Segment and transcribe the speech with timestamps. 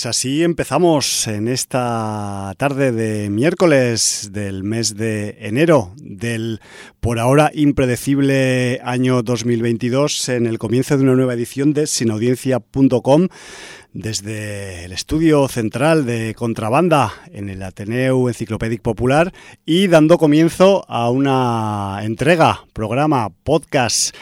[0.00, 6.62] Pues así empezamos en esta tarde de miércoles del mes de enero del
[7.00, 13.28] por ahora impredecible año 2022 en el comienzo de una nueva edición de sinaudiencia.com
[13.92, 19.34] desde el estudio central de Contrabanda en el Ateneu Enciclopédic Popular
[19.66, 24.16] y dando comienzo a una entrega, programa, podcast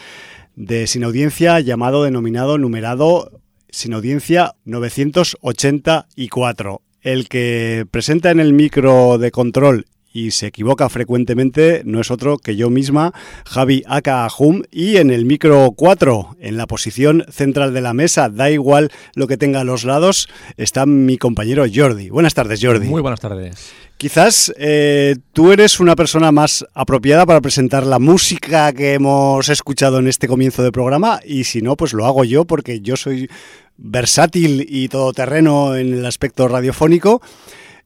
[0.56, 3.30] de Sin Audiencia llamado, denominado, numerado
[3.70, 6.82] Sin Audiencia 984.
[7.02, 9.86] El que presenta en el micro de control
[10.18, 13.12] y se equivoca frecuentemente no es otro que yo misma,
[13.46, 14.28] Javi Aka
[14.70, 19.26] y en el micro 4, en la posición central de la mesa, da igual lo
[19.26, 22.10] que tenga a los lados, está mi compañero Jordi.
[22.10, 22.88] Buenas tardes, Jordi.
[22.88, 23.72] Muy buenas tardes.
[23.96, 29.98] Quizás eh, tú eres una persona más apropiada para presentar la música que hemos escuchado
[29.98, 33.28] en este comienzo de programa y si no, pues lo hago yo porque yo soy
[33.76, 37.22] versátil y todoterreno en el aspecto radiofónico.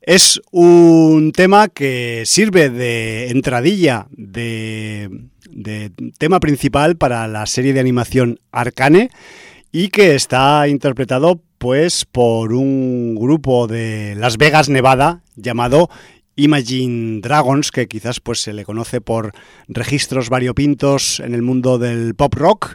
[0.04, 5.08] Es un tema que sirve de entradilla, de,
[6.18, 9.10] tema principal para la serie de animación Arcane
[9.70, 15.88] y que está interpretado pues por un grupo de Las Vegas, Nevada, llamado
[16.34, 19.32] Imagine Dragons, que quizás pues se le conoce por
[19.68, 22.74] registros variopintos en el mundo del pop rock.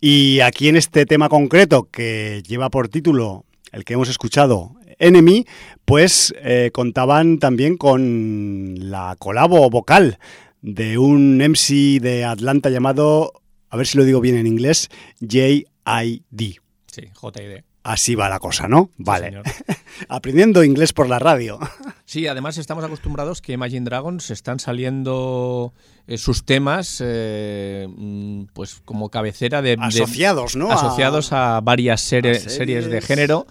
[0.00, 5.44] Y aquí en este tema concreto, que lleva por título el que hemos escuchado, Enemy,
[5.84, 10.18] pues eh, contaban también con la colabo vocal
[10.60, 13.32] de un MC de Atlanta llamado,
[13.70, 14.88] a ver si lo digo bien en inglés,
[15.20, 16.56] J.I.D.
[16.86, 17.62] Sí, JID.
[17.84, 18.90] Así va la cosa, ¿no?
[18.98, 19.40] Vale.
[20.08, 21.58] Aprendiendo inglés por la radio.
[22.08, 25.74] Sí, además estamos acostumbrados que Imagine Dragons están saliendo
[26.06, 29.76] eh, sus temas eh, mm, pues como cabecera de...
[29.76, 30.72] de- Asociados, ¿no?
[30.72, 32.42] asociados a, varias a series.
[32.44, 33.46] series de género.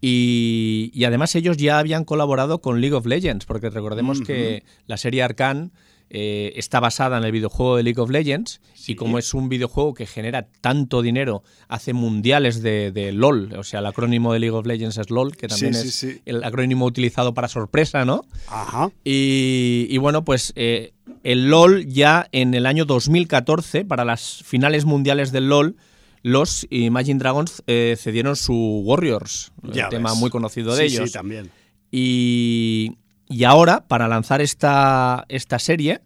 [0.00, 4.96] Y, y además ellos ya habían colaborado con League of Legends, porque recordemos que la
[4.96, 5.70] serie Arcane
[6.12, 9.94] eh, está basada en el videojuego de League of Legends y como es un videojuego
[9.94, 14.66] que genera tanto dinero, hace mundiales de, LOL, o sea, el acrónimo de League of
[14.66, 18.24] Legends es LOL, que también es el acrónimo utilizado para sorpresa, ¿no?
[18.48, 18.90] Ajá.
[19.04, 25.30] Y, bueno, pues eh, el LOL ya en el año 2014, para las finales mundiales
[25.30, 25.76] del LOL,
[26.22, 31.08] los Imagine Dragons eh, cedieron su Warriors, un tema muy conocido de ellos.
[31.08, 31.50] Sí, también.
[31.90, 36.02] Y, y ahora, para lanzar esta, esta serie,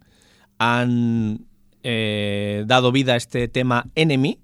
[0.57, 1.45] han
[1.83, 4.39] eh, dado vida a este tema Enemy,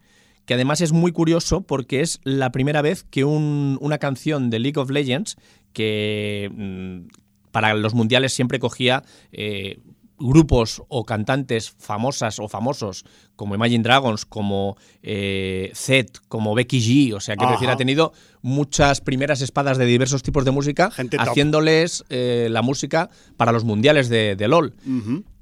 [0.46, 4.80] que además es muy curioso porque es la primera vez que una canción de League
[4.80, 5.38] of Legends,
[5.74, 7.08] que mm,
[7.52, 9.80] para los mundiales siempre cogía eh,
[10.22, 17.14] grupos o cantantes famosas o famosos como Imagine Dragons, como eh, Zed, como Becky G,
[17.16, 22.04] o sea, que decir, ha tenido muchas primeras espadas de diversos tipos de música, haciéndoles
[22.10, 24.76] eh, la música para los mundiales de, LOL.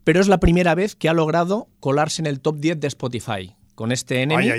[0.03, 3.55] Pero es la primera vez que ha logrado colarse en el top 10 de Spotify
[3.75, 4.49] con este Enemy,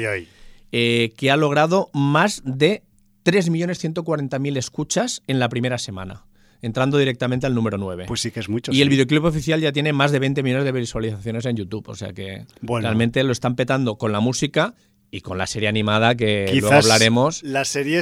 [0.72, 2.84] eh, que ha logrado más de
[3.24, 6.24] 3.140.000 escuchas en la primera semana
[6.62, 8.04] entrando directamente al número 9.
[8.06, 8.72] Pues sí que es mucho.
[8.72, 11.94] Y el videoclip oficial ya tiene más de 20 millones de visualizaciones en YouTube, o
[11.94, 14.74] sea que realmente lo están petando con la música
[15.12, 17.42] y con la serie animada que luego hablaremos.
[17.42, 18.00] La serie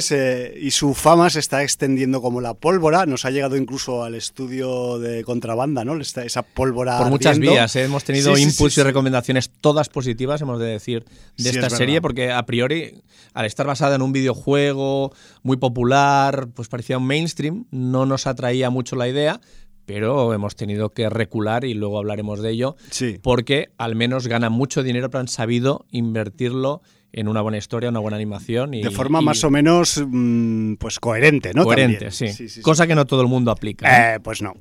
[0.59, 3.05] y su fama se está extendiendo como la pólvora.
[3.05, 5.99] Nos ha llegado incluso al estudio de contrabanda, ¿no?
[5.99, 6.99] Esa pólvora.
[6.99, 7.75] Por muchas vías.
[7.75, 7.85] ¿eh?
[7.85, 11.05] Hemos tenido inputs y recomendaciones todas positivas, hemos de decir,
[11.37, 13.01] de esta serie, porque a priori,
[13.33, 15.11] al estar basada en un videojuego
[15.41, 19.41] muy popular, pues parecía un mainstream, no nos atraía mucho la idea,
[19.85, 22.75] pero hemos tenido que recular y luego hablaremos de ello,
[23.23, 27.99] porque al menos gana mucho dinero, pero han sabido invertirlo en una buena historia, una
[27.99, 28.73] buena animación.
[28.73, 31.63] Y, de forma más o menos mm, pues coherente, ¿no?
[31.63, 32.27] Coherente, sí.
[32.61, 34.15] Cosa que no todo el mundo aplica.
[34.15, 34.53] Eh, pues no.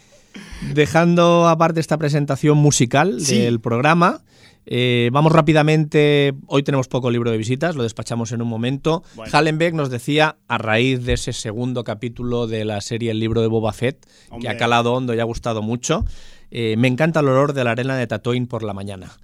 [0.74, 4.22] Dejando aparte esta presentación musical del programa,
[4.70, 6.34] eh, vamos rápidamente.
[6.46, 9.02] Hoy tenemos poco libro de visitas, lo despachamos en un momento.
[9.32, 13.46] Hallenbeck nos decía, a raíz de ese segundo capítulo de la serie El libro de
[13.46, 14.06] Boba Fett,
[14.40, 16.04] que ha calado hondo y ha gustado mucho,
[16.50, 19.16] eh, me encanta el olor de la arena de Tatooine por la mañana.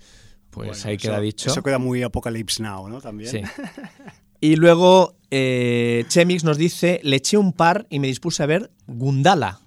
[0.55, 1.51] Pues ahí queda dicho.
[1.51, 3.01] Eso queda muy Apocalypse Now, ¿no?
[3.01, 3.31] También.
[3.31, 3.43] Sí.
[4.41, 8.71] Y luego eh, Chemix nos dice, le eché un par y me dispuse a ver
[8.87, 9.61] Gundala,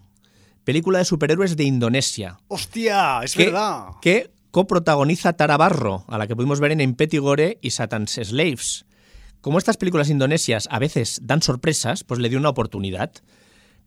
[0.64, 2.40] película de superhéroes de Indonesia.
[2.48, 3.22] ¡Hostia!
[3.24, 3.88] Es verdad.
[4.02, 8.86] Que coprotagoniza Tara Barro, a la que pudimos ver en Impetigore y Satan's Slaves.
[9.42, 13.12] Como estas películas indonesias a veces dan sorpresas, pues le dio una oportunidad.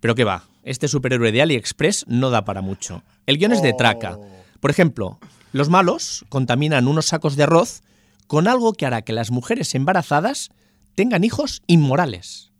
[0.00, 3.02] Pero qué va, este superhéroe de AliExpress no da para mucho.
[3.26, 4.16] El guion es de traca.
[4.16, 4.26] Oh.
[4.58, 5.18] Por ejemplo,
[5.52, 7.82] los malos contaminan unos sacos de arroz
[8.26, 10.50] con algo que hará que las mujeres embarazadas
[10.94, 12.52] tengan hijos inmorales.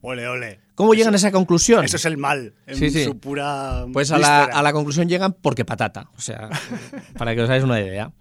[0.00, 0.60] Ole, ole.
[0.74, 1.84] ¿Cómo llegan a esa conclusión?
[1.84, 3.86] Eso es el mal, en su pura.
[3.92, 6.10] Pues a la, conclusión llegan porque patata.
[6.16, 6.50] O sea,
[7.18, 8.12] para que os hagáis una idea.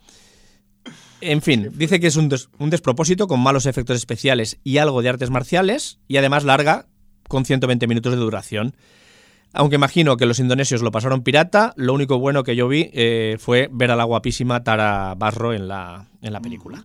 [1.20, 5.10] En fin, dice que es un, un, despropósito con malos efectos especiales y algo de
[5.10, 6.86] artes marciales, y además larga,
[7.28, 8.76] con 120 minutos de duración.
[9.54, 13.38] Aunque imagino que los indonesios lo pasaron pirata, lo único bueno que yo vi eh,
[13.40, 16.84] fue ver a la guapísima Tara Barro en la, en la película.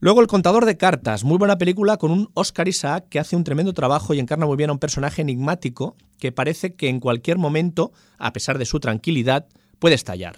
[0.00, 3.44] Luego El contador de cartas, muy buena película con un Oscar Isaac que hace un
[3.44, 7.38] tremendo trabajo y encarna muy bien a un personaje enigmático que parece que en cualquier
[7.38, 9.46] momento, a pesar de su tranquilidad,
[9.78, 10.36] puede estallar.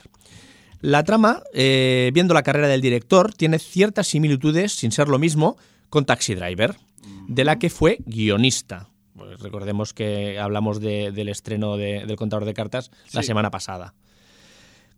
[0.80, 5.56] La trama, eh, viendo la carrera del director, tiene ciertas similitudes, sin ser lo mismo,
[5.88, 6.76] con Taxi Driver,
[7.26, 8.88] de la que fue guionista.
[9.18, 13.94] Pues recordemos que hablamos del estreno del contador de cartas la semana pasada.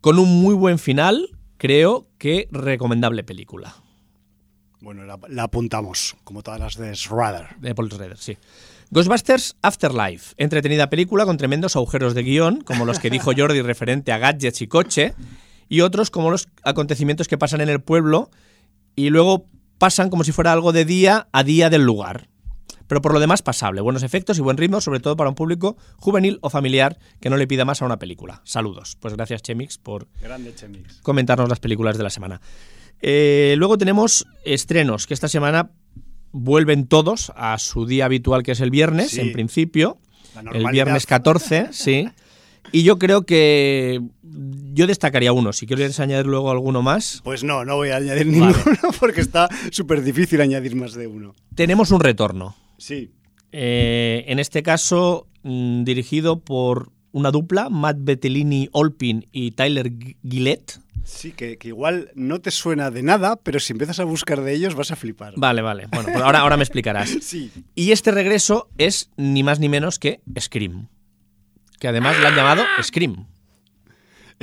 [0.02, 3.74] Con un muy buen final, creo que recomendable película.
[4.80, 7.56] Bueno, la, apuntamos, como todas las de Schrader.
[7.60, 8.36] De Paul Schrader, sí.
[8.90, 14.12] Ghostbusters Afterlife, entretenida película con tremendos agujeros de guion, como los que dijo Jordi referente
[14.12, 15.14] a gadgets y coche,
[15.68, 18.30] y otros como los acontecimientos que pasan en el pueblo
[18.96, 19.46] y luego
[19.78, 22.28] pasan como si fuera algo de día a día del lugar
[22.90, 25.76] pero por lo demás pasable, buenos efectos y buen ritmo, sobre todo para un público
[25.96, 28.42] juvenil o familiar que no le pida más a una película.
[28.42, 28.96] Saludos.
[28.98, 30.08] Pues gracias Chemix por
[31.04, 32.40] comentarnos las películas de la semana.
[33.00, 35.70] Eh, luego tenemos estrenos, que esta semana
[36.32, 39.98] vuelven todos a su día habitual, que es el viernes, en principio.
[40.52, 42.08] El viernes 14, sí.
[42.72, 44.00] Y yo creo que
[44.72, 45.52] yo destacaría uno.
[45.52, 47.20] Si quieres añadir luego alguno más.
[47.22, 48.56] Pues no, no voy a añadir ninguno
[48.98, 51.36] porque está súper difícil añadir más de uno.
[51.54, 52.56] Tenemos un retorno.
[52.80, 53.12] Sí.
[53.52, 59.92] Eh, en este caso, mm, dirigido por una dupla, Matt Bettelini Olpin y Tyler
[60.28, 60.80] Gillette.
[61.04, 64.74] Sí, que, igual no te suena de nada, pero si empiezas a buscar de ellos
[64.74, 65.34] vas a flipar.
[65.36, 65.88] Vale, vale.
[65.90, 67.10] Bueno, pues ahora, ahora me explicarás.
[67.22, 67.50] sí.
[67.74, 70.88] Y este regreso es ni más ni menos que Scream.
[71.78, 73.26] Que además le han llamado Scream.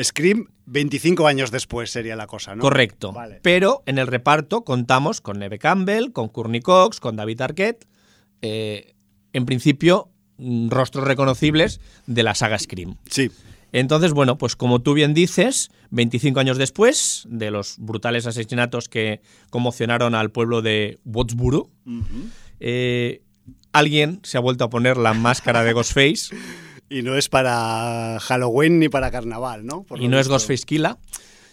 [0.02, 2.62] Scream 25 años después sería la cosa, ¿no?
[2.62, 3.14] Correcto.
[3.14, 3.40] Vale.
[3.42, 7.88] Pero en el reparto contamos con Neve Campbell, con Courtney Cox, con David Arquette.
[8.42, 8.96] Eh,
[9.34, 12.96] en principio, mm, rostros reconocibles de la saga Scream.
[13.10, 13.32] Sí.
[13.74, 19.22] Entonces, bueno, pues como tú bien dices, 25 años después de los brutales asesinatos que
[19.50, 21.70] conmocionaron al pueblo de Woodsboro,
[22.60, 23.22] eh,
[23.74, 26.36] alguien se ha vuelto a poner la máscara de Ghostface
[26.90, 29.84] Y no es para Halloween ni para carnaval, ¿no?
[29.84, 30.28] Por y no es.
[30.28, 30.98] Ghostface Killa.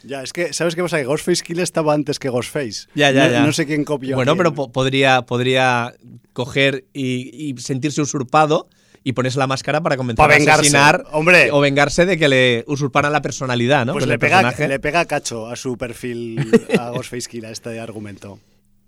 [0.07, 0.99] Ya, es que, ¿sabes qué pasa?
[0.99, 2.89] Que Ghostface Kill estaba antes que Ghostface.
[2.95, 3.47] Ya, ya, no, ya.
[3.47, 4.17] no sé quién copió.
[4.17, 4.39] Bueno, quién.
[4.39, 5.95] pero po- podría, podría
[6.33, 8.69] coger y, y sentirse usurpado
[9.03, 11.51] y ponerse la máscara para comenzar Pa' a vengarse, asesinar hombre.
[11.53, 13.93] o vengarse de que le usurparan la personalidad, ¿no?
[13.93, 16.39] Pues le pega, le pega cacho a su perfil,
[16.79, 18.39] a Ghostface Kill, a este argumento.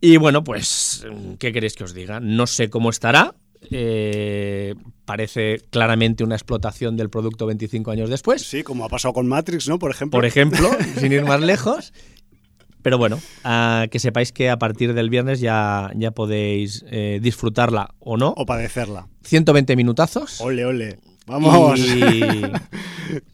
[0.00, 1.06] Y bueno, pues,
[1.38, 2.20] ¿qué queréis que os diga?
[2.20, 3.34] No sé cómo estará.
[3.70, 8.42] Eh, parece claramente una explotación del producto 25 años después.
[8.42, 9.78] Sí, como ha pasado con Matrix, ¿no?
[9.78, 10.16] Por ejemplo.
[10.16, 11.92] por ejemplo, sin ir más lejos.
[12.82, 13.18] Pero bueno,
[13.90, 18.32] que sepáis que a partir del viernes ya, ya podéis eh, disfrutarla o no.
[18.36, 19.08] O padecerla.
[19.24, 20.40] 120 minutazos.
[20.40, 20.98] Ole, ole.
[21.26, 21.80] Vamos.
[21.80, 22.22] Y,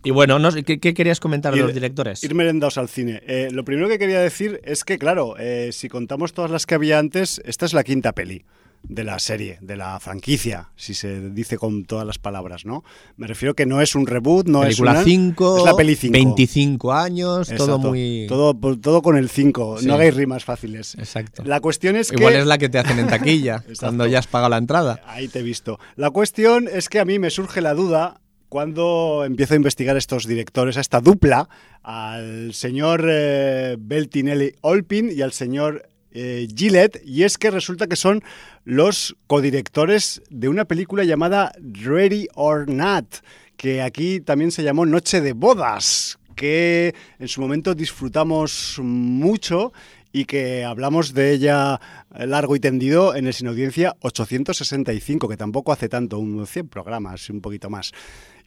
[0.04, 2.24] y bueno, no ¿qué, qué querías comentar de los directores?
[2.24, 3.20] Ir merendados al cine.
[3.26, 5.34] Eh, lo primero que quería decir es que, claro,
[5.70, 8.46] si contamos todas las que había antes, esta es la quinta peli
[8.82, 12.82] de la serie, de la franquicia, si se dice con todas las palabras, ¿no?
[13.16, 15.04] Me refiero que no es un reboot, no Película es una...
[15.04, 16.12] 5, es la peli 5.
[16.12, 18.26] 25 años, todo muy...
[18.28, 19.86] Todo, todo con el 5, Sí.
[19.86, 20.96] no hagáis rimas fáciles.
[20.98, 21.44] Exacto.
[21.44, 22.40] La cuestión es Igual que...
[22.40, 25.00] es la que te hacen en taquilla, cuando ya has pagado la entrada.
[25.06, 25.78] Ahí te he visto.
[25.96, 30.26] La cuestión es que a mí me surge la duda cuando empiezo a investigar estos
[30.26, 31.48] directores, a esta dupla,
[31.82, 37.96] al señor eh, Beltinelli Olpin y al señor eh, Gillette, y es que resulta que
[37.96, 38.22] son
[38.64, 43.16] los codirectores de una película llamada Ready or Not,
[43.56, 49.72] que aquí también se llamó Noche de Bodas, que en su momento disfrutamos mucho
[50.12, 51.80] y que hablamos de ella
[52.14, 57.30] largo y tendido en el Sin Audiencia 865, que tampoco hace tanto, unos 100 programas,
[57.30, 57.92] un poquito más.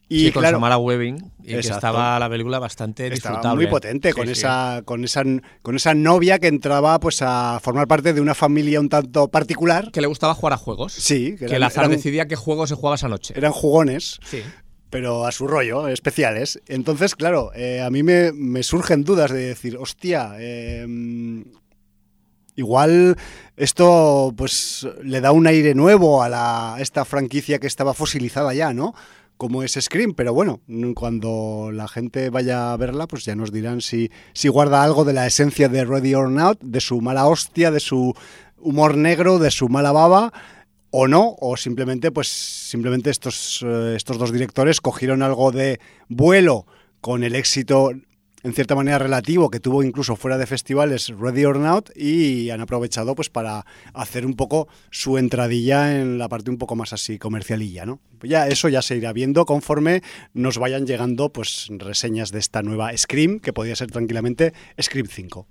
[0.08, 3.64] Y sí, con claro, Samara Webbing, y que estaba la película bastante estaba disfrutable.
[3.64, 4.32] muy potente Sí, con sí.
[4.34, 5.24] esa con esa
[5.62, 9.90] con esa novia que entraba pues a formar parte de una familia un tanto particular.
[9.90, 10.92] Que le gustaba jugar a juegos.
[10.92, 13.34] Sí, que que, el azar decidía qué juego se jugaba esa noche.
[13.36, 14.42] Eran jugones, Sí.
[14.90, 16.60] pero a su rollo, especiales.
[16.68, 20.86] Entonces, claro, eh, a mí me, me surgen dudas de decir, hostia, eh,
[22.54, 23.16] igual
[23.56, 28.54] esto pues le da un aire nuevo a, la, a esta franquicia que estaba fosilizada
[28.54, 28.94] ya, ¿no?
[29.36, 30.60] Como es Scream, pero bueno,
[30.94, 35.12] cuando la gente vaya a verla, pues ya nos dirán si, si guarda algo de
[35.12, 38.14] la esencia de Ready or Not, de su mala hostia, de su
[38.56, 40.32] humor negro, de su mala baba,
[40.90, 46.66] o no, o simplemente, pues simplemente estos, eh, estos dos directores cogieron algo de vuelo
[47.02, 47.90] con el éxito
[48.46, 52.60] en cierta manera relativo que tuvo incluso fuera de festivales Ready or Not y han
[52.60, 57.18] aprovechado pues para hacer un poco su entradilla en la parte un poco más así
[57.18, 57.98] comercialilla, ¿no?
[58.20, 62.62] Pues ya eso ya se irá viendo conforme nos vayan llegando pues reseñas de esta
[62.62, 65.44] nueva Scream que podría ser tranquilamente Scream 5.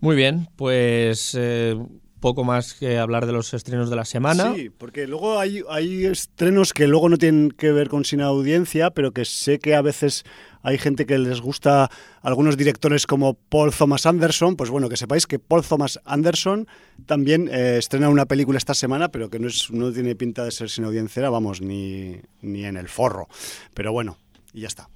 [0.00, 1.76] Muy bien, pues eh,
[2.20, 4.54] poco más que hablar de los estrenos de la semana.
[4.54, 8.90] Sí, porque luego hay, hay estrenos que luego no tienen que ver con sin audiencia,
[8.90, 10.24] pero que sé que a veces
[10.66, 11.92] hay gente que les gusta
[12.22, 14.56] algunos directores como Paul Thomas Anderson.
[14.56, 16.66] Pues bueno, que sepáis que Paul Thomas Anderson
[17.06, 20.50] también eh, estrena una película esta semana, pero que no, es, no tiene pinta de
[20.50, 23.28] ser sin audiencia, vamos, ni, ni en el forro.
[23.74, 24.18] Pero bueno,
[24.52, 24.88] y ya está.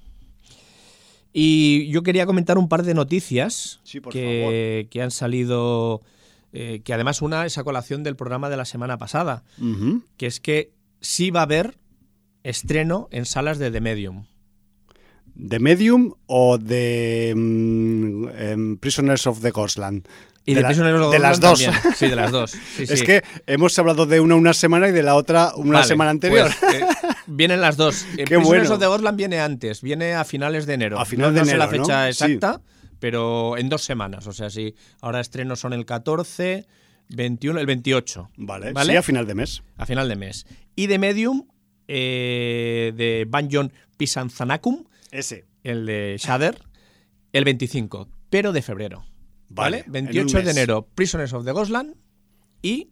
[1.31, 6.01] Y yo quería comentar un par de noticias Sí, que, que han salido,
[6.51, 9.45] eh, que además una es a colación del programa de la semana pasada,
[10.17, 11.77] que es que sí va a haber
[12.43, 14.25] estreno en salas de The Medium.
[15.43, 20.07] ¿De Medium o de mm, em, Prisoners of the Ghostland?
[20.45, 21.61] Y de, la- of de las dos.
[21.63, 21.81] también.
[21.95, 22.51] Sí, de las dos.
[22.77, 23.05] Sí, Es sí.
[23.05, 26.47] que hemos hablado de una una semana y de la otra una Vale, semana anterior.
[26.59, 26.85] pues, eh,
[27.25, 28.05] vienen las dos.
[28.13, 28.73] Eh, Qué Prisoners bueno.
[28.75, 30.99] of the Ghostland viene antes, viene a finales de enero.
[30.99, 31.85] A final no, de no sé la enero, ¿no?
[31.85, 32.33] fecha Sí.
[32.33, 32.61] exacta,
[32.99, 34.27] pero en dos semanas.
[34.27, 36.67] O sea, sí, ahora estrenos son el 14,
[37.09, 38.29] 21, el 28.
[38.37, 38.91] Vale, ¿Vale?
[38.93, 39.63] sí, a final de mes.
[39.77, 40.45] a final de mes.
[40.75, 41.47] Y de Medium,
[41.87, 45.45] eh, de Banjon Pisanzanacum, Ese.
[45.63, 46.63] el de Shader,
[47.33, 49.05] el 25, pero de febrero.
[49.49, 49.99] Vale, ¿Vale?
[49.99, 51.95] en un 28 de enero, Prisoners of the Ghostland
[52.61, 52.91] y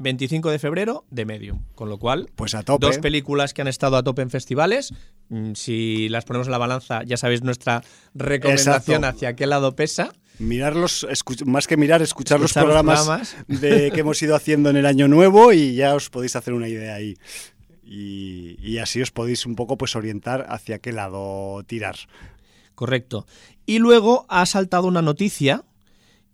[0.00, 1.64] 25 de febrero, de Medium.
[1.74, 2.86] Con lo cual, Pues a tope.
[2.86, 4.94] dos películas que han estado a tope en festivales.
[5.28, 7.82] Mm, Si las ponemos en la balanza, ya sabéis nuestra
[8.14, 9.06] recomendación Exacto.
[9.08, 10.12] hacia qué lado pesa.
[10.38, 11.04] Mirarlos,
[11.46, 13.60] más que mirar, escuchar, los Escuchar los programas, programas.
[13.60, 16.68] de que hemos ido haciendo en el año nuevo y ya os podéis hacer una
[16.68, 17.16] idea ahí.
[17.90, 21.96] Y, y así os podéis un poco pues orientar hacia qué lado tirar.
[22.74, 23.26] Correcto.
[23.64, 25.64] Y luego ha saltado una noticia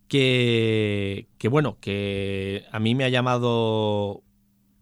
[0.08, 4.22] que, que, bueno, que a mí me ha llamado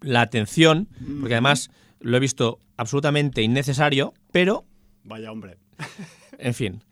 [0.00, 0.88] la atención,
[1.20, 4.64] porque además lo he visto absolutamente innecesario, pero...
[5.04, 5.58] Vaya hombre.
[6.38, 6.82] En fin.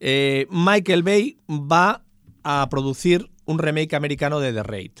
[0.00, 2.04] Eh, Michael Bay va
[2.42, 4.92] a producir un remake americano de The Raid.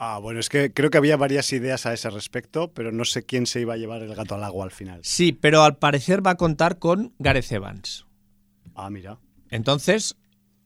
[0.00, 3.24] Ah, bueno, es que creo que había varias ideas a ese respecto, pero no sé
[3.24, 5.00] quién se iba a llevar el gato al agua al final.
[5.02, 8.06] Sí, pero al parecer va a contar con Gareth Evans.
[8.76, 9.18] Ah, mira.
[9.50, 10.16] Entonces,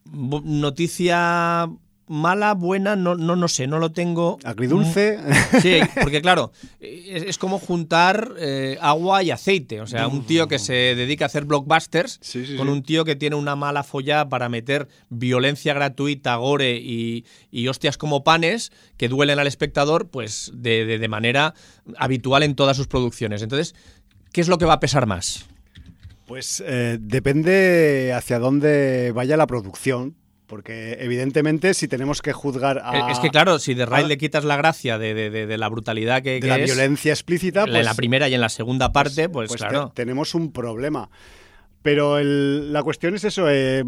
[0.04, 1.70] noticia
[2.12, 4.38] mala, buena, no, no, no sé, no lo tengo.
[4.44, 5.18] Agridulce.
[5.60, 9.80] Sí, porque claro, es, como juntar eh, agua y aceite.
[9.80, 12.20] O sea, un tío que se dedica a hacer blockbusters
[12.56, 17.24] con un tío que tiene una mala folla para meter violencia gratuita, gore y,
[17.68, 21.54] hostias como panes que duelen al espectador, pues de, de manera
[21.96, 23.42] habitual en todas sus producciones.
[23.42, 23.74] Entonces,
[24.32, 25.46] ¿qué es lo que va a pesar más?
[26.26, 30.16] Pues eh, depende hacia dónde vaya la producción,
[30.52, 33.10] porque evidentemente si tenemos que juzgar a...
[33.10, 36.46] Es que claro, si de Raid le quitas la gracia de, la brutalidad que, de
[36.46, 37.64] la violencia explícita...
[37.64, 39.92] Pues, en la primera y en la segunda pues, parte, pues, pues, claro...
[39.94, 41.08] tenemos un problema.
[41.80, 43.82] Pero la cuestión es eso, eh,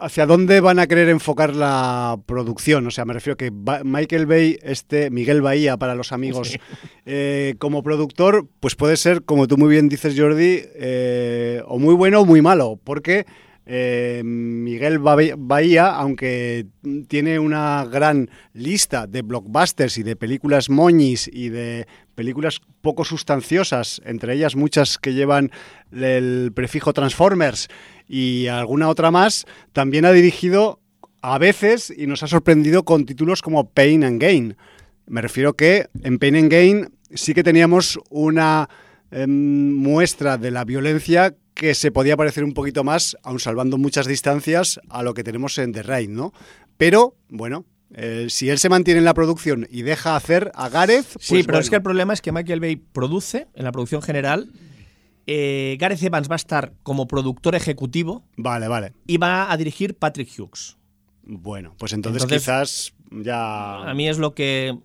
[0.00, 2.86] hacia dónde van a querer enfocar la producción.
[2.86, 3.52] O sea, me refiero que
[3.84, 6.56] Michael Bay, este Miguel Bahía para los amigos,
[7.04, 11.94] eh, como productor, pues puede ser, como tú muy bien dices, Jordi, eh, o muy
[11.94, 13.26] bueno o muy malo, porque
[13.68, 16.66] eh, Miguel Bahía, aunque
[17.08, 24.00] tiene una gran lista de blockbusters y de películas moñis y de películas poco sustanciosas,
[24.04, 25.50] entre ellas muchas que llevan
[25.90, 27.66] el prefijo Transformers
[28.06, 30.80] y alguna otra más, también ha dirigido
[31.20, 34.56] a veces y nos ha sorprendido con títulos como Pain and Gain.
[35.06, 38.68] Me refiero que en Pain and Gain sí que teníamos una
[39.10, 44.06] em, muestra de la violencia que se podía parecer un poquito más, aun salvando muchas
[44.06, 46.32] distancias, a lo que tenemos en The Raid, ¿no?
[46.76, 51.14] Pero, bueno, eh, si él se mantiene en la producción y deja hacer a Gareth.
[51.14, 54.02] Pues sí, pero es que el problema es que Michael Bay produce en la producción
[54.02, 54.52] general.
[55.26, 58.22] Eh, Gareth Evans va a estar como productor ejecutivo.
[58.36, 58.92] Vale, vale.
[59.06, 60.76] Y va a dirigir Patrick Hughes.
[61.22, 63.88] Bueno, pues entonces quizás ya.
[63.88, 64.78] A mí es lo que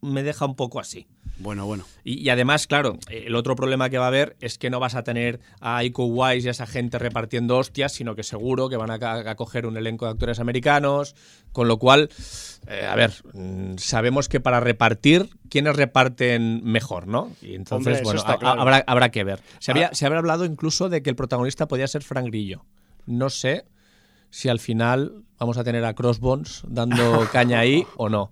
[0.00, 1.06] me deja un poco así.
[1.38, 1.84] Bueno, bueno.
[2.04, 5.02] Y, además, claro, el otro problema que va a haber es que no vas a
[5.02, 8.90] tener a Iko Wise y a esa gente repartiendo hostias, sino que seguro que van
[8.90, 11.14] a, coger un elenco de actores americanos,
[11.52, 12.10] con lo cual,
[12.68, 17.32] eh, a ver, mm, sabemos que para repartir, ¿quiénes reparten mejor, no?
[17.40, 19.40] Y entonces, bueno, habrá, habrá, que ver.
[19.58, 19.94] Se había, ah.
[19.94, 22.64] se había hablado incluso de que el protagonista podía ser Frank Grillo.
[23.06, 23.64] No sé
[24.30, 28.30] si al final vamos a tener a Crossbones dando caña ahí o no.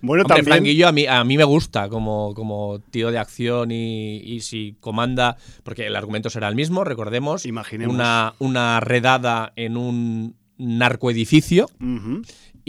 [0.00, 0.46] Bueno, también...
[0.46, 5.36] Franquillo a mí, a mí me gusta como, como tío de acción y, si comanda,
[5.62, 7.94] porque el argumento será el mismo, recordemos, Imaginemos.
[7.94, 11.68] Una, una redada en un narcoedificio.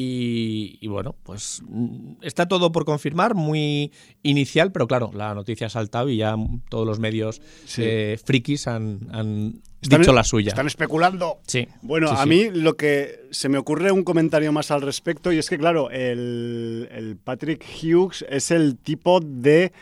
[0.01, 3.91] Y, bueno, pues mm, está todo por confirmar, muy
[4.23, 6.37] inicial, pero claro, la noticia ha saltado y ya
[6.69, 7.41] todos los medios
[7.77, 10.49] eh, frikis han, dicho la suya.
[10.49, 11.41] Están especulando.
[11.45, 11.67] Sí.
[11.81, 15.49] Bueno, a mí lo que se me ocurre un comentario más al respecto y es
[15.49, 19.73] que, claro, el, Patrick Hughes es el tipo de...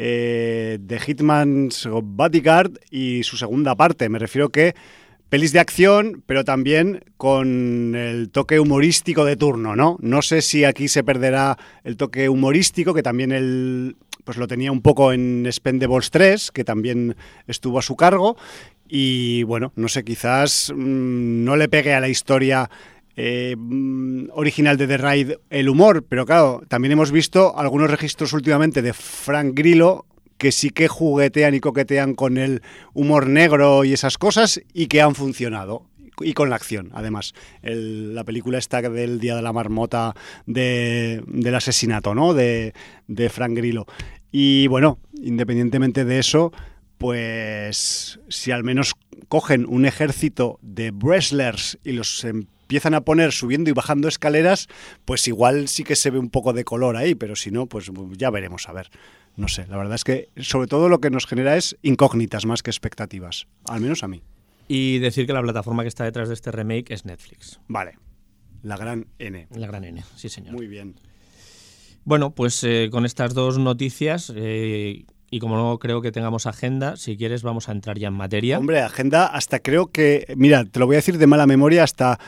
[0.00, 4.08] Eh, de Hitman's Bodyguard y su segunda parte.
[4.08, 4.76] Me refiero que
[5.28, 9.98] pelis de acción, pero también con el toque humorístico de turno, ¿no?
[10.00, 14.72] No sé si aquí se perderá el toque humorístico, que también él pues lo tenía
[14.72, 18.36] un poco en Spendables 3, que también estuvo a su cargo.
[18.86, 22.68] Y bueno, no sé, quizás mm, no le pegue a la historia
[23.16, 28.32] eh, mm, original de The Raid el humor, pero claro, también hemos visto algunos registros
[28.32, 30.06] últimamente de Frank Grillo
[30.38, 32.62] que sí que juguetean y coquetean con el
[32.94, 35.86] humor negro y esas cosas y que han funcionado
[36.20, 37.34] y con la acción, además.
[37.62, 40.14] la película está del Día de la Marmota
[40.46, 42.34] del asesinato, ¿no?
[42.34, 42.74] De,
[43.06, 43.86] de Frank Grillo.
[44.30, 46.52] Y bueno, independientemente de eso,
[46.98, 48.94] pues si al menos
[49.28, 54.68] cogen un ejército de wrestlers y los empiezan a poner subiendo y bajando escaleras,
[55.04, 57.90] pues igual sí que se ve un poco de color ahí, pero si no, pues
[58.16, 58.90] ya veremos a ver
[59.38, 62.62] no sé, la verdad es que sobre todo lo que nos genera es incógnitas más
[62.62, 64.22] que expectativas, al menos a mí.
[64.66, 67.60] Y decir que la plataforma que está detrás de este remake es Netflix.
[67.68, 67.98] Vale,
[68.62, 69.46] la gran N.
[69.54, 70.54] La gran N, sí señor.
[70.54, 70.96] Muy bien.
[72.04, 74.32] Bueno, pues eh, con estas dos noticias...
[74.34, 78.14] Eh, y como no creo que tengamos agenda, si quieres vamos a entrar ya en
[78.14, 78.58] materia.
[78.58, 82.18] Hombre, agenda hasta creo que, mira, te lo voy a decir de mala memoria, hasta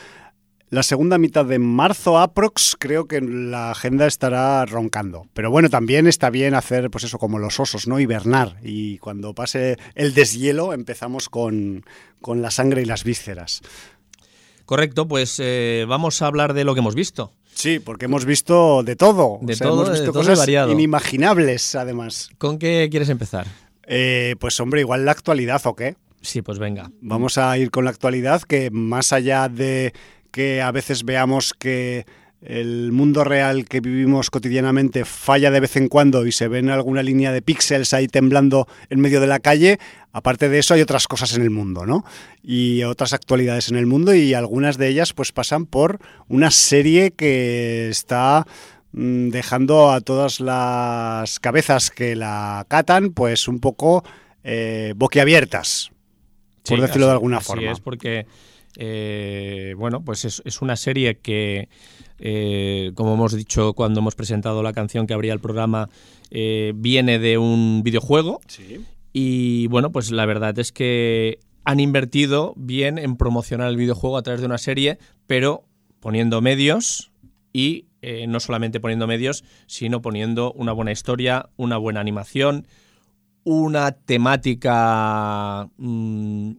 [0.71, 5.27] la segunda mitad de marzo aprox, creo que la agenda estará roncando.
[5.33, 7.99] Pero bueno, también está bien hacer, pues eso, como los osos, ¿no?
[7.99, 8.55] Hibernar.
[8.63, 11.83] Y cuando pase el deshielo, empezamos con,
[12.21, 13.61] con la sangre y las vísceras.
[14.65, 17.33] Correcto, pues eh, vamos a hablar de lo que hemos visto.
[17.53, 19.39] Sí, porque hemos visto de todo.
[19.41, 20.71] De todo, hemos visto de todo cosas variado.
[20.71, 22.29] inimaginables, además.
[22.37, 23.45] ¿Con qué quieres empezar?
[23.83, 25.97] Eh, pues hombre, igual la actualidad, ¿o qué?
[26.21, 26.91] Sí, pues venga.
[27.01, 29.91] Vamos a ir con la actualidad, que más allá de
[30.31, 32.05] que a veces veamos que
[32.41, 36.71] el mundo real que vivimos cotidianamente falla de vez en cuando y se ve en
[36.71, 39.77] alguna línea de píxeles ahí temblando en medio de la calle,
[40.11, 42.03] aparte de eso hay otras cosas en el mundo, ¿no?
[42.41, 47.11] Y otras actualidades en el mundo y algunas de ellas pues pasan por una serie
[47.11, 48.47] que está
[48.93, 54.03] mm, dejando a todas las cabezas que la catan pues un poco
[54.43, 55.91] eh, boquiabiertas,
[56.67, 57.71] por Sí, decirlo de alguna así forma.
[57.71, 58.25] es porque,
[58.77, 61.69] eh, bueno, pues es, es una serie que,
[62.19, 65.89] eh, como hemos dicho cuando hemos presentado la canción que abría el programa,
[66.29, 68.41] eh, viene de un videojuego.
[69.13, 74.23] Y bueno, pues la verdad es que han invertido bien en promocionar el videojuego a
[74.23, 75.65] través de una serie, pero
[75.99, 77.11] poniendo medios
[77.53, 77.85] y
[78.27, 82.65] no solamente poniendo medios, sino poniendo una buena historia, una buena animación,
[83.43, 86.53] una temática mm,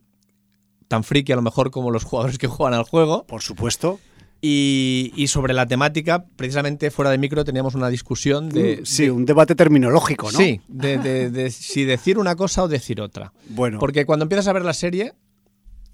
[0.92, 3.24] tan friki a lo mejor como los jugadores que juegan al juego.
[3.26, 3.98] Por supuesto.
[4.44, 8.78] Y, y sobre la temática, precisamente fuera de micro teníamos una discusión de...
[8.80, 10.38] Un- sí, un debate terminológico, ¿no?
[10.38, 13.32] Sí, de, de- de si decir una cosa o decir otra.
[13.48, 15.14] Bueno, Porque cuando empiezas a ver la serie,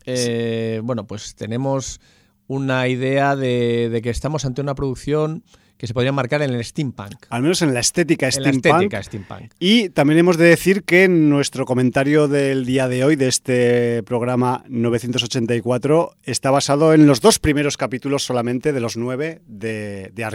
[0.07, 2.01] eh, bueno, pues tenemos
[2.47, 5.45] una idea de, de que estamos ante una producción
[5.79, 7.27] que se podría marcar en el steampunk.
[7.31, 8.93] al menos en la estética En la steampunk.
[8.93, 9.53] estética steampunk.
[9.61, 14.65] Y también hemos de decir que nuestro comentario del día de hoy, de este programa
[14.69, 20.29] 984, está basado en los dos primeros capítulos solamente de los nueve de, de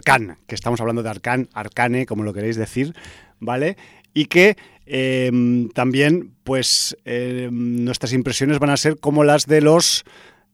[0.48, 2.96] que estamos hablando de Arcane, Arcane, como lo queréis decir,
[3.40, 3.78] ¿vale?
[4.14, 5.32] Y que eh,
[5.74, 10.04] también, pues, eh, nuestras impresiones van a ser como las de los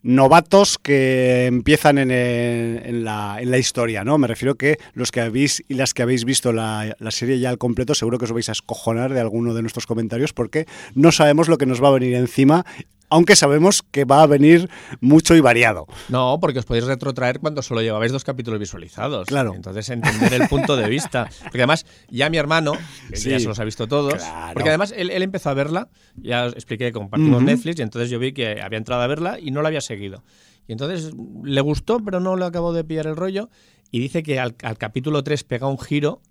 [0.02, 4.18] novatos que empiezan en, la historia, ¿no?
[4.18, 7.50] Me refiero que los que habéis y las que habéis visto la, la serie ya
[7.50, 11.12] al completo, seguro que os vais a escojonar de alguno de nuestros comentarios porque no
[11.12, 12.66] sabemos lo que nos va a venir encima,
[13.10, 14.70] aunque sabemos que va a venir
[15.02, 15.88] mucho y variado.
[16.10, 19.28] No, porque os podéis retrotraer cuando solo llevabais dos capítulos visualizados.
[19.28, 19.54] Claro.
[19.56, 21.30] Entonces entender el punto de vista.
[21.44, 22.74] Porque además, ya mi hermano,
[23.10, 23.30] que Sí.
[23.30, 24.54] ya se los ha visto todos, Claro.
[24.54, 27.42] porque además él, él empezó a verla, ya os expliqué que compartimos.
[27.44, 30.24] Netflix, y entonces yo vi que había entrado a verla y no la había seguido.
[30.68, 31.12] Y entonces
[31.44, 33.50] le gustó, pero no le acabó de pillar el rollo,
[33.92, 36.22] y dice que al, al capítulo 3 pega un giro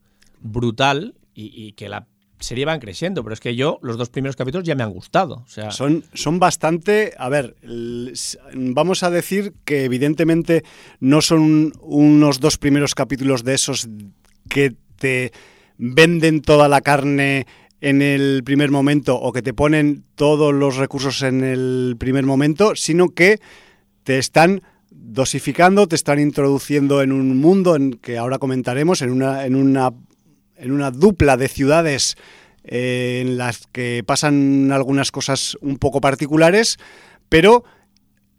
[0.41, 2.07] brutal y, y que la
[2.41, 5.45] serie van creciendo, pero es que yo los dos primeros capítulos ya me han gustado.
[5.71, 7.57] Son, son bastante, a ver,
[8.55, 10.65] vamos a decir que evidentemente
[11.01, 13.89] no son unos dos primeros capítulos de esos
[14.49, 15.33] que te
[15.77, 17.47] venden toda la carne
[17.81, 22.75] en el primer momento o que te ponen todos los recursos en el primer momento,
[22.75, 23.39] sino que
[24.03, 29.47] te están dosificando, te están introduciendo en un mundo en que ahora comentaremos, en una,
[29.47, 29.93] en una,
[30.59, 32.17] en una dupla de ciudades
[32.65, 36.77] eh, en las que pasan algunas cosas un poco particulares,
[37.29, 37.65] pero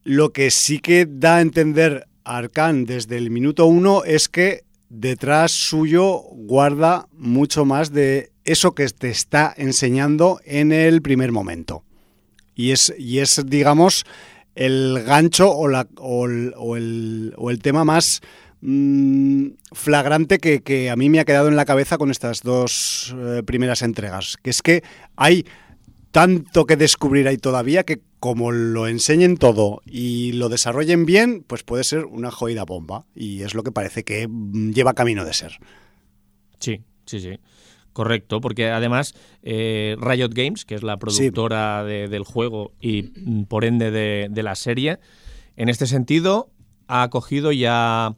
[0.03, 5.51] lo que sí que da a entender Arcan desde el minuto uno es que detrás
[5.51, 11.83] suyo guarda mucho más de eso que te está enseñando en el primer momento.
[12.55, 14.05] Y es, y es digamos,
[14.55, 18.21] el gancho o, la, o, el, o el- o el tema más
[18.61, 23.15] mm, flagrante que, que a mí me ha quedado en la cabeza con estas dos
[23.17, 24.37] eh, primeras entregas.
[24.41, 24.83] Que es que
[25.15, 25.45] hay
[26.11, 31.63] tanto que descubrir ahí todavía que como lo enseñen todo y lo desarrollen bien, pues
[31.63, 33.05] puede ser una jodida bomba.
[33.15, 35.53] Y es lo que parece que mm, lleva camino de ser.
[36.59, 37.39] Sí, sí, sí.
[37.93, 43.43] Correcto, porque además eh, Riot Games, que es la productora de- del juego y mm,
[43.43, 44.99] por ende de, de la serie,
[45.57, 46.49] en este sentido
[46.87, 48.15] ha cogido y ha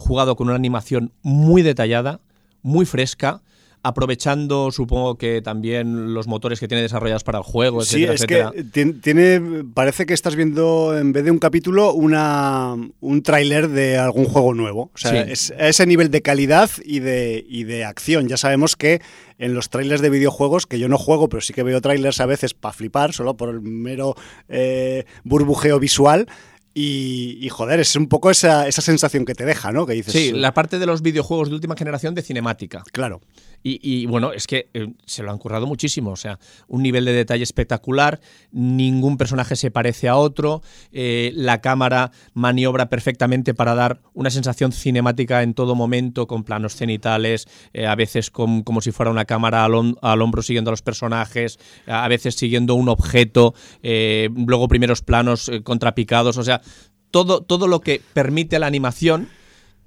[0.00, 2.20] jugado con una animación muy detallada,
[2.62, 3.42] muy fresca,
[3.82, 8.20] aprovechando supongo que también los motores que tiene desarrollados para el juego, Sí, etcétera, es
[8.20, 8.50] etcétera.
[8.52, 13.68] que tien- tiene, parece que estás viendo en vez de un capítulo una, un tráiler
[13.68, 14.90] de algún juego nuevo.
[14.94, 15.32] O sea, Sí.
[15.32, 18.28] es a ese nivel de calidad y de, y de acción.
[18.28, 19.00] Ya sabemos que
[19.38, 22.26] en los trailers de videojuegos, que yo no juego, pero sí que veo trailers a
[22.26, 24.14] veces para flipar, solo por el mero
[24.50, 26.26] eh, burbujeo visual.
[26.72, 29.86] Y, y, joder, es un poco esa, esa sensación que te deja, ¿no?
[29.86, 32.84] Que dices, Sí, la parte de los videojuegos de última generación de cinemática.
[32.92, 33.20] claro.
[33.62, 36.12] Y, bueno, es que eh, se lo han currado muchísimo.
[36.12, 38.20] O sea, un nivel de detalle espectacular,
[38.52, 44.72] ningún personaje se parece a otro, eh, la cámara maniobra perfectamente para dar una sensación
[44.72, 49.64] cinemática en todo momento, con planos cenitales, eh, a veces como si fuera una cámara
[49.64, 55.50] al, al, hombro siguiendo a los personajes, a veces siguiendo un objeto, luego primeros planos
[55.64, 56.38] contrapicados.
[56.38, 56.62] O sea,
[57.10, 59.28] todo, todo lo que permite la animación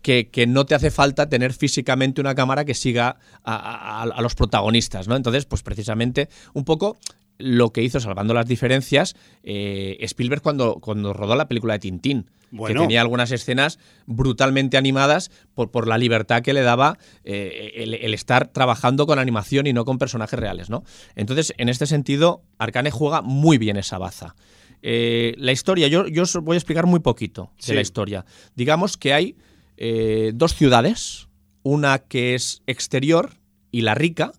[0.03, 5.15] que, no te hace falta tener físicamente una cámara que siga a, los protagonistas, ¿no?
[5.15, 6.97] Entonces, pues precisamente un poco
[7.39, 12.29] lo que hizo, salvando las diferencias, eh, Spielberg cuando, cuando rodó la película de Tintín.
[12.67, 18.13] Que tenía algunas escenas brutalmente animadas por, por la libertad que le daba eh, el,
[18.13, 20.83] estar trabajando con animación y no con personajes reales, ¿no?
[21.15, 24.35] Entonces, en este sentido, Arcane juega muy bien esa baza.
[24.83, 28.23] Eh, la historia, yo, yo os voy a explicar muy poquito de la historia.
[28.55, 29.35] Digamos que hay
[29.77, 31.27] eh, dos ciudades,
[31.63, 33.31] una que es exterior
[33.71, 34.33] y la rica,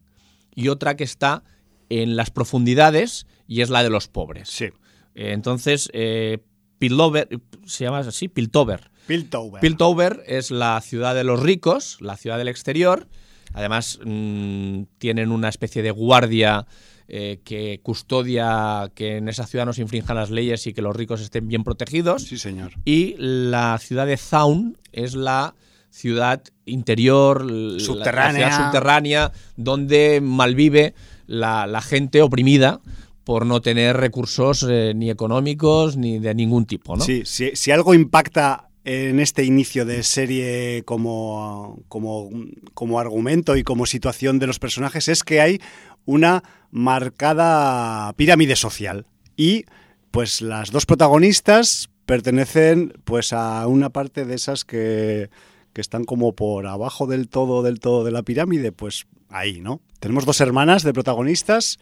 [0.55, 1.43] y otra que está
[1.89, 4.49] en las profundidades y es la de los pobres.
[4.49, 4.67] Sí.
[5.15, 6.39] Eh, entonces, eh,
[6.79, 7.29] Piltover,
[7.67, 8.91] se llama así, Piltover.
[9.07, 9.61] Piltover.
[9.61, 13.09] Piltover es la ciudad de los ricos, la ciudad del exterior.
[13.53, 16.67] Además, mm, tienen una especie de guardia
[17.07, 20.97] eh, que custodia que en esa ciudad no se infrinjan las leyes y que los
[20.97, 22.23] ricos estén bien protegidos.
[22.23, 22.73] Sí, señor.
[22.85, 25.55] Y la ciudad de Zaun es la
[25.91, 27.47] ciudad interior,
[27.79, 30.95] subterránea, ciudad subterránea donde malvive
[31.27, 32.81] la, gente oprimida
[33.23, 36.97] por no tener recursos eh, ni económicos ni de ningún tipo.
[36.97, 37.05] ¿no?
[37.05, 42.29] Sí, si, algo impacta en este inicio de serie como, como,
[42.75, 45.61] como argumento y como situación de los personajes es que hay
[46.07, 46.43] una
[46.75, 49.07] marcada pirámide social.
[49.37, 49.65] Y
[50.11, 55.31] pues las dos protagonistas pertenecen pues a una parte de esas que,
[55.73, 59.83] que están como por abajo del todo, del todo de la pirámide, pues ahí, ¿no?
[60.01, 61.79] Tenemos dos hermanas de protagonistas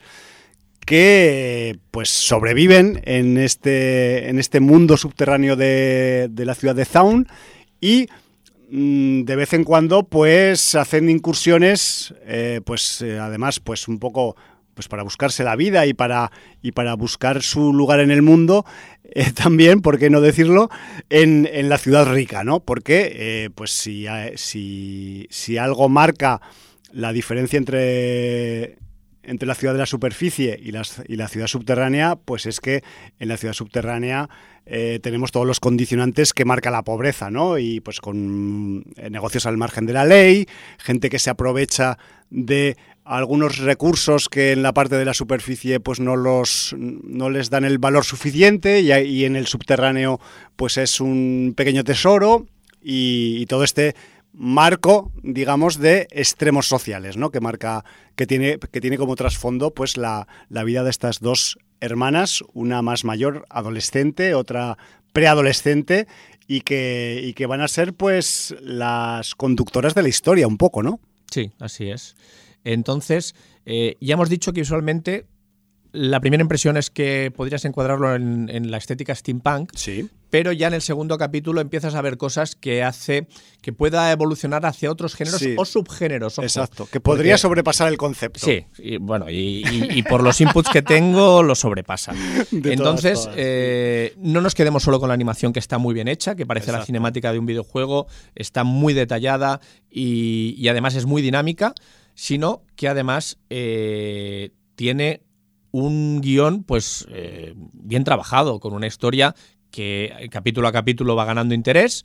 [0.84, 7.28] que pues sobreviven en este, en este mundo subterráneo de, de la ciudad de Zaun
[7.80, 8.08] y
[8.70, 14.36] mm, de vez en cuando pues hacen incursiones eh, pues eh, además pues un poco
[14.74, 16.30] pues para buscarse la vida y para,
[16.62, 18.64] y para buscar su lugar en el mundo,
[19.04, 20.70] eh, también, ¿por qué no decirlo?,
[21.10, 22.60] en, la ciudad rica, ¿no?
[22.60, 26.40] Porque, eh, pues si, eh, si, si, algo marca
[26.92, 28.78] la diferencia entre,
[29.22, 32.82] entre la ciudad de la superficie y, y la ciudad subterránea, pues es que
[33.18, 34.28] en la ciudad subterránea
[35.02, 37.58] tenemos todos los condicionantes que marca la pobreza, ¿no?
[37.58, 40.46] Y pues con negocios al margen de la ley,
[40.78, 41.98] gente que se aprovecha
[42.30, 47.50] de algunos recursos que en la parte de la superficie pues no los no les
[47.50, 50.20] dan el valor suficiente y, en el subterráneo
[50.56, 52.46] pues es un pequeño tesoro
[52.80, 53.94] y, todo este
[54.32, 57.84] marco digamos de extremos sociales no que marca
[58.14, 62.82] que tiene que tiene como trasfondo pues la, la vida de estas dos hermanas una
[62.82, 64.78] más mayor adolescente otra
[65.12, 66.06] preadolescente
[66.46, 70.82] y que y que van a ser pues las conductoras de la historia un poco
[70.82, 72.14] no sí así es
[72.64, 73.34] entonces,
[73.66, 75.26] eh, ya hemos dicho que visualmente
[75.92, 80.08] la primera impresión es que podrías encuadrarlo en, la estética steampunk, sí.
[80.30, 83.26] pero ya en el segundo capítulo empiezas a ver cosas que hace
[83.60, 86.38] que pueda evolucionar hacia otros géneros o subgéneros.
[86.38, 88.40] Exacto, que podría sobrepasar el concepto.
[88.40, 92.14] Sí, y, bueno, y, por los inputs que tengo lo sobrepasa.
[92.52, 96.46] Entonces, eh, no nos quedemos solo con la animación que está muy bien hecha, que
[96.46, 101.74] parece la cinemática de un videojuego, está muy detallada y además es muy dinámica
[102.22, 105.22] sino que además eh, tiene
[105.72, 109.34] un guion pues eh, bien trabajado, con una historia
[109.72, 112.04] que capítulo a capítulo va ganando interés.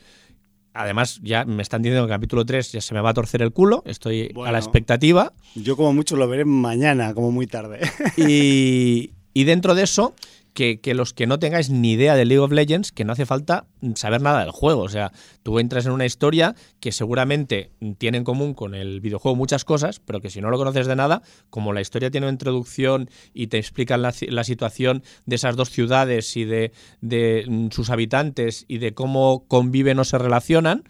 [0.73, 3.43] Además, ya me están diciendo que el capítulo 3 ya se me va a torcer
[3.43, 5.33] el culo, estoy a la expectativa.
[5.53, 7.81] Yo como mucho lo veré mañana, como muy tarde.
[8.17, 10.15] y, y dentro de eso,
[10.57, 13.67] que, los que no tengáis ni idea de League of Legends, que no hace falta
[13.93, 14.81] saber nada del juego.
[14.81, 15.11] O sea,
[15.43, 19.99] tú entras en una historia que seguramente tiene en común con el videojuego muchas cosas,
[19.99, 23.47] pero que si no lo conoces de nada, como la historia tiene una introducción y
[23.47, 28.79] te explican la, situación de esas dos ciudades y de, de mm, sus habitantes y
[28.79, 30.85] de cómo conviven o se relacionan,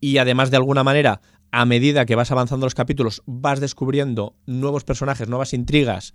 [0.00, 4.84] y además de alguna manera a medida que vas avanzando los capítulos, vas descubriendo nuevos
[4.84, 6.12] personajes, nuevas intrigas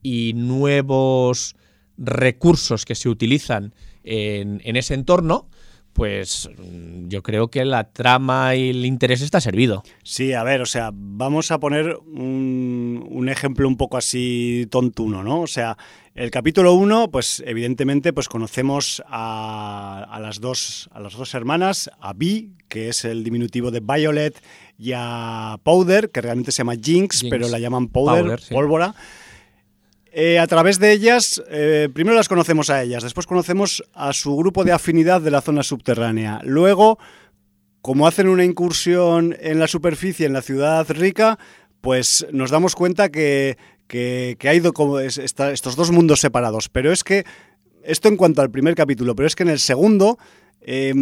[0.00, 1.56] y nuevos
[2.00, 5.48] recursos que se utilizan en, ese entorno,
[5.92, 9.82] pues mm, yo creo que la trama y el interés está servido.
[10.02, 15.22] Sí, a ver, o sea, vamos a poner un, un ejemplo un poco así tontuno,
[15.22, 15.42] ¿no?
[15.42, 15.76] O sea,
[16.14, 21.90] el capítulo 1, pues evidentemente pues conocemos a, a, las dos, a las dos hermanas,
[22.00, 24.42] a Vi, que es el diminutivo de Violet,
[24.78, 27.30] y a Powder, que realmente se llama Jinx, Jinx.
[27.30, 28.54] pero la llaman Powder, Powder sí.
[28.54, 28.94] pólvora.
[30.12, 34.36] Eh, a través de ellas, eh, primero las conocemos a ellas, después conocemos a su
[34.36, 36.40] grupo de afinidad de la zona subterránea.
[36.42, 36.98] Luego,
[37.80, 41.38] como hacen una incursión en la superficie, en la ciudad rica,
[41.80, 46.68] pues nos damos cuenta que, que, ha ido como estos dos mundos separados.
[46.68, 47.24] Pero es que,
[47.84, 50.18] esto en cuanto al primer capítulo, pero es que en el segundo,
[50.60, 50.92] eh,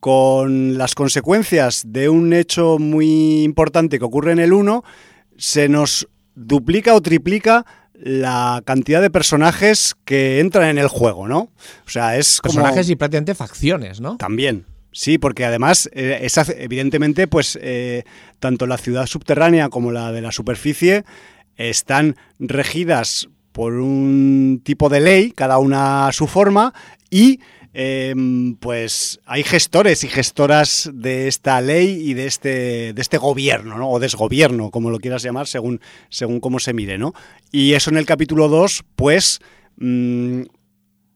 [0.00, 4.84] con las consecuencias de un hecho muy importante que ocurre en el 1,
[5.36, 7.66] se nos duplica o triplica
[8.00, 11.50] la cantidad de personajes que entran en el juego, ¿no?
[11.86, 12.54] O sea, es como...
[12.54, 14.16] Personajes y prácticamente facciones, ¿no?
[14.16, 14.66] También.
[14.92, 18.04] Sí, porque además, eh, es, evidentemente, pues eh,
[18.40, 21.04] tanto la ciudad subterránea como la de la superficie
[21.56, 26.72] están regidas por un tipo de ley, cada una a su forma,
[27.10, 27.40] y
[27.74, 28.14] eh,
[28.60, 33.90] pues hay gestores y gestoras de esta ley y de este, de este gobierno, ¿no?
[33.90, 36.98] o desgobierno, como lo quieras llamar, según, según cómo se mire.
[36.98, 37.12] ¿no?
[37.52, 39.40] Y eso en el capítulo 2, pues
[39.76, 40.42] mmm,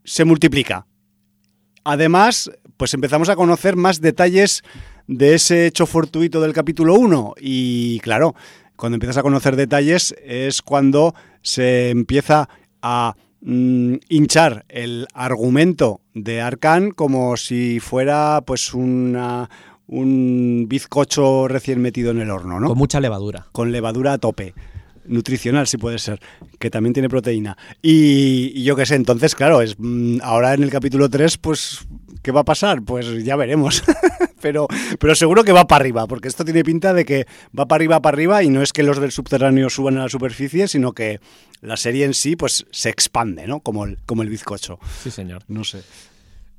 [0.04, 0.86] se multiplica.
[1.84, 4.62] Además, pues empezamos a conocer más detalles
[5.06, 7.34] de ese hecho fortuito del capítulo 1.
[7.40, 8.34] Y claro,
[8.76, 12.48] cuando empiezas a conocer detalles es cuando se empieza
[12.82, 19.50] a mmm, hinchar el argumento de Arcan como si fuera pues una,
[19.86, 22.68] un bizcocho recién metido en el horno, ¿no?
[22.68, 23.46] Con mucha levadura.
[23.52, 24.54] Con levadura a tope.
[25.04, 26.20] Nutricional, si puede ser,
[26.60, 27.56] que también tiene proteína.
[27.82, 31.86] Y, y yo qué sé, entonces, claro, es mmm, ahora en el capítulo 3, pues,
[32.22, 32.82] ¿qué va a pasar?
[32.82, 33.82] Pues ya veremos.
[34.40, 37.26] pero, pero seguro que va para arriba, porque esto tiene pinta de que
[37.58, 40.08] va para arriba, para arriba, y no es que los del subterráneo suban a la
[40.08, 41.20] superficie, sino que
[41.60, 43.60] la serie en sí, pues, se expande, ¿no?
[43.60, 44.78] Como el, como el bizcocho.
[45.02, 45.42] Sí, señor.
[45.48, 45.82] No sé.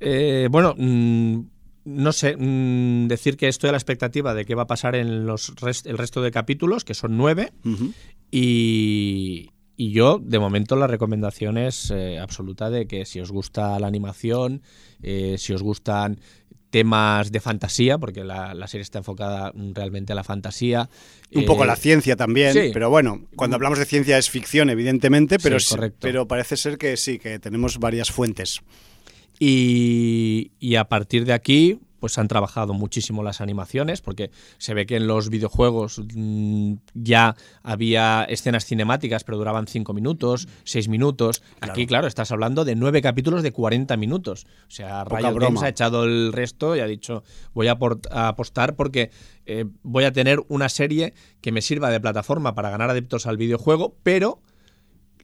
[0.00, 1.40] Eh, bueno, mmm,
[1.84, 5.26] no sé, mmm, decir que estoy a la expectativa de qué va a pasar en
[5.26, 7.92] los rest el resto de capítulos, que son nueve, uh -huh.
[8.30, 13.78] y, y, yo, de momento, la recomendación es eh, absoluta de que si os gusta
[13.78, 14.62] la animación,
[15.02, 16.20] eh, si os gustan
[16.74, 20.90] temas de fantasía, porque la, la, serie está enfocada realmente a la fantasía.
[21.32, 22.70] Un eh, poco la ciencia también, sí.
[22.72, 26.96] pero bueno, cuando hablamos de ciencia es ficción, evidentemente, pero, sí, pero parece ser que
[26.96, 28.60] sí, que tenemos varias fuentes.
[29.38, 34.84] Y, y, a partir de aquí, pues han trabajado muchísimo las animaciones, porque se ve
[34.84, 41.40] que en los videojuegos mmm, ya había escenas cinemáticas, pero duraban 5 minutos, 6 minutos.
[41.60, 41.72] Claro.
[41.72, 44.44] Aquí, claro, estás hablando de 9 capítulos de 40 minutos.
[44.68, 47.22] O sea, Riot Games ha echado el resto y ha dicho,
[47.54, 47.78] voy a,
[48.10, 49.10] a apostar porque
[49.46, 53.38] eh, voy a tener una serie que me sirva de plataforma para ganar adeptos al
[53.38, 54.42] videojuego, pero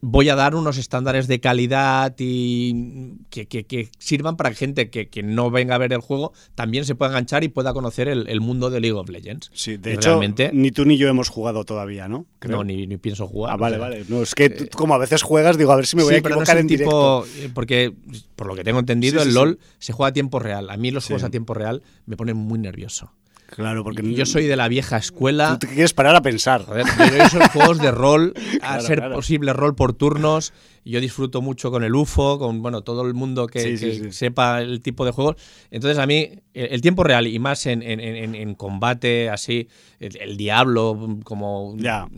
[0.01, 4.91] voy a dar unos estándares de calidad y que, que, que sirvan para que gente
[4.91, 8.09] que, que, no venga a ver el juego también se pueda enganchar y pueda conocer
[8.09, 9.51] el, el mundo de League of Legends.
[9.53, 10.21] Sí, de hecho,
[10.53, 12.27] ni tú ni yo hemos jugado todavía, ¿no?
[12.39, 12.59] Creo.
[12.59, 13.55] No, ni, ni, pienso jugar.
[13.55, 14.05] Ah, vale, sea, vale.
[14.09, 16.15] No, es que tú, como a veces juegas, digo, a ver si me voy sí,
[16.17, 17.55] a equivocar pero no en tipo, directo.
[17.55, 17.93] Porque,
[18.37, 20.71] por lo que tengo entendido, sí, sí, el LOL se juega a tiempo real.
[20.71, 23.13] A mí los juegos a tiempo real me ponen muy nervioso.
[23.51, 25.59] Claro, porque yo soy de la vieja escuela.
[25.59, 26.65] Tú te quieres parar a pensar.
[26.65, 29.15] Joder, yo esos juegos de rol, a claro, ser claro.
[29.17, 30.53] posible rol por turnos.
[30.85, 34.05] Yo disfruto mucho con el UFO, con bueno todo el mundo que, sí, que sí,
[34.05, 34.13] sí.
[34.13, 35.37] sepa el tipo de juegos.
[35.71, 40.17] Entonces a mí el, tiempo real y más en, en, en, en combate así, el,
[40.17, 42.09] el, Diablo como ya.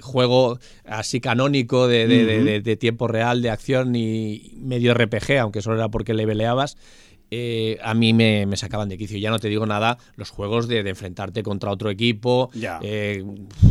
[0.00, 2.44] juego así canónico de, de, uh -huh.
[2.44, 6.78] de, de, tiempo real, de acción y medio RPG, aunque solo era porque le peleabas
[7.30, 9.18] eh, a mí me, me, sacaban de quicio.
[9.18, 12.50] Ya no te digo nada, los juegos de, de enfrentarte contra otro equipo.
[12.54, 12.78] Ya.
[12.82, 13.24] Eh,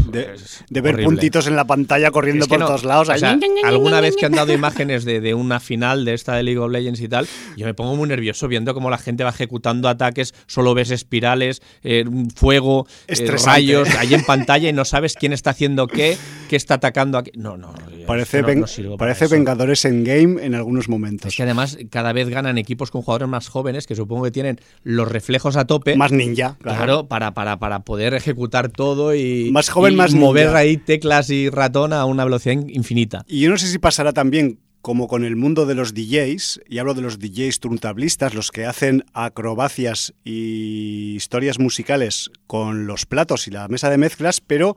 [0.07, 0.35] de,
[0.69, 1.05] de, ver horrible.
[1.05, 3.09] puntitos en la pantalla corriendo es que por no, todos lados.
[3.09, 6.43] O sea, alguna vez que han dado imágenes de, de, una final de esta de
[6.43, 9.29] League of Legends y tal, yo me pongo muy nervioso viendo cómo la gente va
[9.29, 15.15] ejecutando ataques, solo ves espirales, eh, fuego, eh, rayos ahí en pantalla y no sabes
[15.15, 16.17] quién está haciendo qué,
[16.49, 17.31] qué está atacando aquí.
[17.35, 17.73] No, no.
[18.05, 21.29] Parece, no, no parece Vengadores en game en algunos momentos.
[21.29, 24.59] Es que además cada vez ganan equipos con jugadores más jóvenes que supongo que tienen
[24.83, 25.95] los reflejos a tope.
[25.95, 26.57] Más ninja.
[26.61, 30.59] Claro, claro para, para, para poder ejecutar todo y, más joven, y más mover ninja.
[30.59, 33.25] ahí teclas y ratón a una velocidad infinita.
[33.27, 36.77] Y yo no sé si pasará también como con el mundo de los DJs, y
[36.77, 43.47] hablo de los DJs turntablistas, los que hacen acrobacias y historias musicales con los platos
[43.47, 44.75] y la mesa de mezclas, pero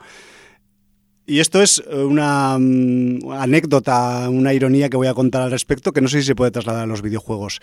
[1.29, 6.01] y esto es una um, anécdota, una ironía que voy a contar al respecto, que
[6.01, 7.61] no sé si se puede trasladar a los videojuegos.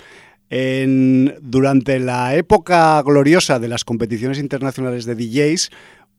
[1.42, 5.72] durante la época gloriosa de las competiciones internacionales de DJs,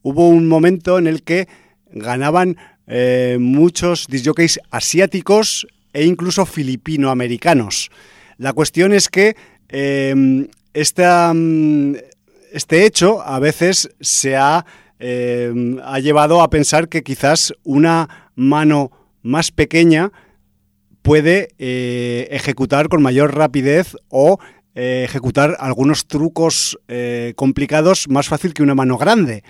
[0.02, 1.46] hubo un momento en el que
[1.92, 2.56] ganaban
[2.88, 7.90] eh, muchos disjockeys asiáticos e incluso filipino-americanos.
[8.38, 9.36] La cuestión es que
[9.68, 11.94] em, mm,
[12.52, 14.66] este hecho a veces se ha,
[14.98, 18.90] em, ha llevado a pensar que quizás una mano
[19.22, 20.12] más pequeña
[21.02, 24.38] puede eh, ejecutar con mayor rapidez o
[24.74, 29.44] eh, ejecutar algunos trucos eh, complicados más fácil que una mano grande.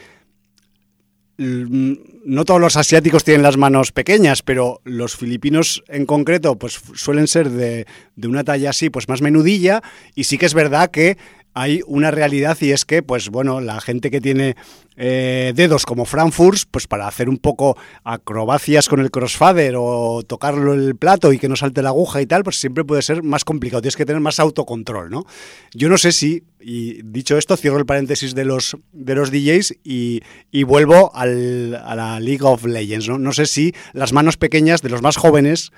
[1.38, 7.26] No todos los asiáticos tienen las manos pequeñas, pero los filipinos en concreto pues suelen
[7.26, 7.86] ser de,
[8.16, 9.82] de una talla así, pues más menudilla,
[10.14, 11.18] y sí que es verdad que
[11.56, 14.56] hay una realidad y es que, pues bueno, la gente que tiene
[14.98, 20.74] eh, dedos como Frankfurt, pues para hacer un poco acrobacias con el crossfader o tocarlo
[20.74, 23.46] el plato y que no salte la aguja y tal, pues siempre puede ser más
[23.46, 23.80] complicado.
[23.80, 25.24] Tienes que tener más autocontrol, ¿no?
[25.72, 29.78] Yo no sé si, y dicho esto, cierro el paréntesis de los, de los DJs
[29.82, 30.20] y,
[30.64, 33.18] vuelvo a la League of Legends, ¿no?
[33.18, 35.72] No sé si las manos pequeñas de los más jóvenes,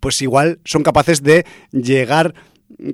[0.00, 2.34] pues igual son capaces de llegar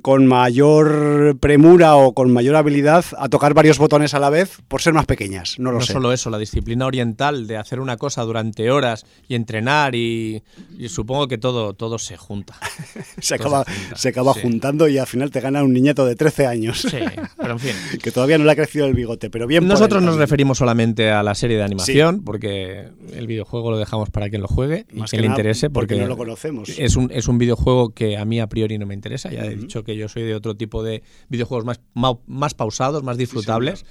[0.01, 4.81] con mayor premura o con mayor habilidad a tocar varios botones a la vez por
[4.81, 5.59] ser más pequeñas.
[5.59, 5.93] No lo sé.
[5.93, 10.43] No solo eso, la disciplina oriental de hacer una cosa durante horas y entrenar y,
[10.87, 12.55] supongo que todo, todo se junta.
[13.19, 13.65] se acaba,
[13.95, 16.81] se, acaba juntando y al final te gana un niñato de 13 años.
[16.81, 16.97] Sí,
[17.37, 17.75] pero en fin.
[18.01, 19.67] que todavía no le ha crecido el bigote, pero bien.
[19.67, 24.29] Nosotros nos referimos solamente a la serie de animación porque el videojuego lo dejamos para
[24.29, 26.69] quien lo juegue y quien le interese porque, no lo conocemos.
[26.69, 29.55] Es un, es un videojuego que a mí a priori no me interesa, ya he
[29.55, 31.79] dicho que yo soy de otro tipo de videojuegos más,
[32.27, 33.85] más pausados, más disfrutables.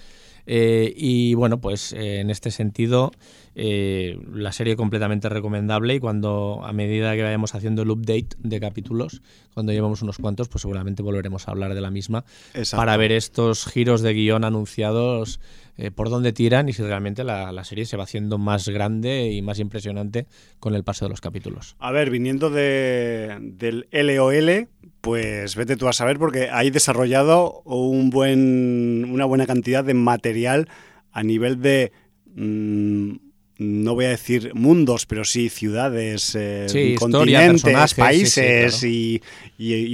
[0.47, 3.13] Eh, y bueno, pues eh, en este sentido,
[3.55, 8.61] eh, la serie completamente recomendable y cuando a medida que vayamos haciendo el update de
[8.61, 9.23] capítulos,
[9.55, 12.25] cuando llevamos unos cuantos, pues seguramente volveremos a hablar de la misma
[12.73, 15.41] para ver estos giros de guion anunciados
[15.83, 19.41] eh, por dónde tiran y si realmente la, serie se va haciendo más grande y
[19.41, 20.27] más impresionante
[20.59, 21.75] con el paso de los capítulos.
[21.79, 24.69] A ver, viniendo de, del LOL,
[25.01, 30.69] pues vete tú a saber porque hay desarrollado un buen, una buena cantidad de material
[31.13, 31.93] a nivel de...
[32.35, 33.13] Mm,
[33.57, 39.23] no voy a decir mundos, pero sí ciudades, eh, continentes, países y,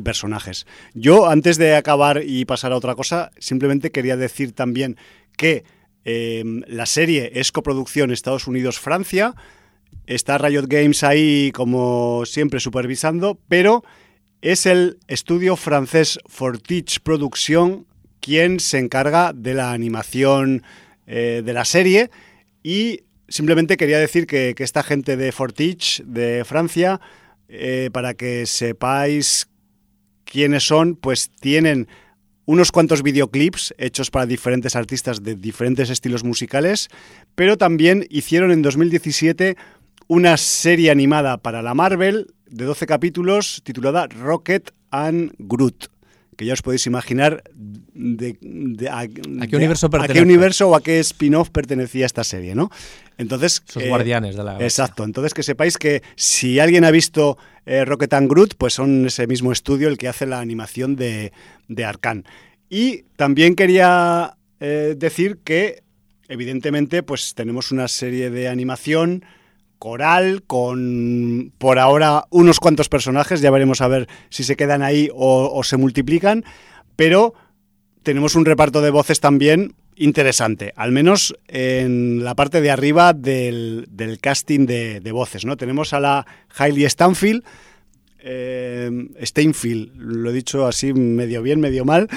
[0.02, 0.66] personajes.
[0.94, 4.96] Yo, antes de acabar y pasar a otra cosa, simplemente quería decir también
[5.36, 5.64] que
[6.08, 9.34] Em, la serie es coproducción Estados Unidos-Francia.
[10.06, 13.82] Está Riot Games ahí, como siempre, supervisando, pero
[14.40, 17.86] es el estudio francés Fortich Production
[18.20, 20.62] quien se encarga de la animación
[21.08, 22.10] eh, de la serie.
[22.62, 27.00] Y simplemente quería decir que, esta gente de Fortich, de Francia,
[27.48, 29.48] eh, para que sepáis
[30.24, 31.88] quiénes son, pues tienen
[32.46, 36.88] unos cuantos videoclips hechos para diferentes artistas de diferentes estilos musicales,
[37.34, 39.56] pero también hicieron en 2017
[40.08, 45.95] una serie animada para la Marvel de 12 capítulos titulada Rocket and Groot
[46.36, 48.36] que ya os podéis imaginar de,
[48.90, 52.70] a, qué universo a, qué universo o a qué spin-off pertenecía esta serie, ¿no?
[53.18, 57.84] Entonces, eh, guardianes de la Exacto, entonces que sepáis que si alguien ha visto eh,
[57.84, 61.32] Rocket and Groot, pues son ese mismo estudio el que hace la animación de,
[61.68, 62.24] de Arcan.
[62.68, 65.82] Y también quería eh, decir que,
[66.28, 69.24] evidentemente, pues tenemos una serie de animación
[69.78, 75.08] coral con por ahora unos cuantos personajes, ya veremos a ver si se quedan ahí
[75.14, 76.44] o, se multiplican,
[76.96, 77.34] pero
[78.02, 83.86] tenemos un reparto de voces también interesante, al menos en la parte de arriba del,
[84.20, 85.44] casting de, voces.
[85.44, 85.56] ¿no?
[85.56, 87.42] Tenemos a la Hailey Stanfield,
[88.28, 88.90] eh,
[89.22, 92.08] Steinfield, lo he dicho así medio bien, medio mal,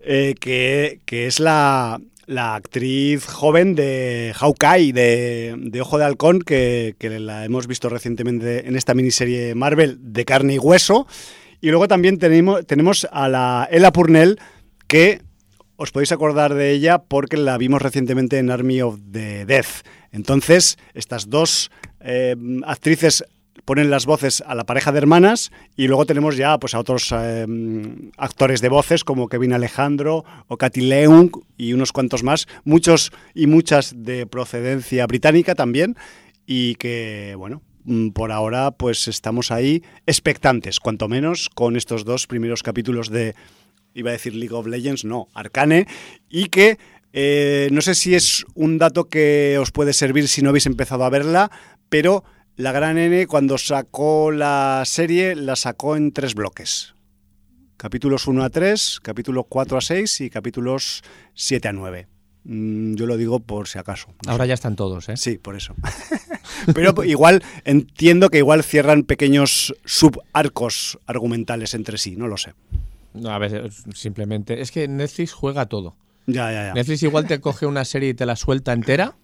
[0.00, 6.96] eh, que, es la, la actriz joven de Hawkeye, de, de Ojo de Halcón, que,
[7.00, 11.06] la hemos visto recientemente en esta miniserie Marvel de carne y hueso.
[11.60, 14.38] Y luego también tenemos, tenemos a la Ella Purnell,
[14.86, 15.22] que
[15.76, 19.84] os podéis acordar de ella porque la vimos recientemente en Army of the Death.
[20.12, 21.70] Entonces, estas dos
[22.00, 23.24] eh, actrices
[23.64, 27.12] ponen las voces a la pareja de hermanas y luego tenemos ya pues, a otros
[27.12, 27.46] eh,
[28.16, 33.46] actores de voces como Kevin Alejandro o Katy Leung y unos cuantos más, muchos y
[33.46, 35.96] muchas de procedencia británica también
[36.46, 42.26] y que, bueno, mm, por ahora pues estamos ahí expectantes, cuanto menos con estos dos
[42.26, 43.34] primeros capítulos de,
[43.94, 45.86] iba a decir League of Legends, no, Arcane,
[46.28, 46.78] y que
[47.12, 51.04] eh, no sé si es un dato que os puede servir si no habéis empezado
[51.04, 51.50] a verla,
[51.88, 52.24] pero
[52.56, 56.94] la Gran N cuando sacó la serie la sacó en tres bloques.
[57.76, 61.02] capítulos 1 a 3, capítulos 4 a 6 y capítulos
[61.34, 62.06] 7 a 9.
[62.44, 64.08] Mm, yo lo digo por si acaso.
[64.24, 64.48] no Ahora sé.
[64.48, 65.16] ya están todos, ¿eh?
[65.16, 65.74] Sí, por eso.
[66.74, 72.54] Pero igual entiendo que igual cierran pequeños subarcos argumentales entre sí, no lo sé.
[73.14, 74.60] No, a veces simplemente.
[74.60, 75.96] Es que Netflix juega todo.
[76.26, 76.74] Ya, ya, ya.
[76.74, 79.14] Netflix igual te coge una serie y te la suelta entera,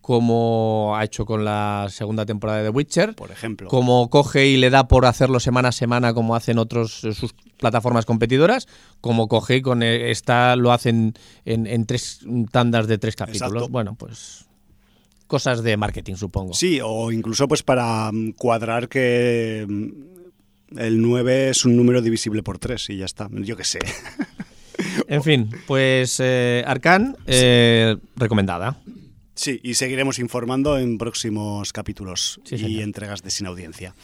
[0.00, 3.14] como ha hecho con la segunda temporada de The Witcher.
[3.14, 3.68] Por ejemplo.
[3.68, 7.34] Como coge y le da por hacerlo semana a semana, como hacen otros eh, sus
[7.58, 8.66] plataformas competidoras,
[9.00, 12.20] como coge y con eh, esta lo hacen en, en tres
[12.50, 13.52] tandas de tres capítulos.
[13.52, 13.68] Exacto.
[13.68, 14.46] Bueno, pues
[15.26, 16.54] cosas de marketing, supongo.
[16.54, 22.42] Sí, o incluso pues para mm, cuadrar que mm, el 9 es un número divisible
[22.42, 23.28] por 3 y ya está.
[23.32, 23.78] Yo qué sé.
[25.08, 28.78] En fin, pues eh, Arcan, eh, recomendada.
[29.40, 32.82] Sí, y seguiremos informando en próximos capítulos Sí, y señor.
[32.82, 33.94] entregas de Sin Audiencia.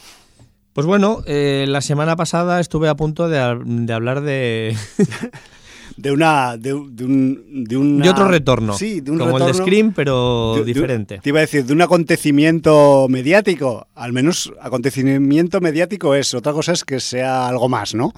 [0.72, 4.74] Pues bueno, eh, la semana pasada estuve a punto de, hab- de hablar de,
[5.99, 6.57] De una.
[6.57, 7.64] De, de un.
[7.64, 8.72] De, una- de otro retorno.
[8.78, 9.64] Sí, de un como el de retorno.
[9.66, 11.18] Scream, pero de- diferente.
[11.22, 13.89] te iba a decir, de un acontecimiento mediático.
[13.95, 16.32] Al menos acontecimiento mediático es.
[16.32, 18.12] Otra cosa es que sea algo más, ¿no?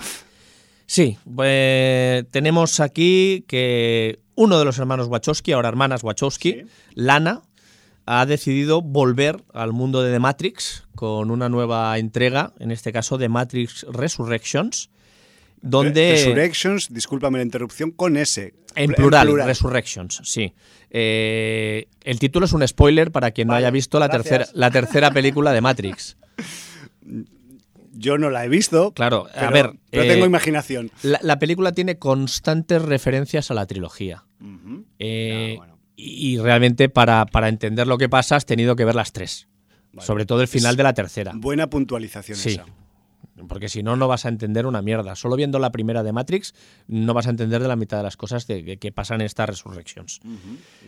[0.86, 6.62] Sí, pues, tenemos aquí que uno de los hermanos Wachowski, ahora hermanas Wachowski, Sí.
[6.94, 7.42] Lana,
[8.06, 13.18] ha decidido volver al mundo de The Matrix con una nueva entrega, en este caso
[13.18, 14.90] de Matrix Resurrections,
[15.60, 16.12] donde...
[16.12, 18.54] Resurrections, discúlpame la interrupción, con S.
[18.76, 20.54] En plural, Resurrections, sí.
[20.90, 24.38] Eh, el título es un spoiler para quien no haya visto la gracias.
[24.38, 26.16] tercera, la tercera película de Matrix.
[27.92, 28.92] Yo no la he visto.
[28.92, 30.90] Claro, a pero- ver, Pero eh, tengo imaginación.
[31.02, 34.24] La, la película tiene constantes referencias a la trilogía.
[34.98, 35.78] Eh, bueno.
[35.96, 39.48] y, y realmente para, para entender lo que pasa has tenido que ver las tres.
[39.92, 40.06] Vale.
[40.06, 41.32] Sobre todo el final Es de la tercera.
[41.34, 42.50] Buena puntualización Sí.
[42.50, 42.66] esa.
[43.48, 45.14] Porque si no, no vas a entender una mierda.
[45.14, 46.54] Solo viendo la primera de Matrix,
[46.88, 49.26] no vas a entender de la mitad de las cosas de, que- que pasan en
[49.26, 50.20] estas Resurrections.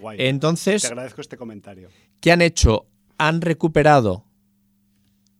[0.01, 0.17] Guay.
[0.21, 1.89] Entonces, Te agradezco este comentario.
[2.21, 2.87] ¿qué han hecho?
[3.19, 4.25] Han recuperado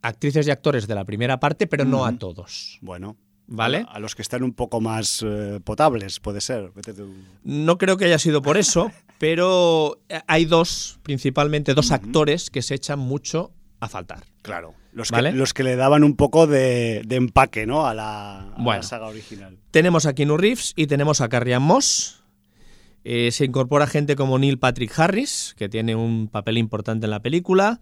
[0.01, 2.77] actrices y actores de la primera parte, pero no a todos.
[2.81, 3.17] Bueno.
[3.53, 3.85] ¿Vale?
[3.89, 6.71] A los que están un poco más eh, potables, puede ser.
[6.73, 7.11] Vete tú.
[7.43, 12.75] No creo que haya sido por eso, pero hay dos, principalmente dos actores que se
[12.75, 14.23] echan mucho a faltar.
[14.41, 14.73] Claro.
[14.93, 15.31] Los, ¿Vale?
[15.31, 17.85] que, los que le daban un poco de, de empaque, ¿no?
[17.87, 18.83] A la, a la Bueno.
[18.83, 19.57] saga original.
[19.71, 22.23] Tenemos a Keanu Reeves y tenemos a Carrie Ann Moss.
[23.03, 27.21] Eh, se incorpora gente como Neil Patrick Harris, que tiene un papel importante en la
[27.21, 27.79] película.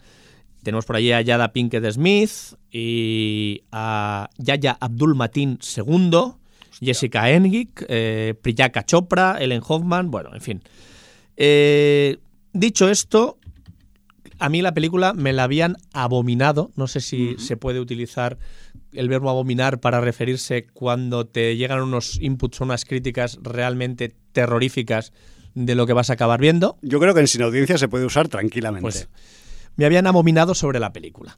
[0.64, 6.34] Tenemos por allí a Yada Pinkett Smith y a Yaya Abdul Mateen II,
[6.82, 10.64] Jessica Henwick, eh, Priyanka Chopra, Ellen Hoffman, bueno, en fin.
[11.38, 12.18] Eh,
[12.53, 13.38] dicho esto,
[14.39, 16.72] a mí la película me la habían abominado.
[16.76, 18.38] No sé si se puede utilizar
[18.93, 25.14] el verbo abominar para referirse cuando te llegan unos inputs o unas críticas realmente terroríficas
[25.55, 26.78] de lo que vas a acabar viendo.
[26.82, 28.82] Yo creo que en sin audiencia se puede usar tranquilamente.
[28.82, 29.10] Pues
[29.80, 31.38] me habían abominado sobre la película.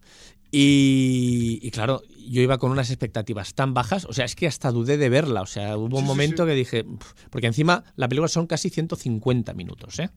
[0.51, 4.71] Y, y claro, yo iba con unas expectativas tan bajas, o sea, es que hasta
[4.71, 5.41] dudé de verla.
[5.41, 6.49] O sea, hubo un Sí, momento sí.
[6.49, 6.85] que dije,
[7.29, 10.09] porque encima la película son casi 150 minutos, ¿eh?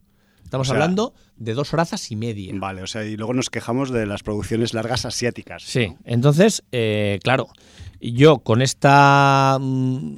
[0.42, 2.52] Estamos O sea- hablando de dos horas y media.
[2.56, 5.62] Vale, o sea, y luego nos quejamos de las producciones largas asiáticas.
[5.62, 5.98] Sí, ¿no?
[6.04, 7.48] entonces, eh, claro,
[8.00, 10.14] yo con esta mm,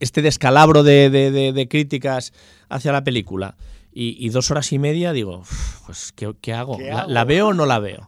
[0.00, 2.32] este descalabro de, de- de- de críticas
[2.68, 3.56] hacia la película
[4.00, 6.78] y, y dos horas y media, digo, "Uf, pues ¿qué, qué hago?
[6.78, 7.10] ¿Qué ¿La, hago?
[7.10, 8.06] la veo o no la veo?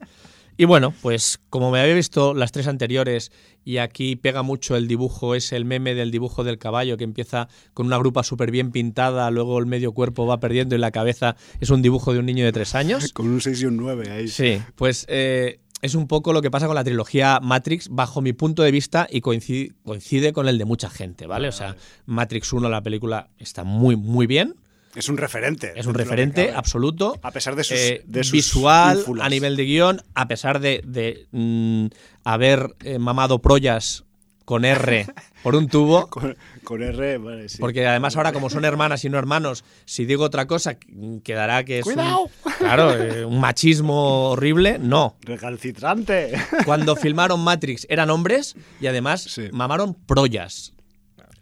[0.56, 3.32] Y bueno, pues como me había visto las tres anteriores
[3.64, 7.48] y aquí pega mucho el dibujo, es el meme del dibujo del caballo que empieza
[7.72, 11.34] con una grupa súper bien pintada, luego el medio cuerpo va perdiendo y la cabeza
[11.60, 13.10] es un dibujo de un niño de tres años.
[13.14, 14.28] Con un 6 y un 9 ahí.
[14.28, 18.34] Sí, pues eh, es un poco lo que pasa con la trilogía Matrix bajo mi
[18.34, 21.48] punto de vista y coincide, coincide con el de mucha gente, ¿vale?
[21.48, 21.74] O sea,
[22.04, 24.54] Matrix 1, la película, está muy, muy bien.
[24.94, 25.72] Es un referente.
[25.76, 27.18] Es un referente absoluto.
[27.22, 29.26] A pesar de sus, Eh, de sus visual, ínfulas.
[29.26, 31.86] a nivel de guion, a pesar de, de, mm,
[32.24, 34.04] haber eh, mamado prollas
[34.44, 35.06] con R
[35.44, 36.08] por un tubo.
[36.08, 37.58] Con, con R, vale, sí.
[37.60, 40.76] Porque además ahora como son hermanas y no hermanos, si digo otra cosa
[41.22, 42.30] quedará que es un- ¡Cuidado!
[42.58, 44.78] claro, eh, un machismo horrible.
[44.80, 46.32] No, Recalcitrante.
[46.64, 49.50] cuando filmaron Matrix eran hombres y además Sí.
[49.52, 50.72] mamaron prollas.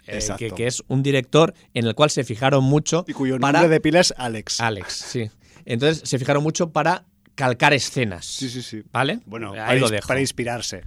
[0.09, 3.61] Eh, que, que es un director en el cual se fijaron mucho Y cuyo para
[3.61, 4.61] nombre de pila es Alex.
[4.61, 5.31] Alex, sí.
[5.65, 7.05] Entonces se fijaron mucho para
[7.35, 8.25] calcar escenas.
[8.25, 8.83] Sí, sí, sí.
[8.93, 9.21] ¿Vale?
[9.27, 10.09] Bueno, ahí para, lo dejo.
[10.09, 10.83] para inspirarse.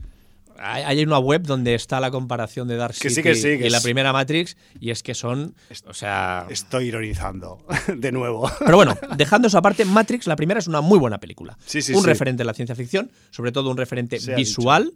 [0.64, 3.68] Hay una web donde está la comparación de Dark Que City sí, que sí, que
[3.68, 5.56] y la primera Matrix y es que son,
[5.88, 8.50] o sea, Estoy ironizando de nuevo.
[8.60, 11.58] pero bueno, dejando eso aparte, Matrix, la primera es una muy buena película.
[11.66, 12.08] Sí, sí, un sí.
[12.08, 14.94] referente en la ciencia ficción, sobre todo un referente visual,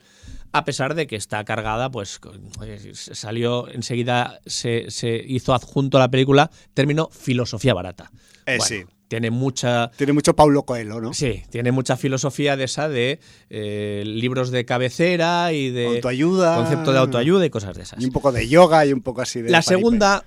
[0.52, 2.20] a pesar de que está cargada, pues
[2.64, 8.12] eh, salió enseguida, se, se hizo adjunto a la película término filosofía barata.
[8.46, 8.84] Eh, Bueno, sí.
[9.08, 11.14] Tiene mucha, Tiene mucho Paulo Coelho, ¿no?
[11.14, 16.56] Sí, tiene mucha filosofía de esa de eh, libros de cabecera y de Autoayuda.
[16.56, 18.02] concepto de autoayuda y cosas de esas.
[18.02, 19.52] Y un poco de yoga y un poco así de.
[19.52, 19.76] La paripé.
[19.76, 20.26] segunda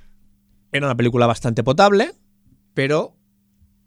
[0.70, 2.12] era una película bastante potable,
[2.72, 3.16] pero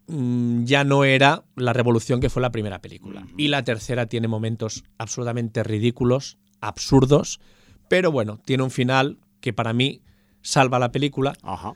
[0.08, 3.26] mm, ya no era la revolución que fue la primera película.
[3.38, 7.40] Y la tercera tiene momentos absolutamente ridículos, absurdos,
[7.88, 10.02] pero bueno, tiene un final que para mí
[10.42, 11.74] salva la película, Ajá.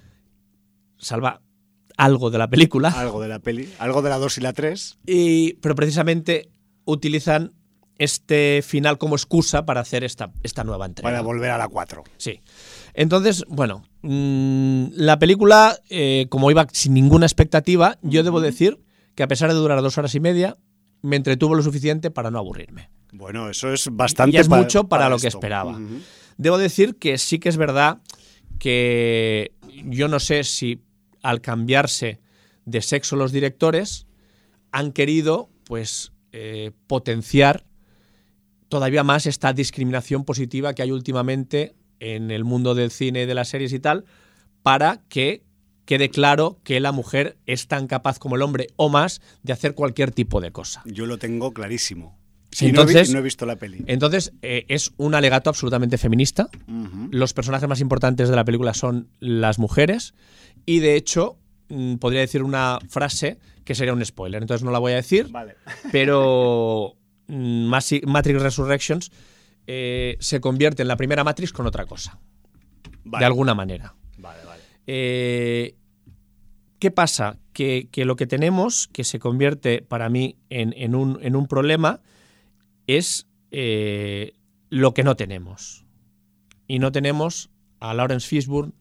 [0.97, 1.41] salva
[1.97, 2.89] algo de la película.
[2.89, 3.69] Algo de la peli.
[3.79, 4.97] Algo de la 2 y la 3.
[5.05, 6.49] Y, pero precisamente
[6.85, 7.53] utilizan
[7.97, 11.09] este final como excusa para hacer esta, esta nueva entrega.
[11.09, 12.03] Para volver a la 4.
[12.17, 12.41] Sí.
[12.93, 18.79] Entonces, bueno, mm, la película, eh, como iba sin ninguna expectativa, yo debo decir
[19.15, 20.57] que a pesar de durar dos horas y media,
[21.01, 22.89] me entretuvo lo suficiente para no aburrirme.
[23.13, 24.35] Bueno, eso es bastante.
[24.35, 25.79] Y es pa- mucho para, lo que esperaba.
[26.37, 27.99] Debo decir que sí que es verdad
[28.59, 29.53] que
[29.85, 30.81] yo no sé si
[31.29, 32.19] al cambiarse
[32.65, 34.05] de sexo los directores
[34.71, 37.65] han querido pues eh, potenciar
[38.69, 43.49] todavía más esta discriminación positiva que hay últimamente en el mundo del cine, de las
[43.49, 44.05] series y tal,
[44.63, 45.43] para que
[45.85, 49.75] quede claro que la mujer es tan capaz como el hombre o más de hacer
[49.75, 50.81] cualquier tipo de cosa.
[50.85, 52.17] Yo lo tengo clarísimo.
[52.51, 53.83] Sí, Y no he entonces- no he visto la peli.
[53.85, 56.49] Entonces, eh, es un alegato absolutamente feminista.
[57.11, 60.13] Los personajes más importantes de la película son las mujeres.
[60.65, 61.37] Y de hecho,
[61.69, 64.41] mm, podría decir una frase que sería un spoiler.
[64.41, 65.29] Entonces no la voy a decir.
[65.29, 65.55] Vale.
[65.91, 66.95] Pero
[67.27, 67.65] mm,
[68.05, 69.11] Matrix Resurrections
[69.67, 72.19] eh, se convierte en la primera Matrix con otra cosa.
[73.03, 73.21] Vale.
[73.21, 73.95] De alguna manera.
[74.17, 74.61] Vale, vale.
[74.87, 75.75] Eh,
[76.79, 77.39] ¿Qué pasa?
[77.53, 81.47] Que, que lo que tenemos, que se convierte para mí en, en un, en un
[81.47, 82.01] problema,
[82.85, 84.33] es eh,
[84.69, 85.85] lo que no tenemos.
[86.67, 87.49] Y no tenemos
[87.79, 88.73] a Lawrence Fishburne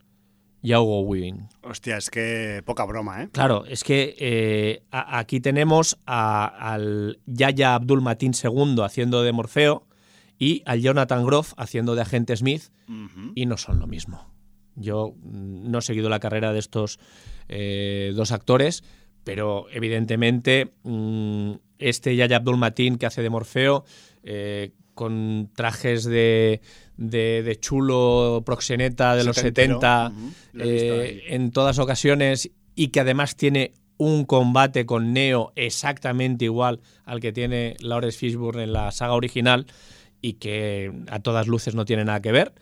[0.65, 1.47] y a Hugo Weaving.
[1.63, 3.29] Hostia, es que poca broma, ¿eh?
[3.31, 9.33] Claro, es que eh, a- aquí tenemos a- al Yaya Abdul Mateen II haciendo de
[9.33, 9.87] Morfeo
[10.39, 12.71] y al Jonathan Groff haciendo de Agente Smith
[13.35, 14.27] y no son lo mismo.
[14.75, 16.99] Yo mm, no he seguido la carrera de estos
[17.49, 18.83] eh, dos actores,
[19.23, 23.85] pero evidentemente mm, este Yaya Abdul Mateen que hace de Morfeo,
[24.23, 26.61] eh, con trajes de,
[26.97, 31.79] de- de chulo proxeneta de los Setentero, 70, ujú, lo he visto eh, en todas
[31.79, 38.19] ocasiones, y que además tiene un combate con Neo exactamente igual al que tiene Lawrence
[38.19, 39.67] Fishburne en la saga original
[40.21, 42.53] y que a todas luces no tiene nada que ver.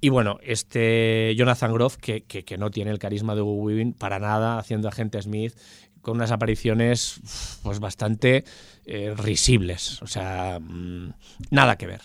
[0.00, 3.94] Y bueno, este Jonathan Groff, que, que- que no tiene el carisma de Hugo Weaving
[3.94, 5.54] para nada, haciendo agente Smith,
[6.02, 8.44] con unas apariciones pues bastante
[8.86, 10.02] eh, risibles.
[10.02, 11.14] O sea, mm,
[11.50, 12.02] nada que ver.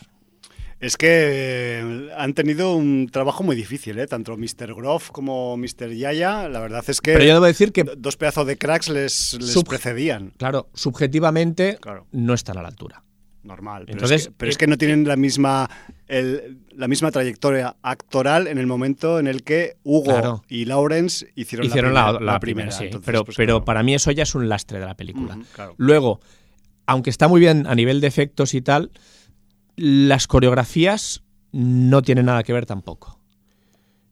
[0.80, 4.08] Es que eh, han tenido un trabajo muy difícil, ¿eh?
[4.08, 4.74] Tanto Mr.
[4.74, 5.92] Groff como Mr.
[5.94, 6.48] Yaya.
[6.48, 9.38] La verdad es que Pero yo debo decir que, do- dos pedazos de cracks les,
[9.68, 10.32] precedían.
[10.38, 12.08] claro, subjetivamente Claro.
[12.14, 13.04] no están a la altura.
[13.44, 13.84] Normal.
[13.86, 15.70] Pero, Entonces, es, que, pero es eh, que no tienen la misma,
[16.08, 20.44] el- la misma trayectoria actoral en el momento en el que Hugo Claro.
[20.48, 22.86] y Lawrence hicieron, Hicieron la, la, primera, la primera, sí.
[22.86, 23.66] Entonces, pero pues, pero claro.
[23.66, 25.38] para mí eso ya es un lastre de la película.
[25.78, 26.20] Luego,
[26.86, 28.92] aunque está muy bien a nivel de efectos y tal,
[29.80, 33.20] las coreografías no tienen nada que ver tampoco.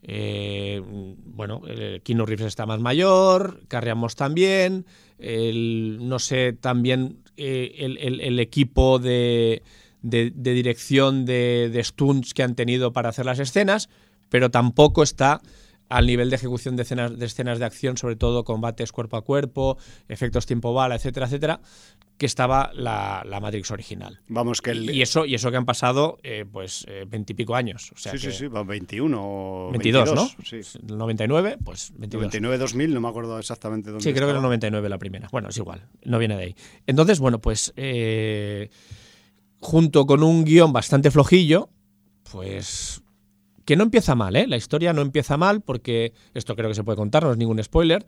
[0.04, 0.82] Eh,
[1.26, 4.86] bueno, eh, Keanu Reeves está más mayor, Carrie Moss también,
[5.20, 9.64] el- no sé, también eh, el, el- el equipo de,
[10.02, 13.90] de- de dirección de, de stunts que han tenido para hacer las escenas,
[14.30, 15.42] pero tampoco está
[15.90, 19.24] al nivel de ejecución de escenas, de escenas de acción, sobre todo combates cuerpo a
[19.24, 19.78] cuerpo,
[20.10, 21.62] efectos tiempo bala, etcétera, etcétera,
[22.18, 24.20] que estaba la, la Matrix original.
[24.28, 24.90] Vamos, que el.
[24.90, 27.92] Y eso, y eso que han pasado, eh, pues, veintipico años.
[27.94, 30.44] O sea sí, sí, que- sí, va, 21 o 22, 22, ¿no?
[30.44, 30.80] Sí.
[30.88, 32.34] El 99, pues 22.
[32.34, 34.48] 99-2000, no me acuerdo exactamente dónde Sí, creo que era el estaba.
[34.48, 35.30] 99 la primera.
[35.32, 36.56] Bueno, es igual, no viene de ahí.
[36.88, 38.70] Entonces, bueno, pues eh,
[39.60, 41.70] junto con un guion bastante flojillo,
[42.32, 43.04] pues
[43.66, 44.48] que no empieza mal, ¿eh?
[44.48, 47.62] La historia no empieza mal porque, esto creo que se puede contar, no es ningún
[47.64, 48.06] spoiler,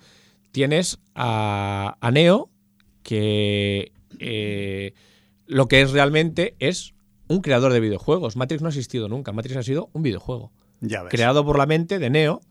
[0.51, 2.49] tienes a, a Neo
[3.03, 4.93] que eh,
[5.47, 6.93] lo que es realmente es
[7.27, 8.35] un creador de videojuegos.
[8.35, 10.51] Matrix no ha existido nunca, Matrix ha sido un videojuego
[10.81, 11.11] Ya ves.
[11.11, 12.41] creado por la mente de Neo.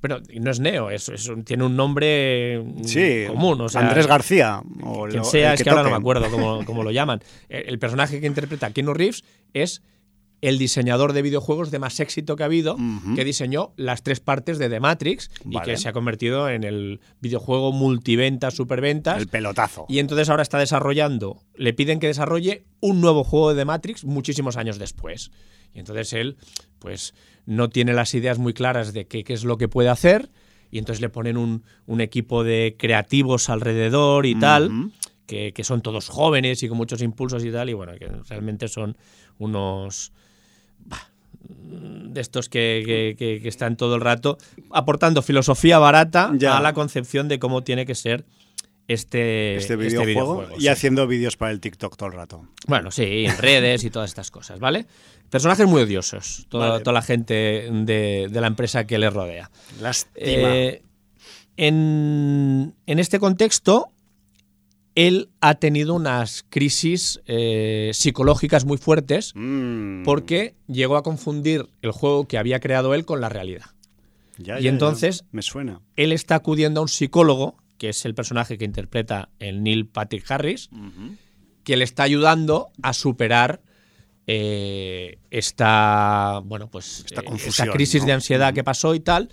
[0.00, 3.60] Pero no es Neo, es, es un- tiene un nombre mm, Sí, común.
[3.60, 4.62] O sea, Andrés García.
[4.82, 7.20] O quien lo- sea, el es que ahora no me acuerdo cómo, cómo lo llaman.
[7.50, 9.22] El, el personaje que interpreta Keanu Reeves
[9.52, 9.82] es
[10.40, 12.76] el diseñador de videojuegos de más éxito que ha habido,
[13.14, 17.00] que diseñó las tres partes de The Matrix y que se ha convertido en el
[17.20, 19.18] videojuego multiventas, superventas.
[19.18, 19.86] El pelotazo.
[19.88, 24.04] Y entonces ahora está desarrollando, le piden que desarrolle un nuevo juego de The Matrix
[24.04, 25.30] muchísimos años después.
[25.72, 26.36] Y entonces él,
[26.78, 27.14] pues,
[27.46, 30.30] no tiene las ideas muy claras de qué, qué es lo que puede hacer.
[30.70, 34.92] Y entonces le ponen un, un equipo de creativos alrededor y tal,
[35.26, 37.70] que, que son todos jóvenes y con muchos impulsos y tal.
[37.70, 38.96] Y bueno, que realmente son
[39.38, 40.12] unos
[41.48, 44.38] de estos que, que- que- que están todo el rato
[44.70, 46.56] aportando filosofía barata Ya.
[46.56, 48.24] a la concepción de cómo tiene que ser
[48.86, 50.68] este, Este este videojuego, y sí.
[50.68, 52.46] haciendo vídeos para el TikTok todo el rato.
[52.66, 54.86] Bueno, sí, en redes y todas estas cosas, ¿vale?
[55.30, 56.84] Personajes muy odiosos, toda, Vale.
[56.84, 57.34] toda la gente
[57.72, 59.50] de, de la empresa que le rodea.
[59.80, 60.14] Lástima.
[60.54, 60.82] Eh,
[61.56, 63.88] en, en este contexto,
[64.94, 70.04] él ha tenido unas crisis eh, psicológicas muy fuertes Mm.
[70.04, 73.66] porque llegó a confundir el juego que había creado él con la realidad.
[74.38, 74.70] Ya, y ya, ya.
[74.70, 75.80] entonces- Me suena.
[75.96, 80.28] Él está acudiendo a un psicólogo, que es el personaje que interpreta el Neil Patrick
[80.30, 80.70] Harris,
[81.64, 83.60] que le está ayudando a superar
[84.26, 88.06] eh, esta, bueno, pues, Esta eh, confusión, crisis ¿no?
[88.06, 89.28] de ansiedad que pasó y tal.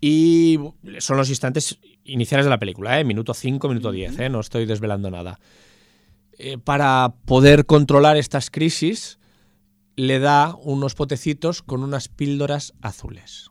[0.00, 0.58] Y
[0.98, 3.04] son los instantes iniciales de la película, ¿eh?
[3.04, 4.28] minuto 5, minuto 10, ¿eh?
[4.28, 5.40] no estoy desvelando nada.
[6.38, 9.18] Eh, para poder controlar estas crisis,
[9.96, 13.50] le da unos potecitos con unas píldoras azules.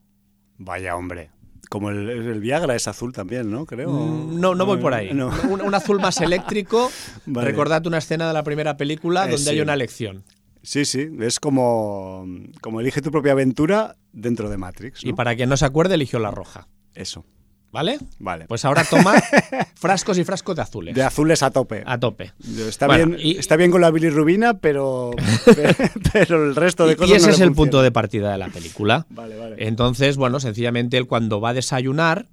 [0.57, 1.31] Vaya hombre.
[1.69, 3.65] Como el, el Viagra es azul también, ¿no?
[3.65, 3.89] Creo.
[3.91, 5.13] Mm, No, no voy por ahí.
[5.13, 5.29] No.
[5.49, 6.89] Un, un azul más eléctrico.
[7.25, 7.45] Vale.
[7.49, 9.49] Recordad una escena de la primera película Eh, donde sí.
[9.49, 10.23] hay una lección.
[10.63, 11.09] Sí, sí.
[11.19, 12.25] Es como,
[12.61, 15.03] como elige tu propia aventura dentro de Matrix.
[15.03, 15.09] ¿no?
[15.09, 16.67] Y para quien no se acuerde, eligió la roja.
[16.93, 17.25] Eso.
[17.71, 17.99] ¿Vale?
[18.19, 18.45] Vale.
[18.47, 19.13] Pues ahora toma
[19.75, 20.95] frascos y frascos de azules.
[20.95, 21.83] de azules a tope.
[21.85, 22.31] a tope.
[22.67, 25.11] Está, Bueno, bien, y- está bien con la bilirrubina, pero,
[26.13, 28.47] pero el resto de cosas y ese no es el punto de partida de la
[28.47, 29.05] película.
[29.09, 29.55] Vale, vale.
[29.67, 32.27] Entonces, bueno, sencillamente él cuando va a desayunar,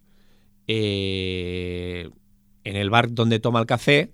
[0.69, 2.09] eh,
[2.65, 4.13] en el bar donde toma el café,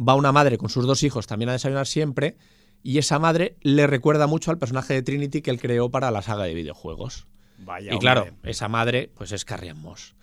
[0.00, 2.36] va una madre con sus dos hijos también a desayunar siempre,
[2.82, 6.22] y esa madre le recuerda mucho al personaje de Trinity que él creó para la
[6.22, 7.26] saga de videojuegos.
[7.58, 8.50] Vaya, y claro, hombre.
[8.50, 10.14] esa madre, pues es Carrie Ann Moss.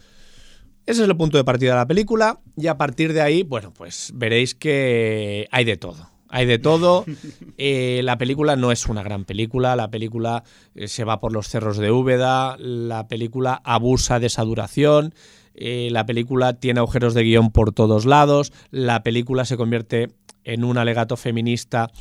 [0.86, 3.72] Ese es el punto de partida de la película, y a partir de ahí, bueno,
[3.72, 6.10] pues veréis que hay de todo.
[6.30, 7.06] Hay de todo.
[7.62, 9.76] Eh, la película no es una gran película.
[9.76, 10.44] La película
[10.76, 12.56] eh, se va por los cerros de Úbeda.
[12.58, 15.14] La película abusa de esa duración.
[15.56, 18.54] eh, la película tiene agujeros de guion por todos lados.
[18.72, 20.10] La película se convierte
[20.46, 21.92] en un alegato feminista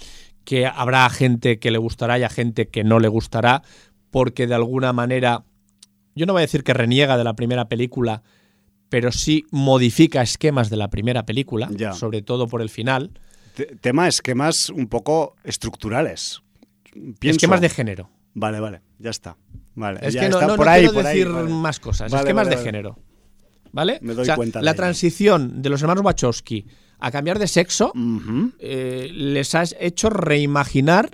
[0.49, 3.63] que habrá gente que le gustará y a gente que no le gustará,
[4.11, 5.45] porque de alguna manera,
[6.15, 8.23] yo no voy a decir que reniega de la primera película,
[8.89, 11.93] pero sí modifica esquemas de la primera película, Ya.
[11.93, 13.11] sobre todo por el final.
[13.57, 16.41] Te- tema esquemas un poco estructurales.
[17.21, 17.37] Pienso.
[17.37, 18.09] Esquemas de género.
[18.33, 19.37] Vale, vale, ya está.
[19.75, 21.51] Vale, Es ya que no, está no- por no ahí, quiero por ahí, decir vale.
[21.51, 22.11] más cosas.
[22.11, 22.99] Vale, esquemas vale, de género.
[23.71, 23.99] ¿Vale?
[24.01, 26.65] Me doy O sea, cuenta La transición de los hermanos Wachowski
[26.99, 27.93] a cambiar de sexo
[28.59, 31.11] eh, les ha hecho reimaginar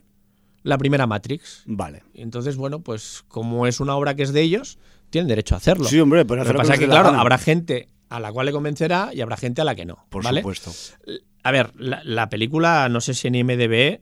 [0.62, 1.62] la primera Matrix.
[1.66, 2.03] Vale.
[2.14, 4.78] Entonces, bueno, pues como es una obra que es de ellos,
[5.11, 5.85] tienen derecho a hacerlo.
[5.85, 7.20] Sí, hombre, pero Lo hacer que lo pasa es que, claro, gana.
[7.20, 10.07] habrá gente a la cual le convencerá y habrá gente a la que no.
[10.09, 10.41] Por ¿vale?
[10.41, 10.70] supuesto.
[11.43, 14.01] A ver, la, la película, no sé si en IMDB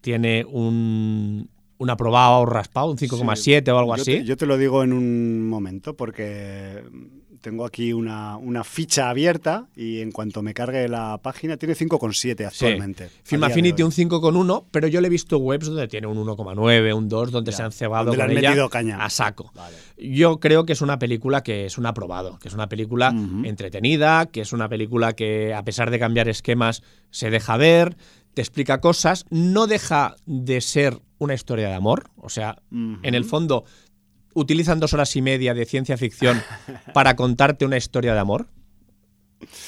[0.00, 4.12] tiene un, un aprobado o raspado, un 5,7 o algo Yo así.
[4.18, 6.82] te- yo te lo digo en un momento porque
[7.42, 12.36] tengo aquí una, una ficha abierta y en cuanto me cargue la página tiene 5,7
[12.50, 12.64] Sí.
[12.64, 13.10] actualmente.
[13.24, 16.94] Film de Affinity un 5,1, pero yo le he visto webs donde tiene un 1,9,
[16.96, 19.04] un 2, donde Ya, se han cebado donde le con han ella metido caña.
[19.04, 19.50] a saco.
[19.54, 19.76] Vale.
[19.98, 23.12] Yo creo que es una película que es un aprobado, que es una película
[23.44, 27.96] entretenida, que es una película que a pesar de cambiar esquemas se deja ver,
[28.34, 33.24] te explica cosas, no deja de ser una historia de amor, o sea, en el
[33.24, 33.64] fondo
[34.34, 36.42] utilizan dos horas y media de ciencia ficción
[36.94, 38.48] para contarte una historia de amor.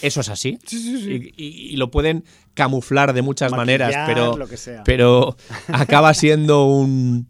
[0.03, 0.59] Eso es así.
[0.71, 4.85] Y, y- y lo pueden camuflar de muchas maneras, pero, lo que sea.
[4.85, 5.37] pero
[5.69, 7.27] acaba siendo un...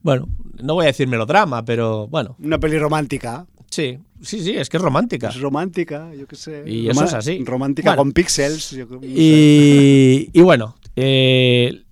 [0.00, 0.28] Bueno,
[0.62, 3.46] no voy a decir melodrama, pero bueno, Una peli romántica.
[3.70, 5.28] sí, sí, sí, es que es romántica.
[5.28, 6.62] Es romántica, yo qué sé.
[6.66, 7.44] Y eso es así.
[7.44, 7.98] Romántica Bueno.
[8.04, 8.70] con píxeles.
[8.70, 9.00] yo no.
[9.02, 11.82] Y, y bueno, eh,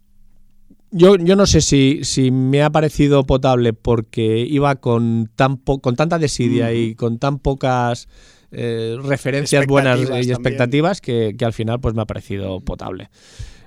[0.97, 5.81] yo, yo no sé si, si me ha parecido potable porque iba con, tan po-
[5.81, 8.09] con tanta desidia y con tan pocas
[8.51, 13.11] eh, referencias buenas y expectativas que, que al final pues me ha parecido potable.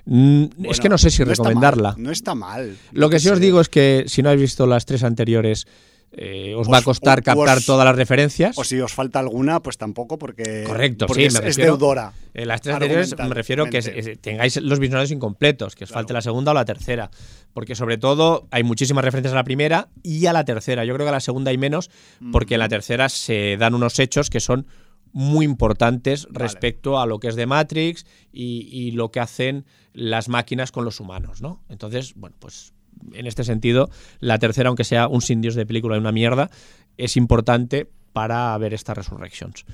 [0.06, 1.92] Mm, es que no sé si está recomendarla.
[1.92, 2.76] mal, no está mal.
[2.92, 5.66] Lo que sí os digo es que si no habéis visto las tres anteriores,
[6.12, 8.58] eh, os, va a Os- costar captar os- todas las referencias.
[8.58, 11.76] O si os falta alguna, pues tampoco, porque, Correcto, porque sí, es, me es refiero-
[11.76, 12.12] deudora.
[12.34, 14.12] En las tres anteriores me refiero que es- argumentalmente.
[14.12, 17.10] es- tengáis los visionarios incompletos, que os falte la segunda o la tercera.
[17.52, 20.84] Porque sobre todo hay muchísimas referencias a la primera y a la tercera.
[20.84, 21.90] Yo creo que a la segunda hay menos,
[22.32, 24.66] porque en la tercera se dan unos hechos que son
[25.12, 30.28] muy importantes respecto a lo que es de Matrix y, y lo que hacen las
[30.28, 31.64] máquinas con los humanos, ¿no?
[31.68, 32.72] Entonces, bueno, pues
[33.12, 33.90] en este sentido,
[34.20, 36.50] la tercera, aunque sea un sin Dios de película y una mierda,
[36.96, 39.64] es importante para ver estas Resurrections.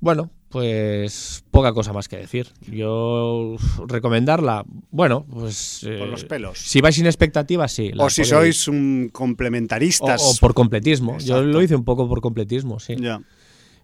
[0.00, 2.48] Bueno, pues poca cosa más que decir.
[2.70, 3.56] Yo
[3.86, 6.58] recomendarla, bueno, pues Por eh, los pelos.
[6.58, 7.92] Si vais sin expectativas, sí.
[7.98, 10.22] O si sois un complementaristas.
[10.24, 11.18] o por completismo.
[11.18, 12.96] Yo lo hice un poco por completismo, sí.
[12.98, 13.20] Ya.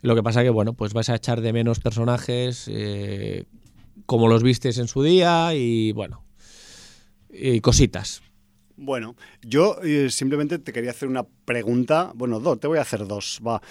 [0.03, 3.45] Lo que pasa que, bueno, pues vais a echar de menos personajes eh,
[4.07, 6.25] como los vistes en su día y, bueno,
[7.31, 8.23] y cositas.
[8.77, 13.07] Bueno, yo eh, simplemente te quería hacer una pregunta, bueno, dos, te voy a hacer
[13.07, 13.63] dos, va,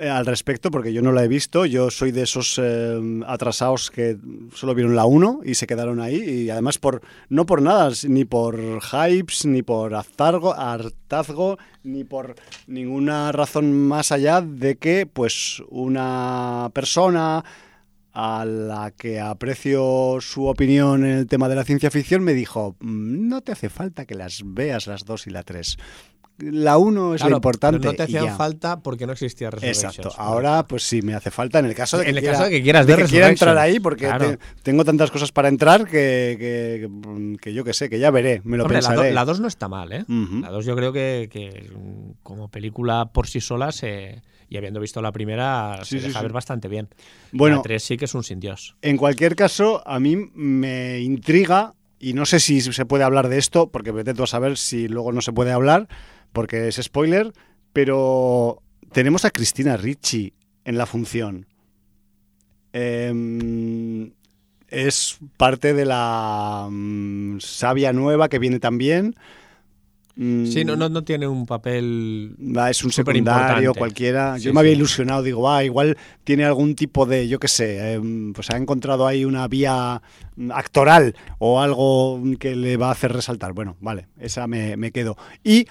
[0.00, 3.90] eh, al respecto, porque yo no la he visto, yo soy de esos eh, atrasados
[3.90, 4.16] que
[4.52, 8.24] solo vieron la 1 y se quedaron ahí, y además por no por nada, ni
[8.24, 12.34] por hypes, ni por hartazgo, hartazgo, ni por
[12.66, 17.44] ninguna razón más allá de que pues una persona
[18.20, 22.74] a la que aprecio su opinión en el tema de la ciencia ficción, me dijo,
[22.80, 25.76] "Mm, no te hace falta que las veas las dos y la tres.
[26.38, 27.84] La uno es Claro, lo importante.
[27.84, 28.36] no te hacían ya".
[28.36, 29.96] falta porque no existía Resurrections.
[29.98, 30.20] Exacto.
[30.22, 32.44] Ahora, pues sí, me hace falta en el caso de que, En el quiera, caso
[32.48, 34.30] de que quieras de ver que quiera entrar ahí, porque Claro.
[34.30, 36.88] te- tengo tantas cosas para entrar que, que,
[37.40, 39.12] que yo que sé, que ya veré, me lo Hombre, la, pensaré.
[39.12, 40.04] la 2 no está mal, ¿eh?
[40.08, 40.40] Ujú.
[40.40, 44.78] La 2 yo creo que, que, mm, como película por sí sola se, y habiendo
[44.78, 46.22] visto la primera Sí, se sí, deja sí.
[46.24, 46.88] ver bastante bien.
[47.32, 47.56] Bueno.
[47.56, 48.76] la 3 sí que es un sin Dios.
[48.82, 53.38] En cualquier caso, a mí me intriga, y no sé si se puede hablar de
[53.38, 55.88] esto, porque vete tú a saber si luego no se puede hablar,
[56.32, 57.32] porque es spoiler,
[57.72, 58.62] pero
[58.92, 60.32] tenemos a Cristina Ricci
[60.64, 61.46] en la función.
[62.72, 64.12] Em,
[64.68, 69.14] es parte de la mm, sabia nueva que viene también.
[70.16, 74.36] Mm, Sí, no, no, no tiene un papel Va, es un secundario cualquiera.
[74.36, 77.94] Yo Sí, me había ilusionado, digo, ah, igual tiene algún tipo de, yo qué sé,
[77.94, 80.02] em, pues ha encontrado ahí una vía
[80.36, 83.52] mm, actoral o algo que le va a hacer resaltar.
[83.54, 85.16] Bueno, vale, esa me, me quedo.
[85.42, 85.66] Y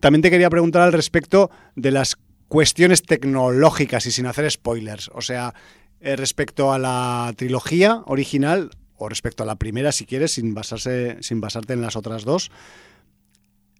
[0.00, 2.16] también te quería preguntar al respecto de las
[2.48, 5.10] cuestiones tecnológicas y sin hacer spoilers.
[5.14, 5.54] O sea,
[6.00, 11.16] eh, respecto a la trilogía original o respecto a la primera, si quieres, sin basarse,
[11.20, 12.50] sin basarte en las otras dos.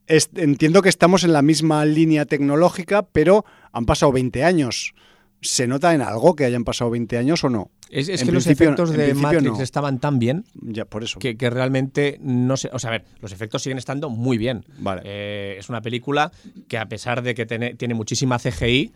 [0.07, 4.95] Entiendo que estamos en la misma línea tecnológica, pero han pasado 20 años.
[5.43, 7.71] ¿Se nota en algo que hayan pasado 20 años o no?
[7.91, 9.61] Es, que los efectos de Matrix no.
[9.61, 11.19] estaban tan bien Ya, por eso.
[11.19, 12.71] que, que realmente no sé.
[12.73, 14.65] O sea, a ver, los efectos siguen estando muy bien.
[14.79, 15.03] Vale.
[15.05, 16.33] Eh, es una película
[16.69, 18.93] que, a pesar de que tiene, tiene muchísima CGI,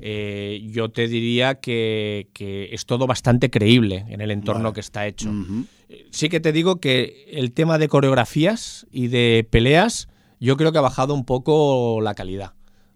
[0.00, 4.74] eh, yo te diría que, que es todo bastante creíble en el entorno Vale.
[4.74, 5.28] que está hecho.
[5.28, 5.66] Ujú.
[6.10, 10.08] Sí que te digo que el tema de coreografías y de peleas,
[10.40, 12.52] yo creo que ha bajado un poco la calidad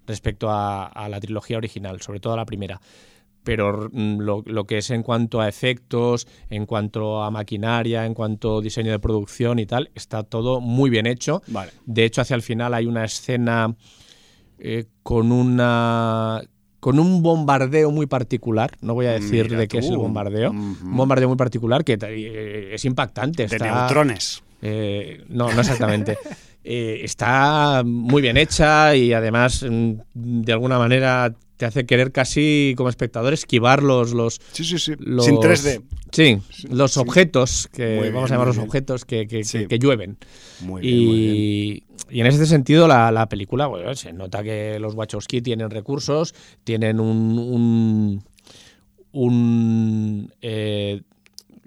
[0.07, 2.81] respecto a, a la trilogía original, sobre todo a la primera.
[3.45, 8.15] Pero mm, lo, lo que es en cuanto a efectos, en cuanto a maquinaria, en
[8.15, 11.43] cuanto a diseño de producción y tal, está todo muy bien hecho.
[11.49, 11.73] Vale.
[11.85, 13.75] De hecho, hacia el final hay una escena
[14.59, 16.41] eh, con una
[16.79, 18.73] con un bombardeo muy particular.
[18.81, 20.51] No voy a decir Mira de qué es el bombardeo.
[20.51, 23.47] Un bombardeo muy particular que eh, es impactante.
[23.47, 24.43] De está- neutrones.
[24.63, 26.17] eh, no, no exactamente.
[26.65, 32.75] Eh, está muy bien hecha y además mm, de alguna manera te hace querer casi
[32.77, 34.93] como espectador esquivar los, los, Sí, sí, sí.
[34.99, 35.83] los- Sin 3D.
[36.11, 36.39] Sí,
[36.71, 38.67] los objetos, que bien, vamos a llamar los bien.
[38.69, 39.59] objetos que, que- Sí.
[39.61, 40.19] que- que llueven.
[40.61, 41.83] Muy bien, muy bien.
[42.11, 46.35] Y, en este sentido la, la película, bueno, se nota que los Wachowski tienen recursos,
[46.65, 47.39] tienen un...
[47.39, 48.25] un,
[49.13, 51.03] un, eh,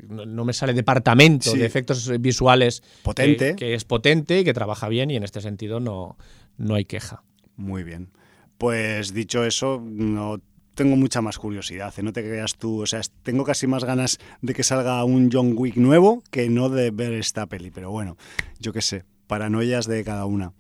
[0.10, 1.58] no, no me sale departamento Sí.
[1.58, 3.52] de efectos visuales Potente.
[3.52, 6.18] que, que es potente y que trabaja bien y en este sentido no,
[6.58, 7.24] no hay queja.
[7.58, 8.10] Muy bien.
[8.58, 10.40] Pues dicho eso, no
[10.76, 12.04] tengo mucha más curiosidad, ¿eh?
[12.04, 15.30] no te creas tú, o sea, es- tengo casi más ganas de que salga un
[15.32, 18.18] John Wick nuevo que no de ver esta peli, pero bueno,
[18.60, 20.52] yo qué sé, paranoias de cada una.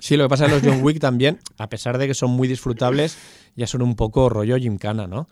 [0.00, 2.46] Sí, lo que pasa en los John Wick también, a pesar de que son muy
[2.46, 3.18] disfrutables,
[3.56, 5.28] ya son un poco rollo gimcana, ¿no?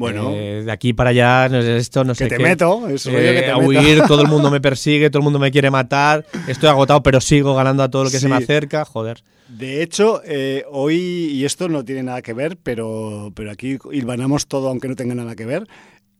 [0.00, 0.30] Bueno.
[0.34, 2.42] Eh, de aquí para allá, no sé, esto no Que sé te qué.
[2.42, 3.68] meto, es rollo Eh, que te a meto.
[3.68, 7.20] huir, todo el mundo me persigue, todo el mundo me quiere matar, estoy agotado, pero
[7.20, 8.44] sigo ganando a todo lo que se me Sí.
[8.44, 9.22] acerca, joder.
[9.48, 14.46] De hecho, eh, hoy, y esto no tiene nada que ver, pero, pero aquí hilvanamos
[14.46, 15.66] todo aunque no tenga nada que ver,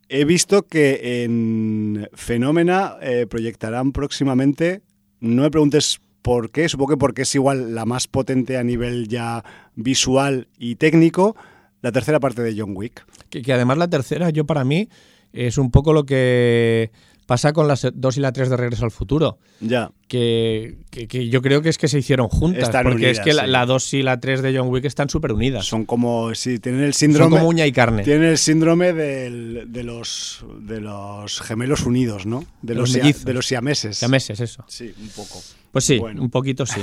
[0.09, 4.83] he visto que en Fenómena eh, proyectarán próximamente,
[5.21, 6.69] no me preguntes ¿Por qué?
[6.69, 9.43] Supongo que porque es igual la más potente a nivel ya
[9.75, 11.35] visual y técnico,
[11.83, 13.05] la tercera parte de John Wick.
[13.29, 14.89] Que, además la tercera, yo para mí,
[15.33, 16.91] es un poco lo que
[17.31, 19.39] pasa con las 2 y la 3 de Regreso al Futuro.
[19.61, 19.93] Ya.
[20.09, 22.65] Que, que- que yo creo que es que se hicieron juntas.
[22.65, 23.51] Están porque unidas, es que la, sí.
[23.51, 25.65] la 2 y la 3 de John Wick están súper unidas.
[25.65, 27.37] Son, Son como, sí, tienen el síndrome...
[27.37, 28.03] como uña y carne.
[28.03, 32.45] Tienen el síndrome del- de, los, de los gemelos unidos, ¿no?
[32.63, 34.01] De Los los, sia- de los siameses.
[34.01, 34.65] Ya meses, eso.
[34.67, 35.41] Sí, un poco.
[35.71, 36.23] Pues sí, Bueno.
[36.23, 36.81] un poquito sí.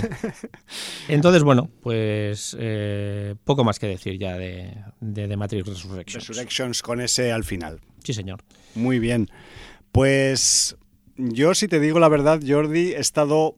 [1.10, 6.26] Entonces, bueno, pues eh, poco más que decir ya de, de, de Matrix Resurrections.
[6.26, 7.82] Resurrections con ese al final.
[8.02, 8.40] Sí, señor.
[8.76, 9.30] Muy bien.
[9.98, 10.78] Pues
[11.16, 13.56] yo, si te digo la verdad, Jordi, he estado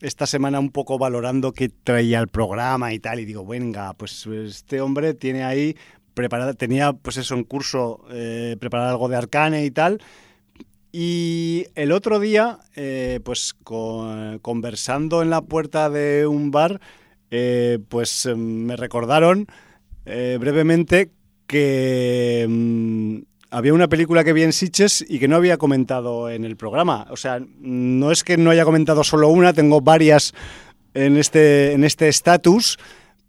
[0.00, 4.26] esta semana un poco valorando qué traía el programa y tal, y digo, venga, pues
[4.26, 5.76] este hombre tiene ahí
[6.12, 10.02] preparado, tenía pues eso, en curso eh, preparar algo de Arcane y tal.
[10.90, 16.80] Y el otro día, eh, pues con- conversando en la puerta de un bar,
[17.30, 19.46] eh, pues me recordaron
[20.04, 21.12] brevemente
[21.46, 23.18] que mm,
[23.50, 27.06] había una película que vi en Sitges y que no había comentado en el programa.
[27.10, 30.34] O sea, no es que no haya comentado solo una, tengo varias
[30.94, 32.78] en este en este estatus,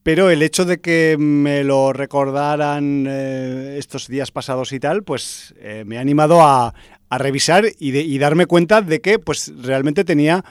[0.03, 5.53] pero el hecho de que me lo recordaran eh, estos días pasados y tal, pues
[5.59, 6.74] eh, me ha animado a,
[7.09, 10.43] a revisar y, de- y darme cuenta de que pues realmente tenía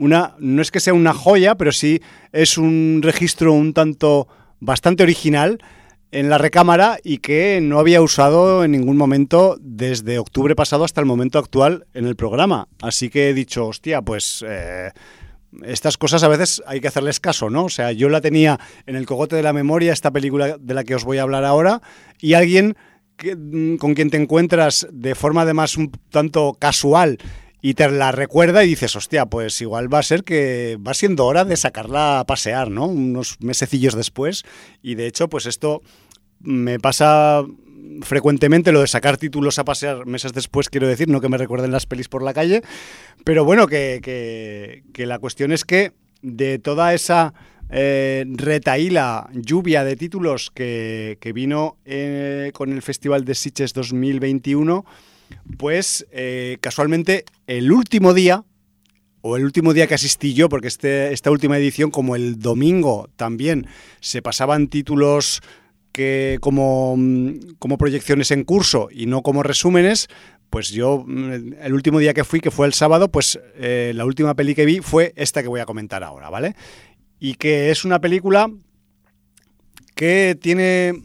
[0.00, 2.00] una, no es que sea una joya, pero sí
[2.32, 4.26] es un registro un tanto
[4.58, 5.58] bastante original
[6.14, 11.00] en la recámara y que no había usado en ningún momento desde octubre pasado hasta
[11.00, 12.68] el momento actual en el programa.
[12.80, 14.92] Así que he dicho, hostia, pues eh,
[15.64, 17.64] estas cosas a veces hay que hacerles caso, ¿no?
[17.64, 20.84] O sea, yo la tenía en el cogote de la memoria, esta película de la
[20.84, 21.82] que os voy a hablar ahora,
[22.20, 22.76] y alguien
[23.20, 27.18] mm, con quien te encuentras de forma además un tanto casual
[27.60, 31.24] y te la recuerda y dices, hostia, pues igual va a ser que va siendo
[31.24, 32.84] hora de sacarla a pasear, ¿no?
[32.84, 34.44] Unos mesecillos después.
[34.82, 35.80] Y de hecho, pues esto
[36.44, 37.44] me pasa
[38.02, 41.70] frecuentemente lo de sacar títulos a pasear meses después, quiero decir, no que me recuerden
[41.70, 42.62] las pelis por la calle,
[43.24, 44.00] pero bueno, que,
[44.92, 45.92] que- la cuestión es que
[46.22, 47.34] de toda esa
[47.70, 54.84] eh, retaíla, lluvia de títulos que, que vino eh, con el Festival de Sitges 2021,
[55.58, 58.44] pues eh, casualmente el último día,
[59.20, 63.08] o el último día que asistí yo, porque este, esta última edición, como el domingo
[63.16, 63.66] también,
[64.00, 65.40] se pasaban títulos
[65.94, 70.08] que como, mm, como proyecciones en curso y no como resúmenes,
[70.50, 74.04] pues yo mm, el último día que fui, que fue el sábado, pues eh, la
[74.04, 76.56] última peli que vi fue esta que voy a comentar ahora, ¿vale?
[77.20, 78.50] Y que es una película
[79.94, 81.00] que tiene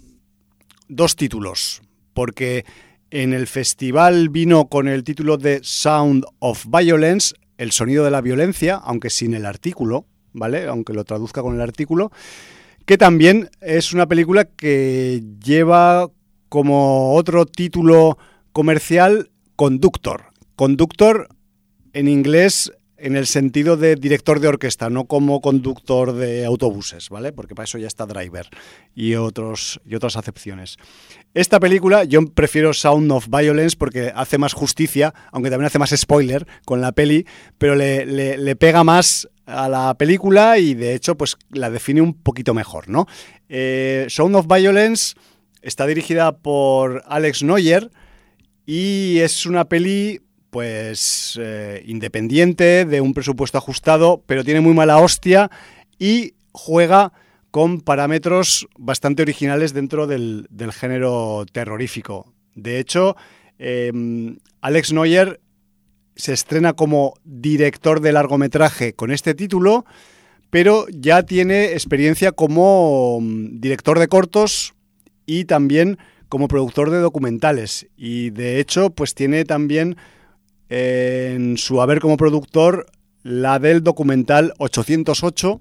[0.88, 1.84] dos títulos,
[2.16, 2.66] porque
[3.12, 8.22] en el festival vino con el título de Sound of Violence, el sonido de la
[8.22, 10.66] violencia, aunque sin el artículo, ¿vale?
[10.66, 12.12] Aunque lo traduzca con el artículo,
[12.90, 16.10] que también es una película que lleva
[16.50, 18.18] como otro título
[18.52, 20.32] comercial Conductor.
[20.56, 21.30] Conductor
[21.94, 22.72] en inglés
[23.02, 27.32] en el sentido de director de orquesta, no como conductor de autobuses, ¿vale?
[27.32, 28.48] Porque para eso ya está Driver
[28.96, 30.78] y, otros, y otras acepciones.
[31.34, 35.92] Esta película yo prefiero Sound of Violence porque hace más justicia, aunque también hace más
[35.96, 37.26] spoiler con la peli,
[37.58, 42.14] pero le, le- pega más a la película y de hecho pues la define un
[42.14, 43.08] poquito mejor, ¿no?
[43.48, 45.16] Eh, Sound of Violence
[45.62, 47.90] está dirigida por Alex Noyer
[48.66, 54.98] y es una peli pues eh, independiente, de un presupuesto ajustado, pero tiene muy mala
[54.98, 55.50] hostia
[55.98, 57.14] y juega
[57.52, 62.34] con parámetros bastante originales dentro del, del género terrorífico.
[62.56, 63.16] De hecho,
[63.58, 63.92] eh,
[64.62, 65.40] Alex Noyer
[66.16, 69.86] se estrena como director de largometraje con este título,
[70.50, 74.74] pero ya tiene experiencia como mm, director de cortos
[75.26, 75.98] y también
[76.28, 77.88] como productor de documentales.
[77.96, 79.98] Y de hecho, pues tiene también
[80.70, 82.86] en su haber como productor
[83.24, 85.60] la del documental 808,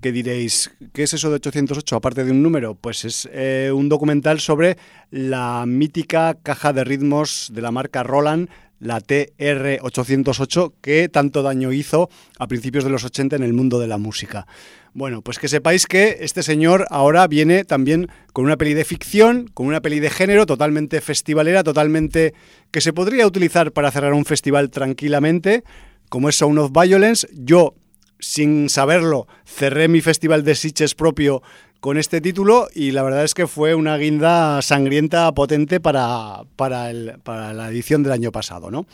[0.00, 1.96] que diréis, ¿qué es eso de 808?
[1.96, 4.76] Aparte de un número, pues es eh, un documental sobre
[5.10, 8.48] la mítica caja de ritmos de la marca Roland,
[8.78, 12.08] la TR-808, que tanto daño hizo
[12.38, 14.46] a principios de los 80 en el mundo de la música.
[14.92, 19.46] Bueno, pues que sepáis que este señor ahora viene también con una peli de ficción,
[19.52, 22.32] con una peli de género totalmente festivalera, totalmente
[22.70, 25.64] que se podría utilizar para cerrar un festival tranquilamente,
[26.08, 27.28] como es Sound of Violence.
[27.34, 27.74] Yo,
[28.18, 31.42] sin saberlo, cerré mi festival de Sitges propio
[31.80, 36.90] con este título y la verdad es que fue una guinda sangrienta potente para, para,
[36.90, 38.86] el- para la edición del año pasado, ¿no?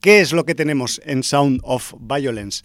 [0.00, 2.62] ¿Qué es lo que tenemos en Sound of Violence?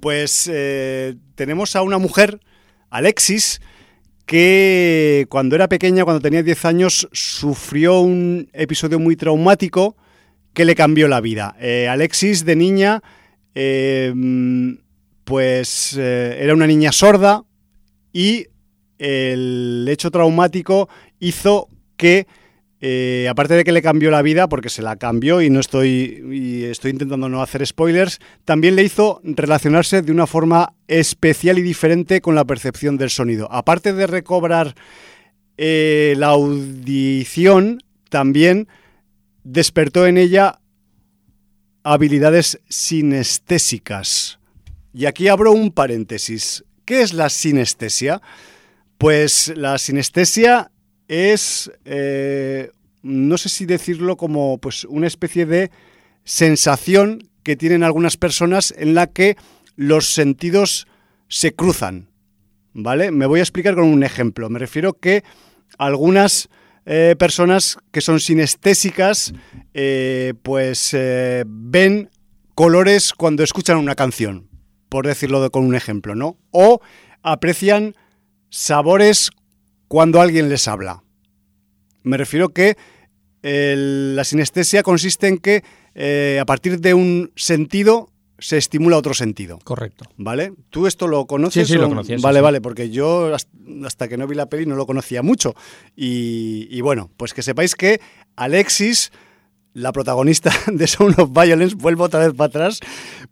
[0.00, 2.40] Pues eh, tenemos a una mujer,
[2.90, 3.60] Alexis,
[4.26, 9.96] que cuando era pequeña, cuando tenía 10 años, sufrió un episodio muy traumático
[10.52, 11.56] que le cambió la vida.
[11.58, 13.02] Eh, Alexis, de niña,
[13.54, 14.12] eh,
[15.24, 17.44] pues era una niña sorda
[18.12, 18.46] y
[18.98, 20.88] el hecho traumático
[21.20, 22.26] hizo que
[22.80, 26.22] eh, aparte de que le cambió la vida, porque se la cambió y no estoy,
[26.30, 31.62] y estoy intentando no hacer spoilers, también le hizo relacionarse de una forma especial y
[31.62, 33.48] diferente con la percepción del sonido.
[33.50, 34.74] Aparte de recobrar
[35.56, 38.68] eh, la audición, también
[39.42, 40.60] despertó en ella
[41.82, 44.38] habilidades sinestésicas.
[44.94, 46.64] Y aquí abro un paréntesis.
[46.84, 48.22] ¿Qué es la sinestesia?
[48.98, 50.72] Pues la sinestesia
[51.06, 52.72] es, eh,
[53.02, 55.70] no sé si decirlo como pues una especie de
[56.24, 59.36] sensación que tienen algunas personas en la que
[59.76, 60.88] los sentidos
[61.28, 62.10] se cruzan.
[62.74, 63.12] ¿Vale?
[63.12, 64.50] Me voy a explicar con un ejemplo.
[64.50, 65.22] Me refiero que
[65.78, 66.48] algunas
[66.84, 69.32] eh, personas que son sinestésicas,
[69.74, 70.96] eh, pues
[71.46, 72.10] ven
[72.56, 74.48] colores cuando escuchan una canción,
[74.88, 76.36] por decirlo con un ejemplo, ¿no?
[76.50, 76.80] O
[77.22, 77.94] aprecian
[78.50, 79.30] sabores
[79.88, 81.02] cuando alguien les habla.
[82.02, 82.76] Me refiero que
[83.42, 85.62] la sinestesia consiste en que
[85.94, 89.58] eh, a partir de un sentido se estimula otro sentido.
[89.64, 90.04] Correcto.
[90.16, 90.52] ¿Vale?
[90.70, 91.66] ¿Tú esto lo conoces?
[91.66, 92.22] Sí, sí, lo conocías.
[92.22, 93.34] Vale, vale, porque yo
[93.84, 95.54] hasta que no vi la peli no lo conocía mucho.
[95.96, 98.00] Y, y, bueno, pues que sepáis que
[98.36, 99.10] Alexis,
[99.74, 102.80] la protagonista de Sound of Violence, vuelvo otra vez para atrás,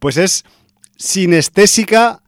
[0.00, 0.44] pues es
[0.96, 2.22] sinestésica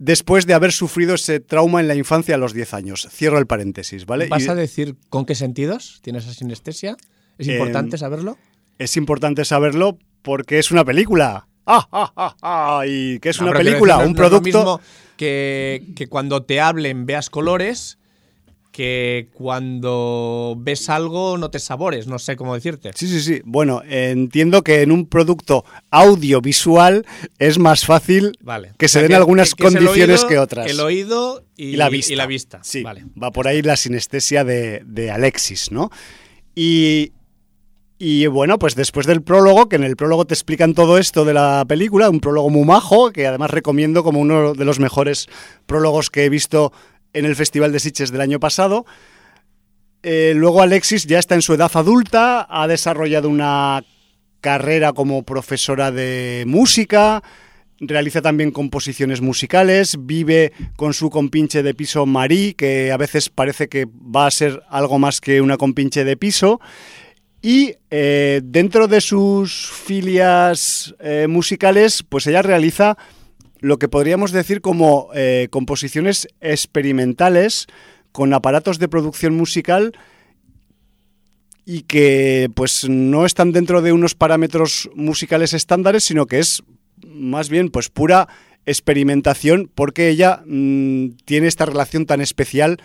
[0.00, 3.06] después de haber sufrido ese trauma en la infancia a los 10 años.
[3.12, 4.26] Cierro el paréntesis, ¿vale?
[4.26, 6.96] ¿Vas a decir con qué sentidos tienes esa sinestesia?
[7.38, 8.36] ¿Es em, importante saberlo?
[8.78, 11.46] Es importante saberlo porque es una película.
[11.66, 12.82] ¡Ah, ah, ah, ah!
[12.86, 14.80] Y que es una película, un producto.
[15.16, 17.98] que, que cuando te hablen veas colores
[18.72, 22.92] que cuando ves algo no te sabores, no sé cómo decirte.
[22.94, 23.40] Sí, sí, sí.
[23.44, 27.04] Bueno, entiendo que en un producto audiovisual
[27.38, 28.38] es más fácil
[28.78, 30.70] que se den algunas condiciones que otras.
[30.70, 32.12] El oído y, la vista.
[32.12, 32.60] Y la vista.
[32.62, 35.90] Sí, va por ahí la sinestesia de, de Alexis, ¿no?
[36.54, 37.12] Y,
[37.98, 41.34] y bueno, pues después del prólogo, que en el prólogo te explican todo esto de
[41.34, 45.26] la película, un prólogo muy majo, que además recomiendo como uno de los mejores
[45.66, 46.72] prólogos que he visto
[47.12, 48.86] en el Festival de Sitges del año pasado.
[50.02, 53.84] Eh, luego Alexis ya está en su edad adulta, ha desarrollado una
[54.40, 57.22] carrera como profesora de música,
[57.80, 63.68] realiza también composiciones musicales, vive con su compinche de piso Marí, que a veces parece
[63.68, 66.60] que va a ser algo más que una compinche de piso.
[67.42, 72.98] Y eh, dentro de sus filias eh, musicales, pues ella realiza
[73.60, 77.66] lo que podríamos decir como eh, composiciones experimentales
[78.12, 79.92] con aparatos de producción musical
[81.64, 86.62] y que pues no están dentro de unos parámetros musicales estándares, sino que es
[87.06, 88.28] más bien pues pura
[88.66, 92.82] experimentación porque ella mm, tiene esta relación tan especial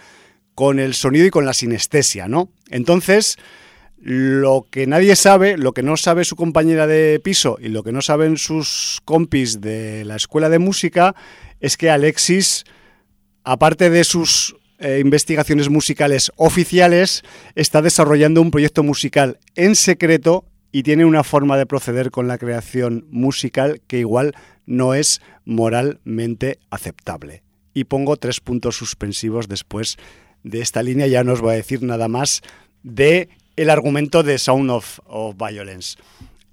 [0.54, 2.50] con el sonido y con la sinestesia, ¿no?
[2.70, 3.38] Entonces,
[4.06, 7.92] lo que nadie sabe, lo que no sabe su compañera de piso y lo que
[7.92, 11.16] no saben sus compis de la escuela de música
[11.60, 12.66] es que Alexis,
[13.44, 17.24] aparte de sus eh, investigaciones musicales oficiales,
[17.56, 22.38] está desarrollando un proyecto musical en secreto y tiene una forma de proceder con la
[22.38, 24.36] creación musical que igual
[24.68, 27.42] no es moralmente aceptable.
[27.74, 29.98] Y pongo tres puntos suspensivos después
[30.44, 32.44] de esta línea, ya no os voy a decir nada más
[32.84, 35.00] de el argumento de Sound of,
[35.38, 35.98] Violence.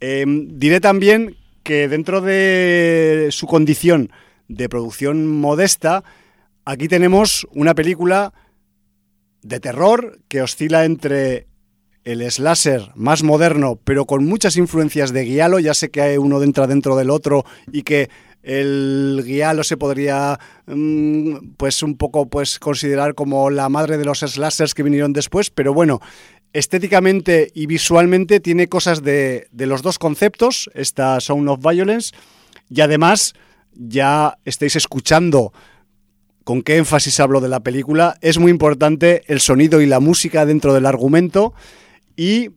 [0.00, 4.10] Em, diré también que dentro de su condición
[4.48, 6.04] de producción modesta,
[6.64, 8.32] aquí tenemos una película
[9.42, 11.46] de terror que oscila entre
[12.04, 16.66] el slasher más moderno, pero con muchas influencias de guialo, ya sé que uno entra
[16.66, 18.10] dentro del otro y que
[18.42, 24.20] el guialo se podría mm, pues un poco pues considerar como la madre de los
[24.20, 26.00] slashers que vinieron después, pero bueno,
[26.52, 32.14] estéticamente y visualmente tiene cosas de, los dos conceptos, esta Sound of Violence,
[32.68, 33.34] y además
[33.74, 35.52] ya estáis escuchando
[36.44, 40.44] con qué énfasis hablo de la película, es muy importante el sonido y la música
[40.44, 41.54] dentro del argumento
[42.16, 42.50] y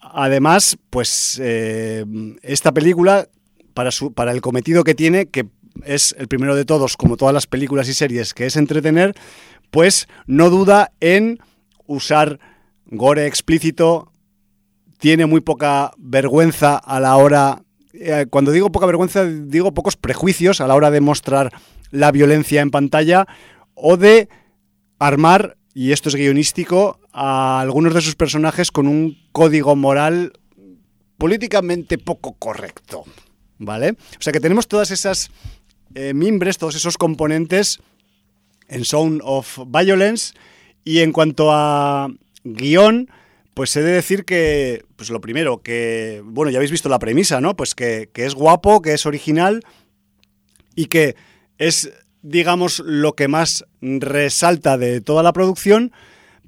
[0.00, 2.04] además, pues eh,
[2.42, 3.28] esta película,
[3.74, 5.46] para, el cometido que tiene, que
[5.84, 9.14] es el primero de todos, como todas las películas y series, que es entretener,
[9.70, 11.38] pues no duda en
[11.86, 12.38] usar
[12.86, 14.12] gore explícito,
[14.98, 17.62] tiene muy poca vergüenza a la hora...
[17.92, 21.52] Eh, cuando digo poca vergüenza, digo pocos prejuicios a la hora de mostrar
[21.90, 23.26] la violencia en pantalla
[23.74, 24.28] o de
[24.98, 30.32] armar, y esto es guionístico, a algunos de sus personajes con un código moral
[31.16, 33.04] políticamente poco correcto.
[33.58, 33.92] ¿Vale?
[34.18, 35.30] O sea que tenemos todas esas
[35.94, 37.80] eh, mimbres, todos esos componentes
[38.68, 40.34] en Sound of Violence.
[40.84, 42.08] Y en cuanto a
[42.54, 43.10] guion,
[43.54, 47.40] pues he de decir que, pues lo primero, que, bueno, ya habéis visto la premisa,
[47.40, 47.56] ¿no?
[47.56, 49.62] Pues que, que es guapo, que es original
[50.74, 51.16] y que
[51.58, 51.90] es,
[52.22, 55.92] digamos, lo que más resalta de toda la producción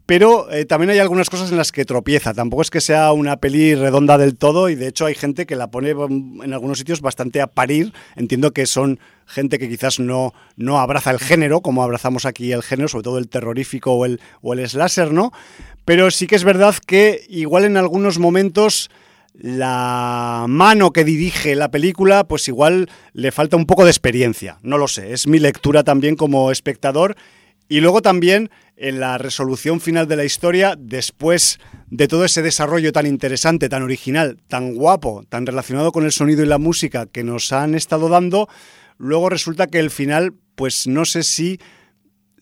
[0.09, 2.33] pero eh, también hay algunas cosas en las que tropieza.
[2.33, 5.55] Tampoco es que sea una peli redonda del todo y de hecho hay gente que
[5.55, 7.93] la pone mm, en algunos sitios bastante a parir.
[8.17, 12.63] Entiendo que son gente que quizás no, no abraza el género, como abrazamos aquí el
[12.63, 15.31] género, sobre todo el terrorífico o el, o el slasher, ¿no?
[15.89, 18.91] Pero sí que es verdad que igual en algunos momentos
[19.33, 24.59] la mano que dirige la película, pues igual le falta un poco de experiencia.
[24.61, 27.17] No lo sé, es mi lectura también como espectador.
[27.71, 32.93] Y luego también en la resolución final de la historia, después de todo ese desarrollo
[32.93, 37.25] tan interesante, tan original, tan guapo, tan relacionado con el sonido y la música que
[37.25, 38.51] nos han estado dando,
[38.99, 41.59] luego resulta que el final, pues no sé si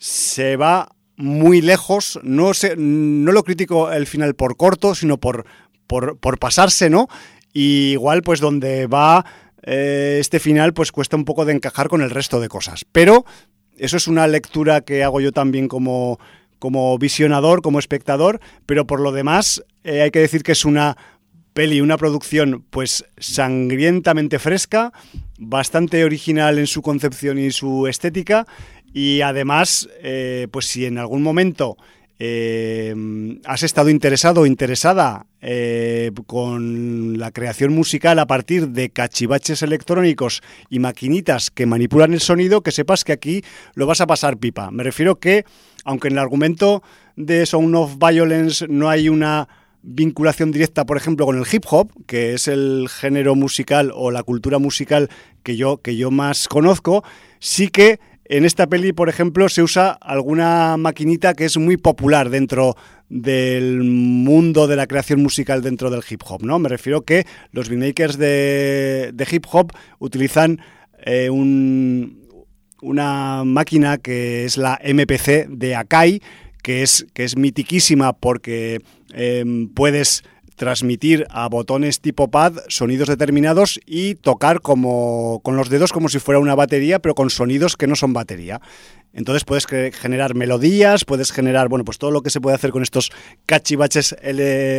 [0.00, 5.46] se va muy lejos, no, sé, no lo critico el final por corto, sino por,
[5.86, 7.08] por, pasarse, ¿no?
[7.52, 9.24] Y igual, pues donde va
[9.62, 12.84] eh, este final, pues cuesta un poco de encajar con el resto de cosas.
[12.92, 13.24] Pero
[13.78, 16.18] eso es una lectura que hago yo también como,
[16.58, 20.96] como visionador, como espectador, pero por lo demás eh, hay que decir que es una
[21.56, 24.92] peli, una producción pues sangrientamente fresca,
[25.38, 28.46] bastante original en su concepción y su estética
[28.96, 31.76] y además eh, pues si en algún momento
[32.18, 32.94] eh,
[33.44, 40.40] has estado interesado o interesada eh, con la creación musical a partir de cachivaches electrónicos
[40.70, 43.44] y maquinitas que manipulan el sonido, que sepas que aquí
[43.74, 44.70] lo vas a pasar pipa.
[44.70, 45.44] Me refiero que,
[45.84, 46.82] aunque en el argumento
[47.16, 49.46] de Sound of Violence no hay una
[49.82, 54.22] vinculación directa, por ejemplo, con el hip hop, que es el género musical o la
[54.22, 55.10] cultura musical
[55.42, 57.04] que yo, que yo más conozco,
[57.40, 62.30] sí que en esta peli, por ejemplo, se usa alguna maquinita que es muy popular
[62.30, 62.76] dentro
[63.08, 66.58] del mundo de la creación musical dentro del hip hop, ¿no?
[66.58, 70.60] Me refiero que los beatmakers de, de hip hop utilizan
[71.04, 76.20] eh, una máquina que es la MPC de Akai,
[76.62, 78.80] que es, que es mitiquísima porque
[79.12, 80.24] em, puedes
[80.56, 86.18] transmitir a botones tipo pad sonidos determinados y tocar como con los dedos como si
[86.18, 88.60] fuera una batería, pero con sonidos que no son batería.
[89.12, 92.82] Entonces puedes generar melodías, puedes generar, bueno, pues todo lo que se puede hacer con
[92.82, 93.12] estos
[93.46, 94.16] cachivaches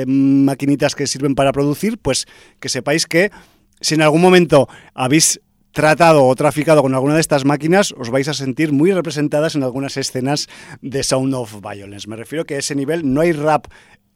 [0.06, 2.28] maquinitas que sirven para producir, pues
[2.60, 3.32] que sepáis que
[3.80, 5.40] si en algún momento habéis
[5.72, 9.62] tratado o traficado con alguna de estas máquinas, os vais a sentir muy representadas en
[9.62, 10.50] algunas escenas
[10.82, 12.08] de Sound of Violence.
[12.08, 13.68] Me refiero que a ese nivel no hay rap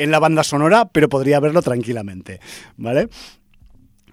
[0.01, 2.39] en la banda sonora, pero podría verlo tranquilamente,
[2.77, 3.07] ¿vale?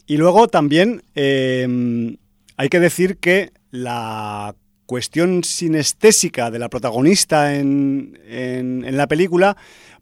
[0.06, 2.16] Y luego también em,
[2.56, 4.54] hay que decir que la
[4.86, 9.56] cuestión sinestésica de la protagonista en, en, la película,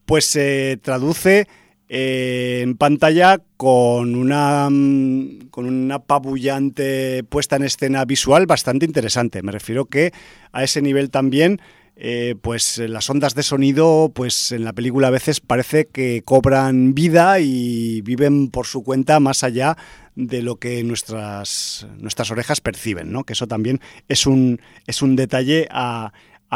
[0.05, 1.49] pues se traduce
[1.89, 9.43] eh, en pantalla con una, mm, con una apabullante puesta en escena visual bastante interesante.
[9.43, 10.13] Me refiero que
[10.53, 11.61] a ese nivel también
[11.99, 16.21] eh, pues eh, las ondas de sonido, pues en la película a veces parece que
[16.23, 19.79] cobran vida y viven por su cuenta más allá
[20.15, 23.25] de lo que nuestras, nuestras orejas perciben, ¿no?
[23.25, 26.13] Que eso también es un, es un detalle a,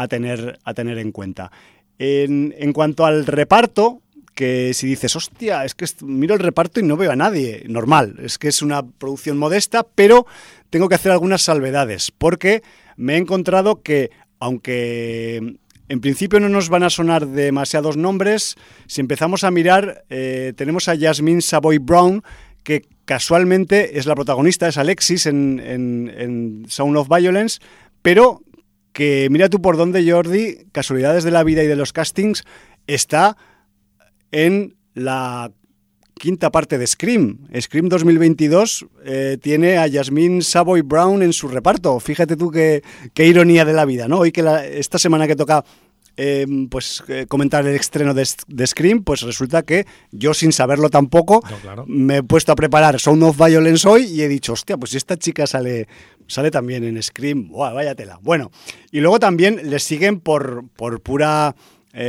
[0.09, 1.51] tener, a tener en cuenta.
[1.97, 4.01] En, en cuanto al reparto,
[4.35, 8.15] que si dices, hostia, es que miro el reparto y no veo a nadie, normal,
[8.21, 10.27] es que es una producción modesta, pero
[10.69, 12.63] tengo que hacer algunas salvedades, porque
[12.95, 14.11] me he encontrado que
[14.41, 18.55] aunque en principio no nos van a sonar demasiados nombres,
[18.87, 22.23] si empezamos a mirar, eh, tenemos a Jasmine Savoy Brown,
[22.63, 27.59] que casualmente es la protagonista, es Alexis en, Sound of Violence,
[28.01, 28.41] pero
[28.93, 32.43] que mira tú por dónde, Jordi, casualidades de la vida y de los castings,
[32.87, 33.37] está
[34.31, 35.51] en la
[36.21, 37.39] quinta parte de Scream.
[37.59, 41.99] Scream 2022 eh, tiene a Jasmine Savoy Brown en su reparto.
[41.99, 42.83] Fíjate tú qué,
[43.15, 44.19] qué ironía de la vida, ¿no?
[44.19, 44.43] Hoy que
[44.77, 45.65] esta semana que toca
[46.17, 51.41] eh, pues eh, comentar el estreno de, Scream, pues resulta que yo sin saberlo tampoco
[51.87, 54.97] me he puesto a preparar Sound of Violence hoy y he dicho, hostia, pues si
[54.97, 55.87] esta chica sale,
[56.27, 58.19] sale también en Scream, ¡buah, vaya tela!
[58.21, 58.51] Bueno,
[58.91, 61.55] y luego también les siguen por, por pura...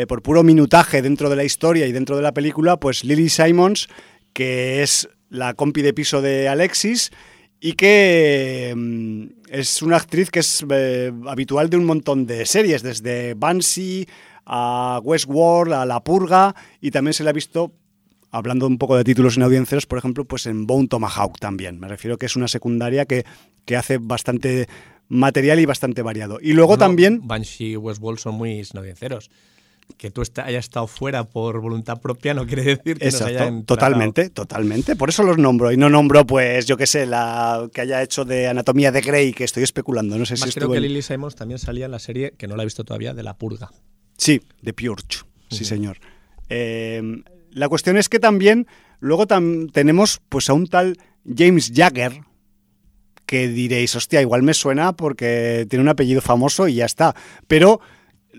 [0.06, 3.88] por puro minutaje dentro de la historia y dentro de la película, pues Lily Simons,
[4.32, 7.10] que es la compi de piso de Alexis
[7.64, 12.82] y que mm, es una actriz que es eh, habitual de un montón de series,
[12.82, 14.06] desde Banshee
[14.44, 17.72] a Westworld, a La Purga, y también se la ha visto
[18.32, 21.78] hablando un poco de títulos sin audiencias, por ejemplo, pues en Bone Tomahawk también.
[21.78, 23.24] Me refiero que es una secundaria que,
[23.64, 24.66] que hace bastante
[25.08, 26.38] material y bastante variado.
[26.42, 27.20] Y luego también...
[27.22, 29.30] Banshee y Westworld son muy sin audiencios
[29.96, 33.64] que tú hayas estado fuera por voluntad propia no quiere decir que Exacto, nos haya
[33.64, 34.96] totalmente, totalmente.
[34.96, 35.72] Por eso los nombro.
[35.72, 39.32] Y no nombro, pues, yo qué sé, la que haya hecho de Anatomía de Grey,
[39.32, 40.18] que estoy especulando.
[40.18, 42.56] No sé Más si creo que Lily Simons también salía en la serie, que no
[42.56, 43.70] la he visto todavía, de La Purga.
[44.16, 45.24] Sí, de Purge.
[45.50, 45.98] Sí, señor.
[46.48, 47.02] Eh,
[47.50, 48.66] la cuestión es que también
[49.00, 52.22] luego tenemos pues a un tal James Jagger,
[53.26, 57.14] que diréis, hostia, igual me suena porque tiene un apellido famoso y ya está.
[57.46, 57.80] Pero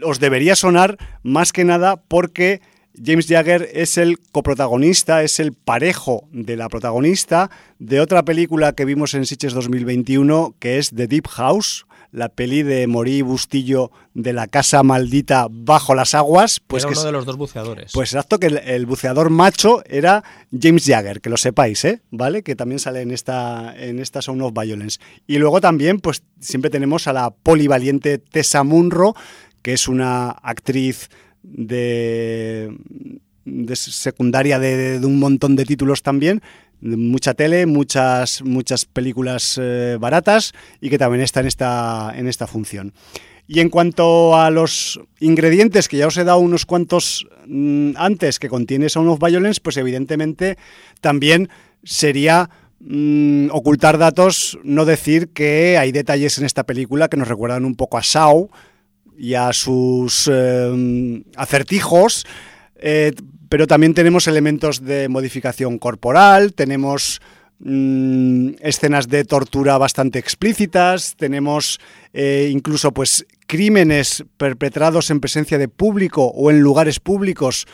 [0.02, 2.62] os debería sonar más que nada porque
[3.02, 7.50] James Jagger es el coprotagonista, es el parejo de la protagonista
[7.80, 12.62] de otra película que vimos en Sitges 2021, que es The Deep House, la peli
[12.62, 16.60] de Morí Bustillo de la casa maldita bajo las aguas.
[16.60, 17.92] Pues era que uno de los dos buceadores.
[17.92, 22.02] Pues exacto, que el, buceador macho era James Jagger, que lo sepáis, ¿eh?
[22.12, 22.44] ¿Vale?
[22.44, 25.00] Que también sale en esta, en esta Sound of Violence.
[25.26, 29.16] Y luego también, pues siempre tenemos a la polivaliente Tessa Munro,
[29.64, 31.10] que es una actriz
[31.42, 32.72] de,
[33.74, 36.42] secundaria de, un montón de títulos también,
[36.82, 42.46] mucha tele, muchas, muchas películas eh, baratas y que también está en esta, en esta
[42.46, 42.94] función.
[43.48, 48.40] Y en cuanto a los ingredientes, que ya os he dado unos cuantos mm, antes
[48.40, 50.58] que contiene Sound of Violence, pues evidentemente
[51.02, 51.50] también
[51.84, 52.50] sería
[52.80, 57.76] mm, ocultar datos, no decir que hay detalles en esta película que nos recuerdan un
[57.76, 58.50] poco a Shaw,
[59.18, 62.26] y a sus eh, acertijos,
[62.76, 63.14] eh,
[63.50, 67.22] pero también tenemos elementos de modificación corporal, tenemos
[67.60, 71.80] mm, escenas de tortura bastante explícitas, tenemos
[72.14, 77.68] eh, incluso pues crímenes perpetrados en presencia de público o en lugares públicos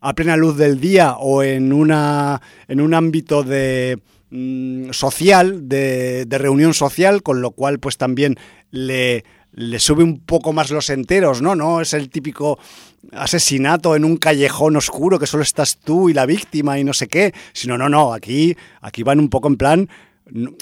[0.00, 3.98] a plena luz del día o en, una, en un ámbito de
[4.30, 8.36] mm, social, de, de reunión social, con lo cual pues también
[8.70, 9.24] le
[9.54, 11.54] le sube un poco más los enteros, ¿no?
[11.54, 12.58] No es el típico
[13.12, 17.08] asesinato en un callejón oscuro que solo estás tú y la víctima y no sé
[17.08, 19.88] qué, sino no, no, aquí, aquí van un poco en plan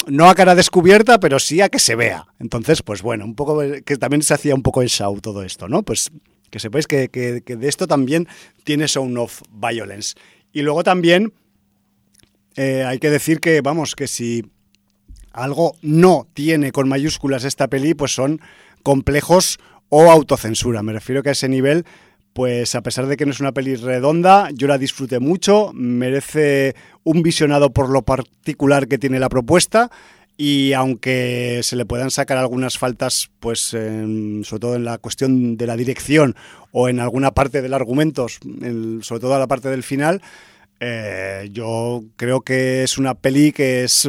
[0.09, 2.27] no a cara descubierta, pero sí a que se vea.
[2.41, 5.69] Entonces, pues bueno, un poco que también se hacía un poco el show todo esto,
[5.69, 5.85] ¿no?
[5.85, 6.11] Pues
[6.51, 8.27] que sepáis que, que de esto también
[8.65, 10.17] tiene Sound of Violence.
[10.53, 11.33] Y luego también
[12.57, 14.45] eh, hay que decir que, vamos, que si
[15.33, 18.41] algo no tiene con mayúsculas esta peli, pues son
[18.83, 20.83] complejos o autocensura.
[20.83, 21.85] Me refiero que a ese nivel,
[22.33, 26.75] pues a pesar de que no es una peli redonda, yo la disfruté mucho, merece
[27.05, 29.91] un visionado por lo particular que tiene la propuesta
[30.37, 35.67] y aunque se le puedan sacar algunas faltas, pues sobre todo en la cuestión de
[35.67, 36.35] la dirección
[36.73, 40.23] o en alguna parte del argumento, sobre todo a la parte del final,
[40.81, 44.09] eh, yo creo que es una peli que es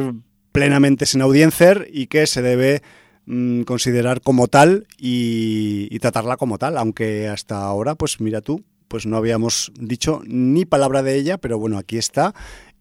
[0.50, 2.82] plenamente sin audiencia y que se debe
[3.26, 9.06] Mm, considerar como tal y, tratarla como tal, aunque hasta ahora, pues mira tú, pues
[9.06, 12.34] no habíamos dicho ni palabra de ella, pero bueno, aquí está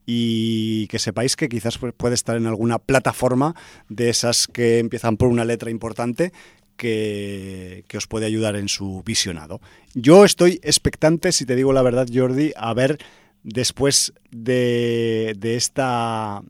[0.05, 3.55] y que sepáis que quizás puede estar en alguna plataforma
[3.87, 6.33] de esas que empiezan por una letra importante
[6.75, 9.61] que, que, os puede ayudar en su visionado.
[9.93, 12.97] Yo estoy expectante, si te digo la verdad, Jordi, a ver
[13.43, 16.41] después de, esta,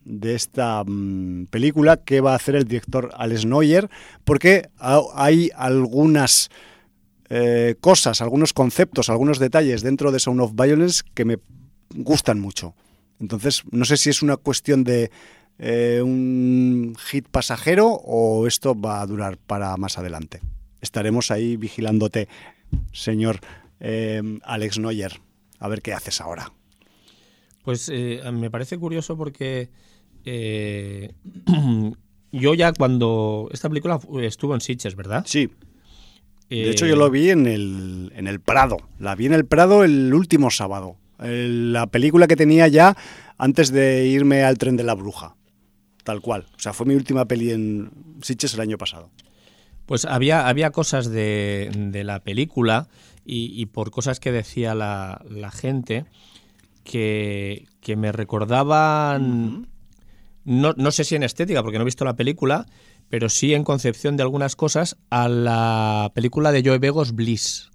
[0.86, 3.90] mm, película que va a hacer el director Alex Neuer,
[4.24, 4.70] porque
[5.16, 6.50] hay algunas
[7.30, 11.40] eh, cosas, algunos conceptos, algunos detalles dentro de Sound of Violence que me
[11.96, 12.76] gustan mucho.
[13.20, 15.10] Entonces, no sé si es una cuestión de
[15.58, 20.42] eh, un hit pasajero o esto va a durar para más adelante.
[20.82, 22.28] Estaremos ahí vigilándote,
[22.92, 23.40] señor
[23.80, 25.22] eh, Alex Neuer.
[25.60, 26.52] A ver qué haces ahora.
[27.64, 29.70] Pues eh, me parece curioso porque
[30.26, 31.14] eh,
[32.32, 35.24] yo ya cuando esta película estuvo en Sitges, ¿verdad?
[35.26, 35.50] Sí.
[36.50, 38.78] De hecho, yo lo vi en el, en el Prado.
[39.00, 40.98] La vi en el Prado el último sábado.
[41.18, 42.96] la película que tenía ya
[43.40, 45.36] antes de irme al tren de la bruja.
[46.04, 46.46] Tal cual.
[46.56, 47.90] O sea, fue mi última peli en
[48.22, 49.10] Sitges el año pasado.
[49.88, 51.72] Pues había, había cosas de,
[52.06, 52.88] la película
[53.26, 56.06] y, por cosas que decía la, la gente
[56.84, 59.68] que, me recordaban,
[60.46, 62.66] no, no, sé si en estética, porque no he visto la película,
[63.10, 67.73] pero sí en concepción de algunas cosas, a la película de Joe Begos, Bliss.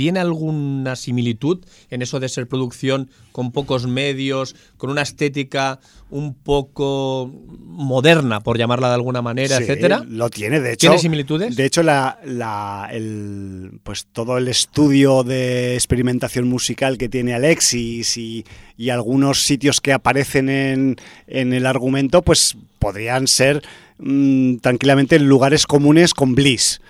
[0.00, 1.58] ¿Tiene alguna similitud
[1.90, 5.78] en eso de ser producción con pocos medios, con una estética
[6.08, 10.02] un poco moderna, por llamarla de alguna manera, Sí, etcétera?
[10.08, 10.86] Lo tiene, de hecho.
[10.86, 11.54] ¿Tiene similitudes?
[11.54, 18.16] De hecho, la, la- el, pues todo el estudio de experimentación musical que tiene Alexis
[18.16, 18.46] y,
[18.78, 20.96] y algunos sitios que aparecen en,
[21.26, 23.62] en el argumento, pues podrían ser
[23.98, 26.80] mm, tranquilamente lugares comunes con Bliss.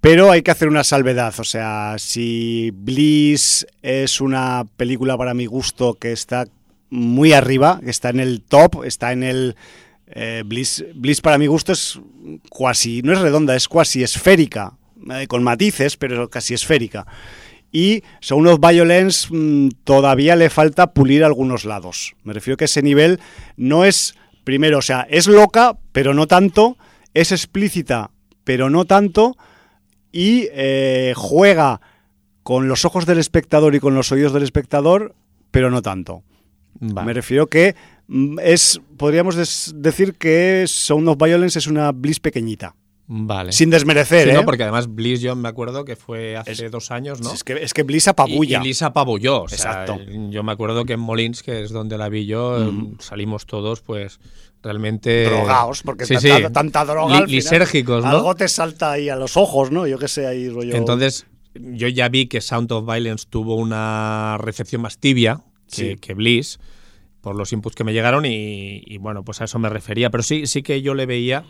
[0.00, 5.46] Pero hay que hacer una salvedad, o sea, si Bliss es una película para mi
[5.46, 6.46] gusto que está
[6.88, 9.56] muy arriba, que está en el top, está en el...
[10.06, 11.98] eh, Bliss, Bliss para mi gusto es
[12.48, 14.74] cuasi, no es redonda, es cuasi esférica,
[15.10, 17.04] eh, con matices, pero casi esférica.
[17.72, 22.14] Y Sound of Violence mm, todavía le falta pulir algunos lados.
[22.22, 23.18] Me refiero que ese nivel
[23.56, 24.14] no es,
[24.44, 26.78] primero, o sea, es loca, pero no tanto,
[27.14, 28.12] es explícita,
[28.44, 29.36] pero no tanto,
[30.12, 31.80] y eh, juega
[32.42, 35.14] con los ojos del espectador y con los oídos del espectador,
[35.50, 36.22] pero no tanto.
[36.80, 37.06] Vale.
[37.06, 37.74] Me refiero que
[38.06, 39.36] mm, es, podríamos
[39.74, 42.74] decir que Sound of Violence es una Bliss pequeñita,
[43.08, 43.52] Vale.
[43.52, 44.34] sin desmerecer, Sí, ¿eh?
[44.34, 44.44] ¿no?
[44.44, 47.32] Porque además Bliss, yo me acuerdo que fue hace Es- dos años, ¿no?
[47.32, 48.58] Es que, es que Bliss apabulla.
[48.58, 49.42] Y, y Bliss apabulló.
[49.42, 49.98] o sea, Exacto.
[50.30, 52.68] yo me acuerdo que en Molins, que es donde la vi yo, Mm.
[52.68, 54.20] em, salimos todos, pues,
[54.62, 55.24] realmente...
[55.24, 56.52] drogaos, porque Sí, tanta, sí.
[56.52, 57.06] tanta droga.
[57.08, 58.10] Li- al final, lisérgicos, ¿no?
[58.10, 59.86] Algo te salta ahí a los ojos, ¿no?
[59.86, 60.74] Yo qué sé, ahí rollo.
[60.74, 65.40] Entonces, yo ya vi que Sound of Violence tuvo una recepción más tibia
[65.70, 65.96] que, Sí.
[65.96, 66.58] que Bliss,
[67.20, 70.10] por los inputs que me llegaron, y, y, bueno, pues a eso me refería.
[70.10, 71.44] Pero sí, sí que yo le veía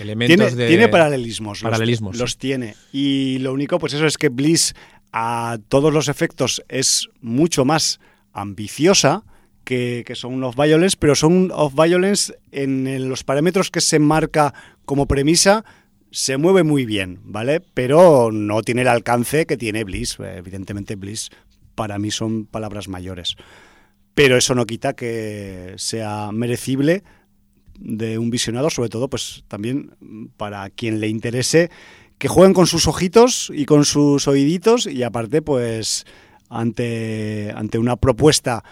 [0.00, 0.68] elementos tiene, de.
[0.68, 1.62] tiene paralelismos.
[1.62, 2.38] los- Paralelismos, Los, sí.
[2.38, 2.74] tiene.
[2.92, 4.74] Y lo único, pues eso es que Bliss
[5.12, 7.98] a todos los efectos es mucho más
[8.32, 9.24] ambiciosa
[9.64, 14.54] que, que Sound of Violence, pero Sound of Violence en los parámetros que se marca
[14.84, 15.64] como premisa
[16.10, 17.60] se mueve muy bien, ¿vale?
[17.60, 20.18] Pero no tiene el alcance que tiene Bliss.
[20.18, 21.30] Eh, Evidentemente Bliss
[21.74, 23.36] para mí son palabras mayores.
[24.14, 27.04] Pero eso no quita que sea merecible
[27.78, 29.94] de un visionado, sobre todo, pues también
[30.36, 31.70] para quien le interese
[32.18, 36.04] que jueguen con sus ojitos y con sus oíditos y aparte, pues
[36.50, 38.62] ante, ante una propuesta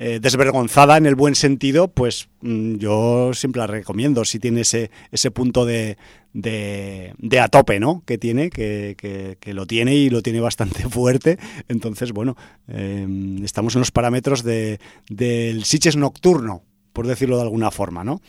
[0.00, 4.90] eh, desvergonzada en el buen sentido, pues mm, yo siempre la recomiendo si tiene ese,
[5.10, 5.98] ese punto de,
[6.32, 8.02] de, de a tope, ¿no?
[8.06, 8.96] Que tiene, que,
[9.40, 11.38] que- lo tiene y lo tiene bastante fuerte.
[11.68, 12.36] Entonces, bueno,
[12.68, 13.06] eh,
[13.42, 14.78] estamos en los parámetros de,
[15.10, 16.62] del Sitges nocturno,
[16.92, 18.20] por decirlo de alguna forma, ¿no?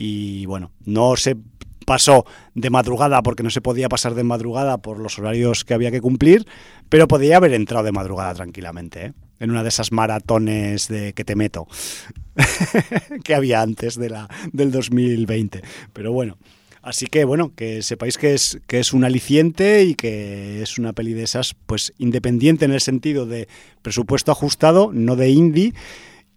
[0.00, 1.36] y bueno, no se
[1.84, 2.24] pasó
[2.54, 6.00] de madrugada porque no se podía pasar de madrugada por los horarios que había que
[6.00, 6.46] cumplir,
[6.88, 9.12] pero podía haber entrado de madrugada tranquilamente, ¿eh?
[9.40, 11.66] En una de esas maratones de que te meto
[13.24, 15.62] que había antes de la, del 2020.
[15.92, 16.38] Pero bueno,
[16.82, 20.92] así que bueno, que sepáis que es, que es un aliciente y que es una
[20.92, 23.48] peli de esas, pues independiente en el sentido de
[23.82, 25.74] presupuesto ajustado, no de indie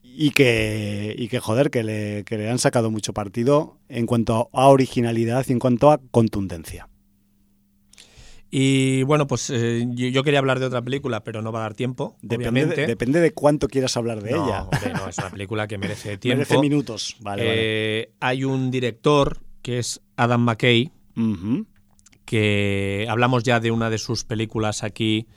[0.03, 4.49] y que, y que joder, que le, que le han sacado mucho partido en cuanto
[4.53, 6.87] a originalidad y en cuanto a contundencia.
[8.53, 11.73] Y bueno, pues eh, yo, quería hablar de otra película, pero no va a dar
[11.73, 14.63] tiempo, Depende de, depende de cuánto quieras hablar de no, ella.
[14.63, 16.39] hombre, no, es una película que merece tiempo.
[16.39, 17.15] Merece minutos.
[17.21, 20.91] Vale, Eh, Hay un director que es Adam McKay,
[22.25, 25.27] que hablamos ya de una de sus películas aquí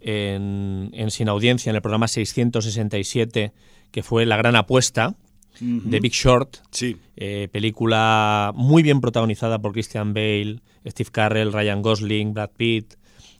[0.00, 3.52] en, en Sin Audiencia, en el programa 667,
[3.90, 5.16] que fue La Gran Apuesta,
[5.60, 6.96] de Big Short, Sí.
[7.16, 12.94] eh, película muy bien protagonizada por Christian Bale, Steve Carell, Ryan Gosling, Brad Pitt,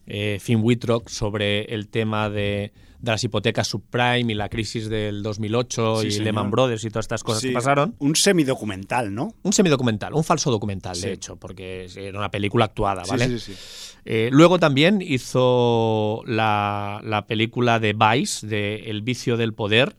[0.07, 2.73] eh, Finn Wittrock, sobre el tema de,
[3.05, 6.25] de las hipotecas subprime y la crisis del 2008 Sí, y señor.
[6.25, 7.95] Lehman Brothers y todas estas cosas Sí, que pasaron.
[7.99, 9.35] Un semidocumental, ¿no?
[9.43, 11.07] Un semidocumental, un falso documental, Sí.
[11.07, 13.27] de hecho, porque era una película actuada, ¿vale?
[13.27, 13.59] sí, sí, sí.
[14.07, 19.97] Eh, luego también hizo la, la película de Vice, de El vicio del poder,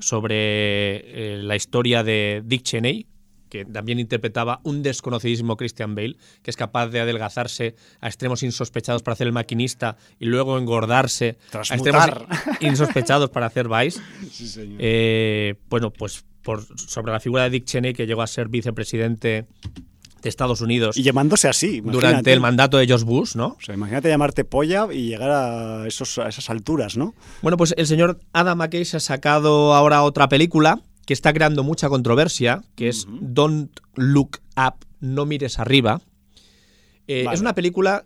[0.00, 0.36] sobre
[1.38, 3.06] eh, la historia de Dick Cheney,
[3.48, 9.02] que también interpretaba un desconocidísimo Christian Bale, que es capaz de adelgazarse a extremos insospechados
[9.02, 12.26] para hacer el maquinista y luego engordarse a extremos Transmutar.
[12.60, 14.00] insospechados para hacer Vice.
[14.30, 14.78] Sí, señor.
[14.80, 19.46] Eh, bueno, pues por, sobre la figura de Dick Cheney, que llegó a ser vicepresidente
[20.22, 21.80] de Estados Unidos y llamándose así.
[21.80, 23.56] durante el mandato de George Bush, ¿no?
[23.58, 27.14] O sea, imagínate llamarte polla y llegar a, esos, a esas alturas, ¿no?
[27.42, 31.62] Bueno, pues el señor Adam McKay se ha sacado ahora otra película que está creando
[31.64, 36.00] mucha controversia, que es Don't Look Up, No mires arriba.
[37.08, 37.34] Eh, Vale.
[37.36, 38.04] Es una película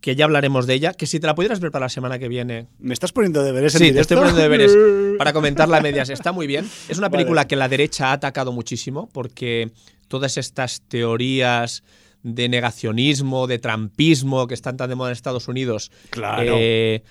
[0.00, 2.26] que ya hablaremos de ella, que si te la pudieras ver para la semana que
[2.26, 2.66] viene.
[2.80, 4.00] ¿Me estás poniendo deberes en Sí, te directo?
[4.02, 4.76] estoy poniendo deberes
[5.18, 6.10] para comentarla a medias.
[6.10, 6.68] Está muy bien.
[6.88, 7.18] Es una Vale.
[7.18, 9.70] película que la derecha ha atacado muchísimo porque
[10.08, 11.84] todas estas teorías
[12.24, 16.54] de negacionismo, de trampismo que están tan de moda en Estados Unidos, Claro.
[16.58, 17.04] eh,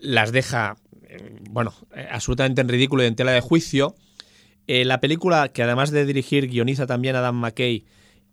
[0.00, 0.76] las deja,
[1.08, 1.72] eh, bueno,
[2.10, 3.94] absolutamente en ridículo y en tela de juicio.
[4.68, 7.84] Eh, la película, que además de dirigir, guioniza también Adam McKay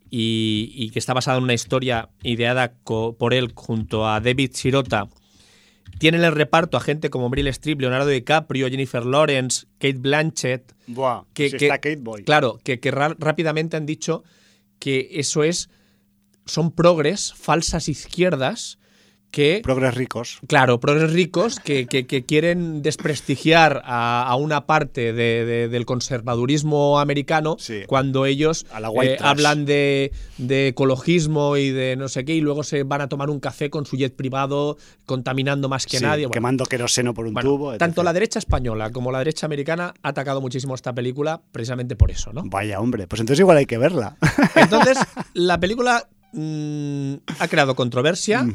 [0.09, 5.07] y, y que está basada en una historia ideada por él junto a David Sirota,
[5.97, 10.73] tiene en el reparto a gente como Meryl Streep, Leonardo DiCaprio, Jennifer Lawrence, Kate Blanchett,
[10.87, 12.23] Buah, que, si que- está Kate Boy.
[12.23, 14.23] Claro, que, que rápidamente han dicho
[14.79, 15.69] que eso es.
[16.45, 18.77] Son progres, falsas izquierdas,
[19.35, 19.59] que.
[19.61, 20.39] Progres ricos.
[20.47, 25.85] Claro, progres ricos que, que- que quieren desprestigiar a, a una parte de- de- del
[25.85, 27.81] conservadurismo americano Sí.
[27.87, 28.65] cuando ellos
[29.03, 33.09] eh, hablan de, de ecologismo y de no sé qué, y luego se van a
[33.09, 36.25] tomar un café con su jet privado contaminando más que Sí, nadie.
[36.27, 37.71] Bueno, quemando queroseno por un bueno, tubo.
[37.73, 37.79] etc.
[37.79, 42.09] tanto la derecha española como la derecha americana ha atacado muchísimo esta película precisamente por
[42.09, 42.43] eso, ¿no?
[42.45, 44.15] Vaya hombre, pues entonces igual hay que verla.
[44.55, 44.97] Entonces,
[45.33, 48.45] la película mm, ha creado controversia.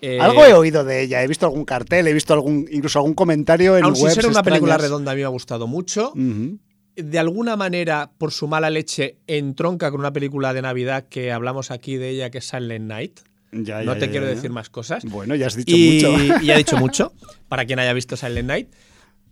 [0.00, 3.14] Eh, Algo he oído de ella, he visto algún cartel, he visto algún incluso algún
[3.14, 6.12] comentario en Aun sin webs ser una película redonda, a mí me ha gustado mucho.
[6.14, 11.70] De alguna manera, por su mala leche, entronca con una película de Navidad que hablamos
[11.70, 13.20] aquí de ella, que es Silent Night.
[13.52, 15.04] Ya, no ya, te ya, quiero decir más cosas.
[15.04, 16.42] Bueno, ya has dicho y, mucho.
[16.42, 17.12] y ha dicho mucho,
[17.48, 18.68] para quien haya visto Silent Night.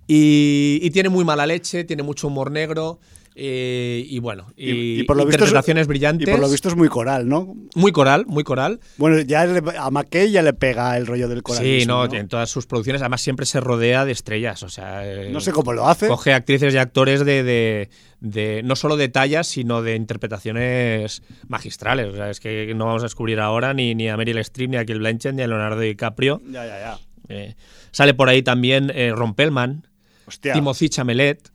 [0.07, 3.01] Y, y tiene muy mala leche, tiene mucho humor negro.
[3.39, 6.27] Eh, y bueno, y, Y- y por lo visto interpretaciones brillantes.
[6.27, 7.55] Y por lo visto es muy coral, ¿no?
[7.75, 8.81] Muy coral, muy coral.
[8.97, 11.63] Bueno, ya le- a McKay ya le pega el rollo del coral.
[11.63, 14.63] Sí, no, en todas sus producciones, además siempre se rodea de estrellas.
[14.63, 16.09] O sea, eh, No sé cómo lo hace.
[16.09, 17.91] coge actrices y actores de, de-
[18.21, 22.07] de- no solo de tallas, sino de interpretaciones magistrales.
[22.13, 24.77] O sea, es que no vamos a descubrir ahora ni, ni a Meryl Streep, ni
[24.77, 26.41] a Kate Blanchett, ni a Leonardo DiCaprio.
[26.51, 26.99] Ya, ya, ya.
[27.29, 27.55] Eh,
[27.91, 29.87] sale por ahí también eh, Ron Perlman,
[30.27, 30.53] Hostia.
[30.55, 31.51] Timothy Chamelet.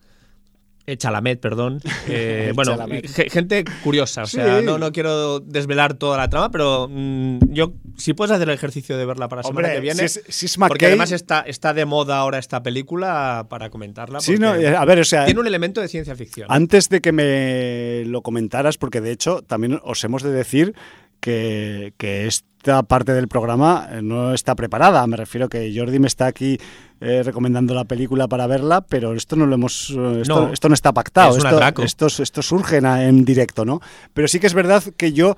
[0.97, 1.79] Chalamet, perdón.
[2.07, 3.07] Eh, bueno, Chalamet.
[3.31, 4.23] gente curiosa.
[4.23, 4.65] O sea, Sí.
[4.65, 8.97] no, no quiero desvelar toda la trama, pero mm, yo, si puedes hacer el ejercicio
[8.97, 9.99] de verla para la semana que viene.
[9.99, 14.19] si es- si es porque además está, está de moda ahora esta película para comentarla.
[14.19, 16.47] Sí, no, a ver, o sea, tiene un elemento de ciencia ficción.
[16.49, 20.73] antes de que me lo comentaras, porque de hecho también os hemos de decir
[21.19, 25.05] que, que esta parte del programa no está preparada.
[25.07, 26.57] Me refiero que Jordi me está aquí
[27.01, 30.69] eh, recomendando la película para verla, pero esto no lo hemos, eh, esto, No, esto
[30.69, 31.35] no está pactado.
[31.35, 33.81] es esto, esto, esto surge en, en directo, ¿no?
[34.13, 35.35] Pero sí que es verdad que yo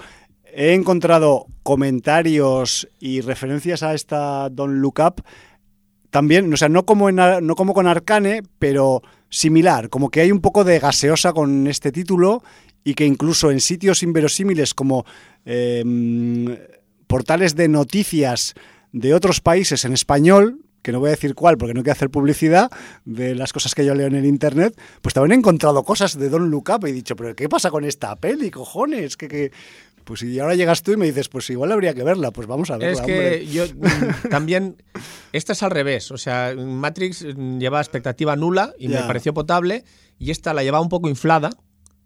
[0.53, 5.23] he encontrado comentarios y referencias a esta Don't Look Up
[6.09, 10.31] también, o sea, no como, en, no como con Arcane, pero similar, como que hay
[10.31, 12.43] un poco de gaseosa con este título
[12.83, 15.05] y que incluso en sitios inverosímiles como
[15.45, 16.51] eh, mm,
[17.07, 18.53] portales de noticias
[18.91, 22.11] de otros países en español, que no voy a decir cuál porque no quiero hacer
[22.11, 22.69] publicidad
[23.05, 26.29] de las cosas que yo leo en el internet, pues también he encontrado cosas de
[26.29, 29.17] Don Look Up y he dicho, pero ¿qué pasa con esta peli, cojones?
[29.17, 29.51] Que, que...
[30.03, 32.69] Pues y ahora llegas tú y me dices, pues igual habría que verla, pues vamos
[32.69, 32.91] a verla.
[32.91, 33.47] Es que hombre.
[33.47, 34.75] yo mm, también.
[35.31, 36.11] Esta es al revés.
[36.11, 39.07] O sea, Matrix mm, lleva expectativa nula y me Ya.
[39.07, 39.85] pareció potable.
[40.19, 41.51] Y esta la llevaba un poco inflada.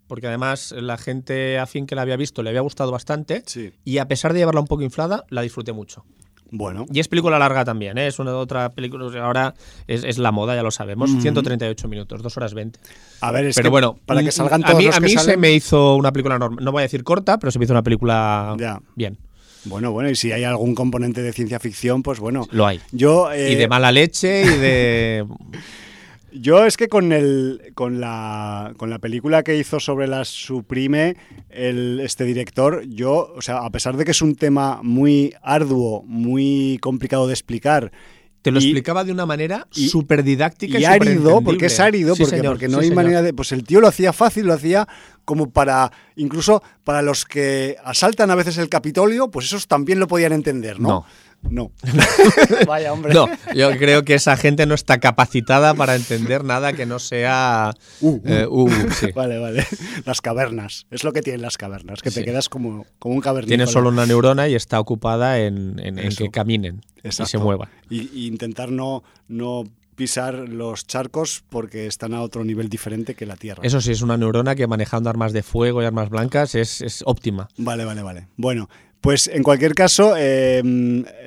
[0.06, 3.42] Porque además la gente afín que la había visto le había gustado bastante.
[3.46, 3.72] Sí.
[3.84, 6.04] Y a pesar de llevarla un poco inflada, la disfruté mucho.
[6.50, 8.06] Bueno, Y es película larga también, ¿eh?
[8.06, 9.04] es una otra película.
[9.22, 9.54] ahora
[9.86, 11.10] es, es la moda, ya lo sabemos.
[11.20, 12.78] 138 minutos, 2 horas 20.
[13.20, 15.00] a ver, es pero que bueno, para que mm, salgan a todos mí, los a
[15.00, 16.64] que mí se me hizo una película normal.
[16.64, 18.80] No voy a decir corta, pero se me hizo una película Ya.
[18.94, 19.18] bien.
[19.64, 22.46] Bueno, bueno, y si hay algún componente de ciencia ficción, pues bueno.
[22.52, 22.80] Lo hay.
[22.92, 25.26] Yo, eh, y de mala leche y de.
[26.32, 31.16] yo es que con el con la con la película que hizo sobre las suprime
[31.50, 36.02] el, este director, yo, o sea, a pesar de que es un tema muy arduo,
[36.06, 37.92] muy complicado de explicar.
[38.40, 42.14] Te lo y- explicaba de una manera súper didáctica y, y árido, porque es árido,
[42.14, 43.02] Sí, porque, señor, porque no sí, hay señor.
[43.04, 43.34] manera de.
[43.34, 44.86] Pues el tío lo hacía fácil, lo hacía
[45.24, 45.90] como para.
[46.14, 50.78] Incluso para los que asaltan a veces el Capitolio, pues esos también lo podían entender,
[50.78, 50.88] ¿no?
[50.88, 51.06] No.
[52.66, 53.14] Vaya, hombre.
[53.14, 57.72] No, yo creo que esa gente no está capacitada para entender nada que no sea.
[58.00, 58.20] Uh, uh.
[58.24, 59.12] eh, uh, sí.
[59.14, 59.66] Vale, vale.
[60.04, 60.86] Las cavernas.
[60.90, 63.56] Es lo que tienen las cavernas, que te quedas como, como un cavernícola.
[63.56, 66.24] Tiene solo una neurona y está ocupada en, en- en Eso.
[66.24, 67.68] que caminen y se muevan.
[67.88, 73.26] Y, y intentar no, no pisar los charcos porque están a otro nivel diferente que
[73.26, 73.62] la Tierra.
[73.64, 77.02] Eso sí, es una neurona que manejando armas de fuego y armas blancas es, es
[77.04, 77.48] óptima.
[77.56, 78.28] Vale, vale, vale.
[78.36, 78.68] Bueno,
[79.00, 80.62] pues en cualquier caso, eh,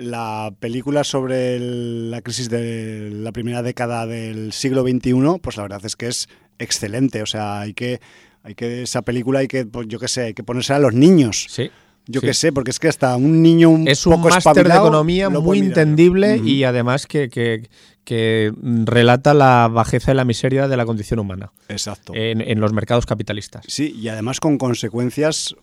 [0.01, 5.63] la película sobre el- la crisis de la primera década del siglo XXI, pues la
[5.63, 6.27] verdad es que es
[6.59, 7.21] excelente.
[7.21, 7.99] O sea, hay que,
[8.43, 10.93] hay que esa película hay que, pues, yo qué sé, hay que ponerse a los
[10.93, 11.45] niños.
[11.49, 11.69] Sí.
[12.07, 12.27] Yo Sí.
[12.27, 15.59] qué sé, porque es que hasta un niño un Es un máster de economía muy
[15.59, 17.69] entendible y además que, que-
[18.03, 18.51] que
[18.85, 22.13] relata la bajeza y la miseria de la condición humana Exacto.
[22.15, 23.63] en, en los mercados capitalistas.
[23.67, 25.55] Sí, y además con consecuencias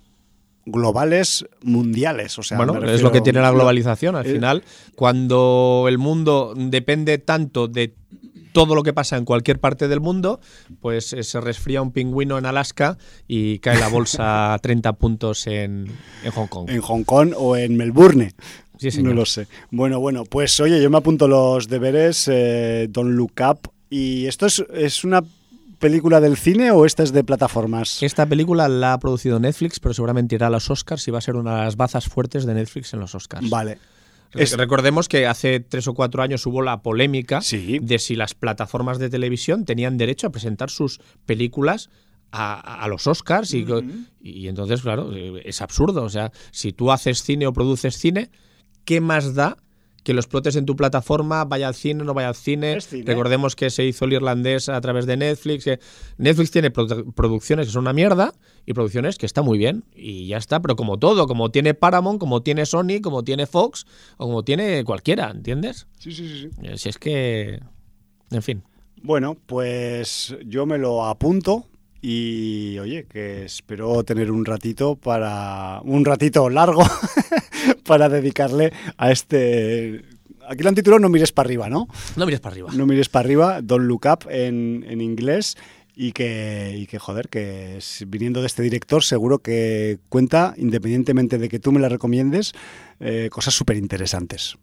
[0.70, 2.38] globales mundiales.
[2.38, 4.16] O sea, bueno, es lo que tiene la globalización.
[4.16, 4.64] Al final,
[4.94, 7.94] cuando el mundo depende tanto de
[8.52, 10.40] todo lo que pasa en cualquier parte del mundo,
[10.80, 15.46] pues eh, se resfría un pingüino en Alaska y cae la bolsa a 30 puntos
[15.46, 15.86] en,
[16.34, 16.68] Hong Kong.
[16.68, 18.32] En Hong Kong o en Melbourne.
[18.78, 19.14] Sí, señor.
[19.14, 19.46] No lo sé.
[19.70, 23.70] Bueno, bueno, pues oye, yo me apunto los deberes, eh, Don't Look Up.
[23.90, 25.22] ¿Y esto es, es una
[25.78, 28.02] película del cine o esta es de plataformas?
[28.02, 31.22] Esta película la ha producido Netflix, pero seguramente irá a los Oscars y va a
[31.22, 33.48] ser una de las bazas fuertes de Netflix en los Oscars.
[33.48, 33.78] Vale.
[34.32, 39.08] Recordemos que hace tres o cuatro años hubo la polémica de si las plataformas de
[39.08, 41.88] televisión tenían derecho a presentar sus películas
[42.30, 43.66] a, los Oscars y,
[44.20, 46.02] y, entonces, claro, es absurdo.
[46.02, 48.30] O sea, si tú haces cine o produces cine,
[48.84, 49.56] ¿qué más da
[50.08, 52.78] que lo explotes en tu plataforma, vaya al cine, no vaya al cine.
[53.04, 55.68] Recordemos que se hizo el irlandés a través de Netflix.
[56.16, 58.32] Netflix tiene producciones que son una mierda
[58.64, 62.18] y producciones que están muy bien y ya está, pero como todo, como tiene Paramount,
[62.18, 63.84] como tiene Sony, como tiene Fox
[64.16, 65.86] o como tiene cualquiera, ¿entiendes?
[65.98, 66.50] Sí, sí, sí.
[66.62, 67.60] Eh, si es que...
[68.30, 68.62] En fin.
[69.02, 71.66] Bueno, pues yo me lo apunto
[72.00, 75.80] y oye, que espero tener un ratito para.
[75.84, 76.82] un ratito largo
[77.84, 80.04] para dedicarle a este.
[80.48, 81.88] Aquí lo han titulado No mires para arriba, ¿no?
[82.16, 82.70] No mires para arriba.
[82.72, 85.56] No mires para arriba, Don't Look Up en, en inglés.
[86.00, 91.48] Y que, y que, joder, que viniendo de este director seguro que cuenta, independientemente de
[91.48, 92.52] que tú me la recomiendes,
[93.00, 94.56] eh, cosas súper interesantes.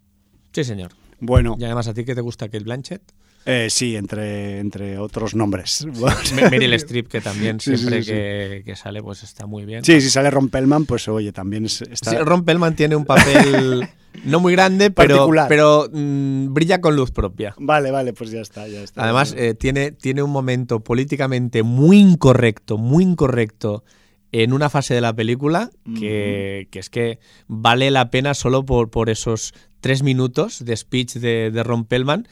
[0.53, 0.93] Sí, señor.
[1.19, 1.57] Bueno.
[1.59, 3.01] Y además, ¿a ti que te gusta Kate Blanchett?
[3.45, 5.85] Eh, sí, entre, entre otros nombres.
[6.51, 9.85] Meryl Streep, que también siempre Que, sale, pues está muy bien.
[9.85, 12.09] Sí, si sale Ron Pellman, pues oye, también está...
[12.09, 13.87] Sí, Ron Pellman tiene un papel
[14.25, 17.53] no muy grande, pero, pero mm, brilla con luz propia.
[17.59, 19.03] Vale, vale, pues ya está, ya está.
[19.03, 23.83] Además, eh, tiene, tiene un momento políticamente muy incorrecto, muy incorrecto
[24.31, 29.09] en una fase de la película que, es que vale la pena solo por, por
[29.09, 32.27] esos tres minutos de speech de, de Ron Pellman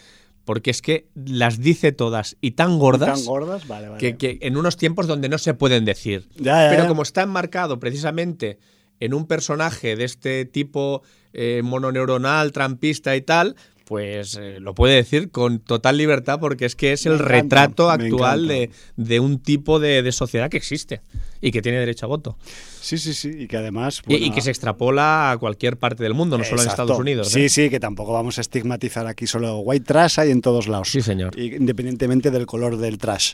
[0.45, 3.67] porque es que las dice todas y tan gordas, tan gordas?
[3.67, 4.17] Vale, vale.
[4.17, 6.27] Que, en unos tiempos donde no se pueden decir.
[6.41, 8.59] Pero como está enmarcado precisamente
[8.99, 11.01] en un personaje de este tipo
[11.33, 13.55] eh, mononeuronal, trampista y tal,
[13.85, 18.47] pues eh, lo puede decir con total libertad porque es que es el retrato actual
[18.47, 21.01] de, un tipo de, sociedad que existe
[21.43, 22.37] y que tiene derecho a voto.
[22.79, 24.01] Sí, sí, sí, y que además...
[24.07, 27.27] y, que se extrapola a cualquier parte del mundo, no solo en Estados Unidos.
[27.27, 27.49] Sí, ¿eh?
[27.49, 30.89] sí, que tampoco vamos a estigmatizar aquí solo white trash hay en todos lados.
[30.89, 31.37] Sí, señor.
[31.37, 33.33] Independientemente del color del trash.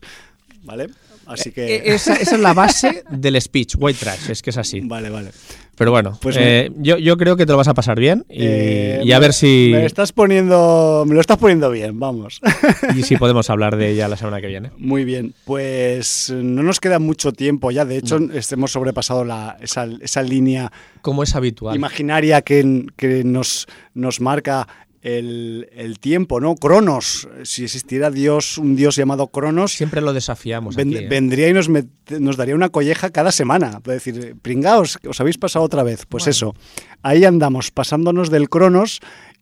[0.64, 0.90] ¿Vale?
[1.30, 1.76] Así que...
[1.76, 4.82] Eh, esa, esa es la base del speech, white trash, es que es así.
[4.82, 5.32] Vale, vale.
[5.80, 8.40] Pero bueno, pues eh, yo, yo, creo que te lo vas a pasar bien y,
[8.42, 9.70] eh, a ver si.
[9.72, 11.06] Me estás poniendo.
[11.08, 12.42] Me lo estás poniendo bien, vamos.
[12.98, 14.72] y si podemos hablar de ella la semana que viene.
[14.78, 15.34] Muy bien.
[15.46, 17.86] Pues no nos queda mucho tiempo ya.
[17.86, 18.20] De hecho,
[18.52, 20.70] hemos sobrepasado la, esa, esa, línea.
[21.02, 21.78] Como es habitual.
[21.78, 24.68] Imaginaria que, que nos, nos marca
[25.02, 26.56] el, tiempo, ¿no?
[26.56, 29.74] Cronos, si existiera Dios, un Dios llamado Cronos.
[29.74, 30.78] Siempre lo desafiamos.
[30.78, 31.08] ¿eh?
[31.10, 33.82] Vendría y nos, nos, daría una colleja cada semana.
[33.84, 36.06] Decir, pringaos, os habéis pasado otra vez.
[36.06, 36.54] Pues eso,
[37.02, 39.00] ahí andamos, pasándonos del Cronos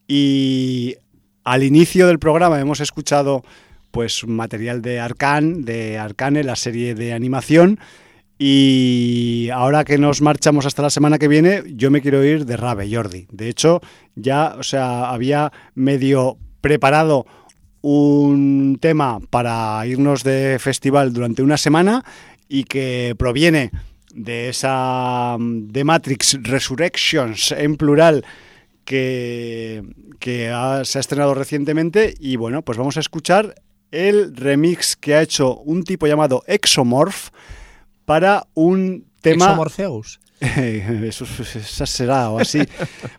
[0.07, 0.95] y
[1.43, 3.43] al inicio del programa hemos escuchado
[3.91, 7.79] pues material de Arcan, de Arcane, la serie de animación.
[8.39, 12.55] Y ahora que nos marchamos hasta la semana que viene, yo me quiero ir de
[12.55, 13.27] rave, Jordi.
[13.31, 13.81] De hecho,
[14.15, 17.25] ya, o sea, había medio preparado
[17.81, 22.03] un tema para irnos de festival durante una semana
[22.47, 23.71] y que proviene
[24.13, 28.25] de esa de Matrix Resurrections en plural
[28.83, 29.83] que,
[30.19, 30.51] que
[30.83, 33.55] se ha estrenado recientemente y bueno, pues vamos a escuchar
[33.91, 37.29] el remix que ha hecho un tipo llamado Exomorph
[38.07, 39.47] para un tema...
[39.47, 40.21] Exomorpheus.
[40.39, 42.61] Eso, esa será o así.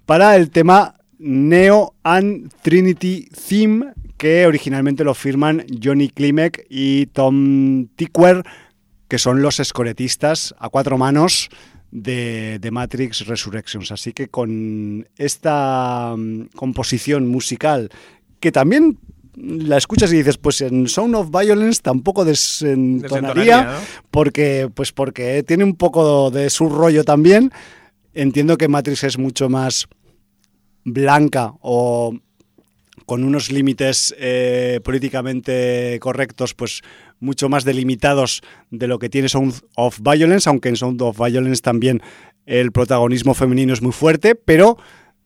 [0.07, 7.89] para el tema Neo and Trinity Theme, que originalmente lo firman Johnny Klimek y Tom
[7.97, 8.43] Tickwer,
[9.09, 11.51] que son los escoretistas a cuatro manos
[11.91, 13.93] de, de, Matrix Resurrections.
[13.93, 17.91] Así que con esta mm, composición musical,
[18.41, 18.99] que también
[19.41, 23.79] la escuchas y dices, pues en Sound of Violence tampoco desentonaría,
[24.11, 27.53] porque, pues porque tiene un poco de su rollo también.
[28.15, 29.87] Entiendo que Matrix es mucho más
[30.85, 32.15] blanca o
[33.07, 36.83] con unos límites eh, políticamente correctos, pues
[37.21, 41.63] mucho más delimitados de lo que tiene Sound of Violence, aunque en Sound of Violence
[41.63, 42.03] también
[42.45, 44.79] el protagonismo femenino es muy fuerte, pero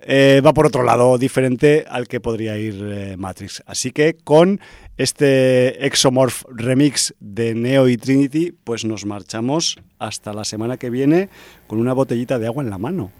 [0.04, 3.62] eh, va por otro lado, diferente al que podría ir eh, Matrix.
[3.66, 4.60] Así que con
[4.96, 11.28] este Exomorph remix de Neo y Trinity, pues nos marchamos hasta la semana que viene
[11.66, 13.10] con una botellita de agua en la mano.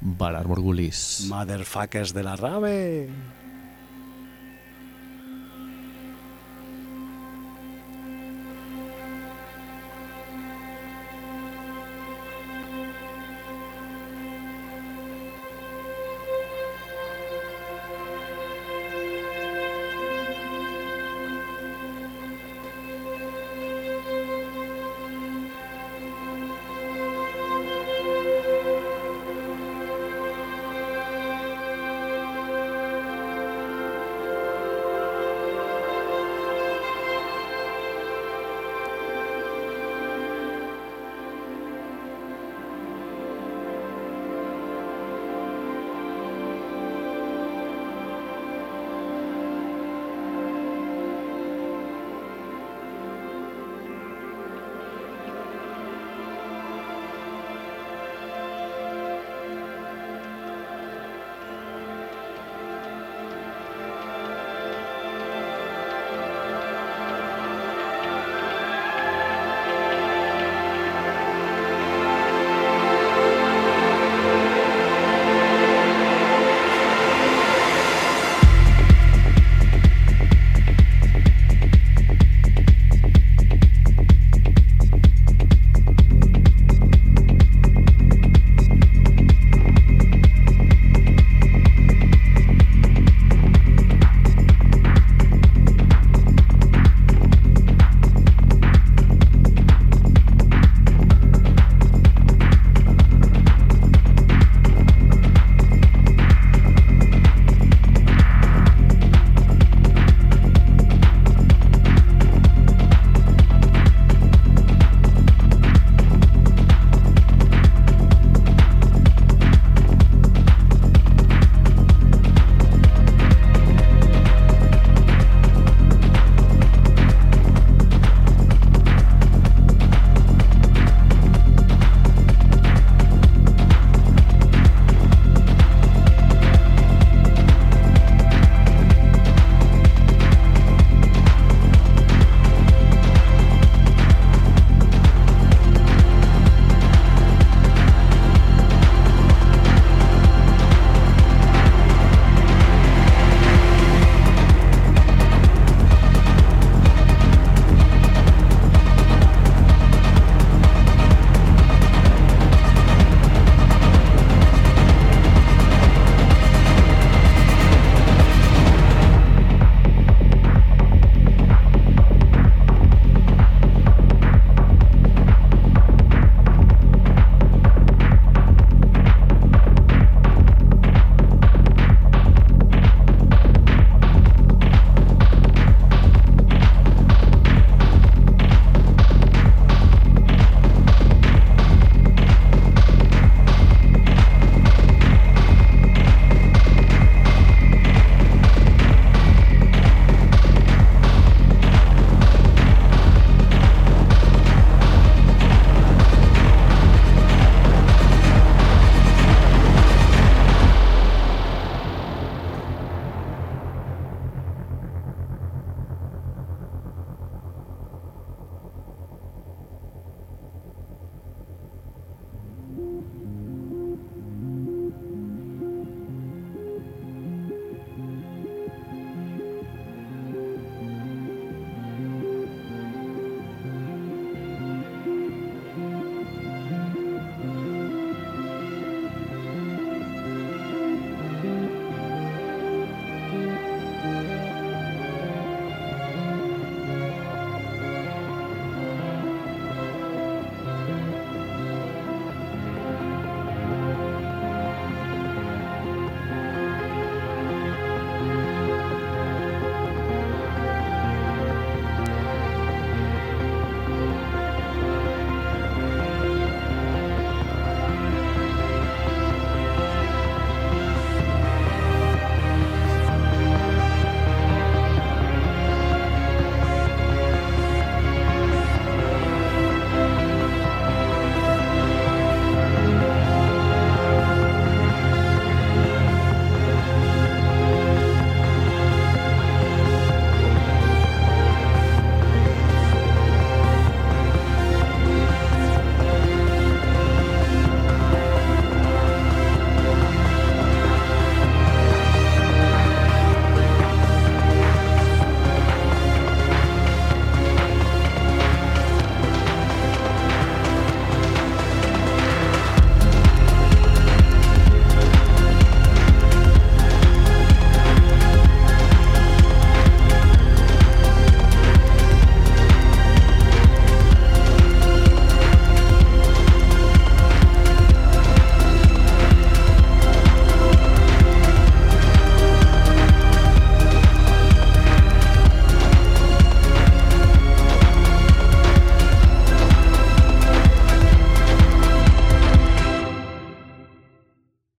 [0.00, 1.26] Valar Morgulis.
[1.28, 3.08] Motherfuckers de la rave.